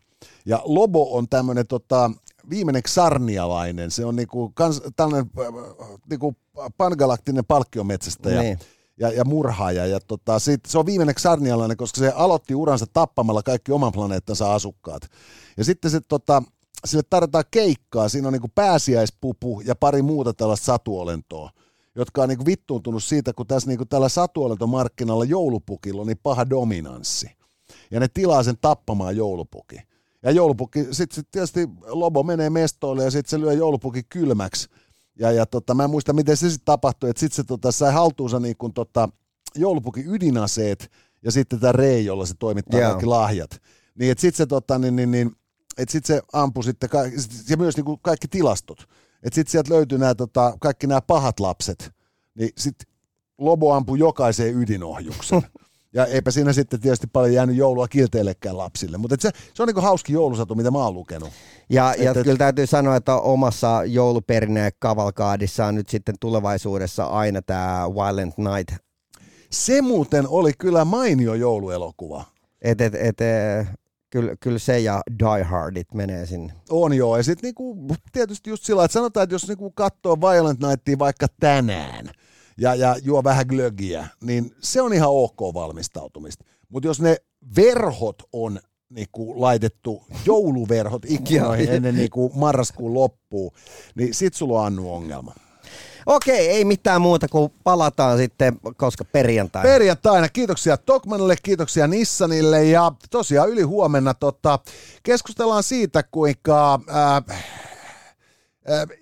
Ja 0.46 0.62
Lobo 0.64 1.16
on 1.16 1.28
tämmöinen 1.28 1.66
tota, 1.66 2.10
viimeinen 2.50 2.82
sarnialainen, 2.86 3.90
se 3.90 4.04
on 4.04 4.16
niinku 4.16 4.52
kans, 4.54 4.82
tällainen 4.96 5.30
äh, 5.40 5.88
niinku 6.10 6.36
pangalaktinen 6.76 7.44
palkkiometsästäjä 7.44 8.42
Niin. 8.42 8.58
ja, 8.98 9.10
ja 9.10 9.24
murhaaja. 9.24 9.86
Ja 9.86 10.00
tota, 10.00 10.38
sit, 10.38 10.60
se 10.66 10.78
on 10.78 10.86
viimeinen 10.86 11.14
sarnialainen, 11.18 11.76
koska 11.76 11.98
se 11.98 12.12
aloitti 12.14 12.54
uransa 12.54 12.86
tappamalla 12.92 13.42
kaikki 13.42 13.72
oman 13.72 13.92
planeettansa 13.92 14.54
asukkaat. 14.54 15.02
Ja 15.56 15.64
sitten 15.64 15.90
se 15.90 16.00
tota, 16.00 16.42
sille 16.84 17.02
tarjotaan 17.10 17.44
keikkaa, 17.50 18.08
siinä 18.08 18.28
on 18.28 18.32
niinku 18.32 18.50
pääsiäispupu 18.54 19.62
ja 19.64 19.74
pari 19.74 20.02
muuta 20.02 20.34
tällaista 20.34 20.64
satuolentoa 20.64 21.50
jotka 21.96 22.22
on 22.22 22.28
niinku 22.28 22.46
vittuuntunut 22.46 23.04
siitä, 23.04 23.32
kun 23.32 23.46
tässä 23.46 23.68
niinku 23.68 23.84
tällä 23.84 24.08
satuolentomarkkinalla 24.08 25.24
joulupukilla 25.24 26.00
on 26.00 26.06
niin 26.06 26.20
paha 26.22 26.50
dominanssi. 26.50 27.30
Ja 27.90 28.00
ne 28.00 28.08
tilaa 28.08 28.42
sen 28.42 28.58
tappamaan 28.60 29.16
joulupuki. 29.16 29.76
Ja 30.24 30.30
joulupukki, 30.30 30.86
sitten 30.90 31.14
sit 31.14 31.30
tietysti 31.30 31.68
Lobo 31.86 32.22
menee 32.22 32.50
mestoille 32.50 33.04
ja 33.04 33.10
sitten 33.10 33.30
se 33.30 33.40
lyö 33.40 33.52
joulupuki 33.52 34.02
kylmäksi. 34.02 34.68
Ja, 35.18 35.32
ja 35.32 35.46
tota, 35.46 35.74
mä 35.74 35.84
en 35.84 35.90
muista, 35.90 36.12
miten 36.12 36.36
se 36.36 36.50
sitten 36.50 36.64
tapahtui, 36.64 37.10
että 37.10 37.20
sitten 37.20 37.36
se 37.36 37.44
tota, 37.44 37.72
sai 37.72 37.92
haltuunsa 37.92 38.40
niin 38.40 38.56
kun, 38.56 38.74
tota, 38.74 39.08
joulupukin 39.56 40.14
ydinaseet 40.14 40.90
ja 41.22 41.32
sitten 41.32 41.60
tämä 41.60 41.72
rei, 41.72 42.04
jolla 42.04 42.26
se 42.26 42.34
toimittaa 42.38 42.80
Joo. 42.80 42.90
kaikki 42.90 43.06
lahjat. 43.06 43.62
Niin, 43.98 44.12
että 44.12 44.20
sitten 44.20 44.36
se, 44.36 44.46
tota, 44.46 44.78
niin, 44.78 44.96
niin, 44.96 45.10
niin, 45.10 45.36
et 45.78 45.88
sit 45.88 46.04
se 46.04 46.22
ampui 46.32 46.64
sitten, 46.64 46.88
ka- 46.88 47.04
ja 47.48 47.56
myös 47.56 47.76
niin 47.76 47.84
kuin 47.84 47.98
kaikki 48.02 48.28
tilastot. 48.28 48.80
Että 49.22 49.34
sitten 49.34 49.52
sieltä 49.52 49.74
löytyi 49.74 49.98
nämä 49.98 50.14
tota, 50.14 50.56
kaikki 50.60 50.86
nämä 50.86 51.00
pahat 51.00 51.40
lapset. 51.40 51.90
Niin 52.34 52.50
sitten 52.58 52.94
Lobo 53.38 53.72
ampui 53.72 53.98
jokaiseen 53.98 54.54
ydinohjuksen. 54.62 55.42
Ja 55.94 56.06
eipä 56.06 56.30
siinä 56.30 56.52
sitten 56.52 56.80
tietysti 56.80 57.06
paljon 57.06 57.34
jäänyt 57.34 57.56
joulua 57.56 57.88
kilteillekään 57.88 58.58
lapsille. 58.58 58.98
Mutta 58.98 59.16
se, 59.18 59.30
se 59.54 59.62
on 59.62 59.66
niinku 59.66 59.80
hauski 59.80 60.12
joulusatu, 60.12 60.54
mitä 60.54 60.70
mä 60.70 60.78
oon 60.78 60.94
lukenut. 60.94 61.28
Ja, 61.70 61.94
ja 61.98 62.10
Et- 62.10 62.22
kyllä 62.22 62.36
täytyy 62.36 62.66
sanoa, 62.66 62.96
että 62.96 63.16
omassa 63.16 63.84
jouluperinne 63.84 64.70
kavalkaadissa 64.78 65.66
on 65.66 65.74
nyt 65.74 65.88
sitten 65.88 66.14
tulevaisuudessa 66.20 67.04
aina 67.04 67.42
tämä 67.42 67.86
Violent 67.94 68.34
Night. 68.38 68.84
Se 69.50 69.82
muuten 69.82 70.28
oli 70.28 70.52
kyllä 70.58 70.84
mainio 70.84 71.34
jouluelokuva. 71.34 72.24
Et, 72.62 72.80
et, 72.80 72.94
et, 72.94 73.20
eh, 73.20 73.66
kyllä, 74.10 74.36
kyllä 74.40 74.58
se 74.58 74.78
ja 74.78 75.02
Die 75.18 75.42
Hardit 75.42 75.94
menee 75.94 76.26
sinne. 76.26 76.52
On 76.70 76.92
joo, 76.94 77.16
ja 77.16 77.22
sitten 77.22 77.42
niinku, 77.48 77.86
tietysti 78.12 78.50
just 78.50 78.64
sillä 78.64 78.84
että 78.84 78.92
sanotaan, 78.92 79.24
että 79.24 79.34
jos 79.34 79.48
niinku 79.48 79.70
katsoo 79.70 80.20
Violent 80.20 80.60
Nightia 80.60 80.98
vaikka 80.98 81.26
tänään 81.40 82.10
ja, 82.58 82.74
ja 82.74 82.96
juo 83.02 83.24
vähän 83.24 83.46
glögiä, 83.46 84.08
niin 84.20 84.54
se 84.60 84.82
on 84.82 84.92
ihan 84.92 85.10
ok 85.10 85.40
valmistautumista. 85.54 86.44
Mutta 86.68 86.86
jos 86.86 87.00
ne 87.00 87.16
verhot 87.56 88.22
on 88.32 88.60
niinku 88.90 89.40
laitettu, 89.40 90.02
jouluverhot 90.26 91.02
ikkunoihin 91.08 91.72
ennen 91.72 91.94
niinku 91.94 92.32
marraskuun 92.34 92.94
loppuun, 92.94 93.52
niin 93.94 94.14
sit 94.14 94.34
sulla 94.34 94.60
on 94.60 94.66
Annu 94.66 94.94
ongelma. 94.94 95.34
Okei, 96.06 96.48
ei 96.48 96.64
mitään 96.64 97.00
muuta 97.00 97.28
kuin 97.28 97.52
palataan 97.64 98.18
sitten, 98.18 98.60
koska 98.76 99.04
perjantaina. 99.04 99.68
Perjantaina. 99.68 100.28
Kiitoksia 100.28 100.76
Tokmanille, 100.76 101.36
kiitoksia 101.42 101.86
Nissanille 101.86 102.64
ja 102.64 102.92
tosiaan 103.10 103.50
yli 103.50 103.62
huomenna 103.62 104.14
tota, 104.14 104.58
keskustellaan 105.02 105.62
siitä, 105.62 106.02
kuinka... 106.02 106.80
Äh, 107.28 107.38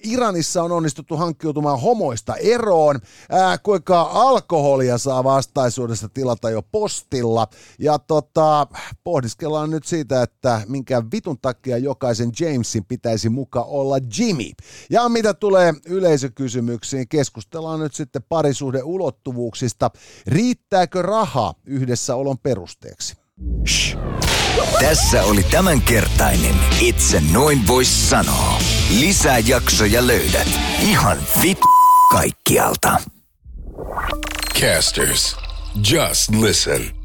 Iranissa 0.04 0.62
on 0.62 0.72
onnistuttu 0.72 1.16
hankkiutumaan 1.16 1.80
homoista 1.80 2.36
eroon, 2.36 3.00
ää, 3.30 3.58
kuinka 3.58 4.02
alkoholia 4.02 4.98
saa 4.98 5.24
vastaisuudessa 5.24 6.08
tilata 6.08 6.50
jo 6.50 6.62
postilla. 6.62 7.46
Ja 7.78 7.98
tota, 7.98 8.66
pohdiskellaan 9.04 9.70
nyt 9.70 9.84
siitä, 9.84 10.22
että 10.22 10.60
minkä 10.68 11.02
vitun 11.12 11.38
takia 11.42 11.78
jokaisen 11.78 12.32
Jamesin 12.40 12.84
pitäisi 12.84 13.28
muka 13.28 13.62
olla 13.62 13.96
Jimmy. 14.18 14.50
Ja 14.90 15.08
mitä 15.08 15.34
tulee 15.34 15.74
yleisökysymyksiin, 15.86 17.08
keskustellaan 17.08 17.80
nyt 17.80 17.94
sitten 17.94 18.22
parisuhde 18.28 18.82
ulottuvuuksista. 18.82 19.90
Riittääkö 20.26 21.02
raha 21.02 21.54
yhdessäolon 21.66 22.38
perusteeksi? 22.38 23.16
Shh. 23.68 23.96
Tässä 24.80 25.22
oli 25.24 25.42
tämänkertainen 25.42 26.54
Itse 26.80 27.22
noin 27.32 27.68
vois 27.68 28.10
sanoa. 28.10 28.58
Lisää 29.00 29.38
jaksoja 29.38 30.06
löydät 30.06 30.48
ihan 30.80 31.18
vit 31.42 31.58
kaikkialta. 32.10 33.00
Casters, 34.60 35.36
just 35.90 36.30
listen. 36.40 37.01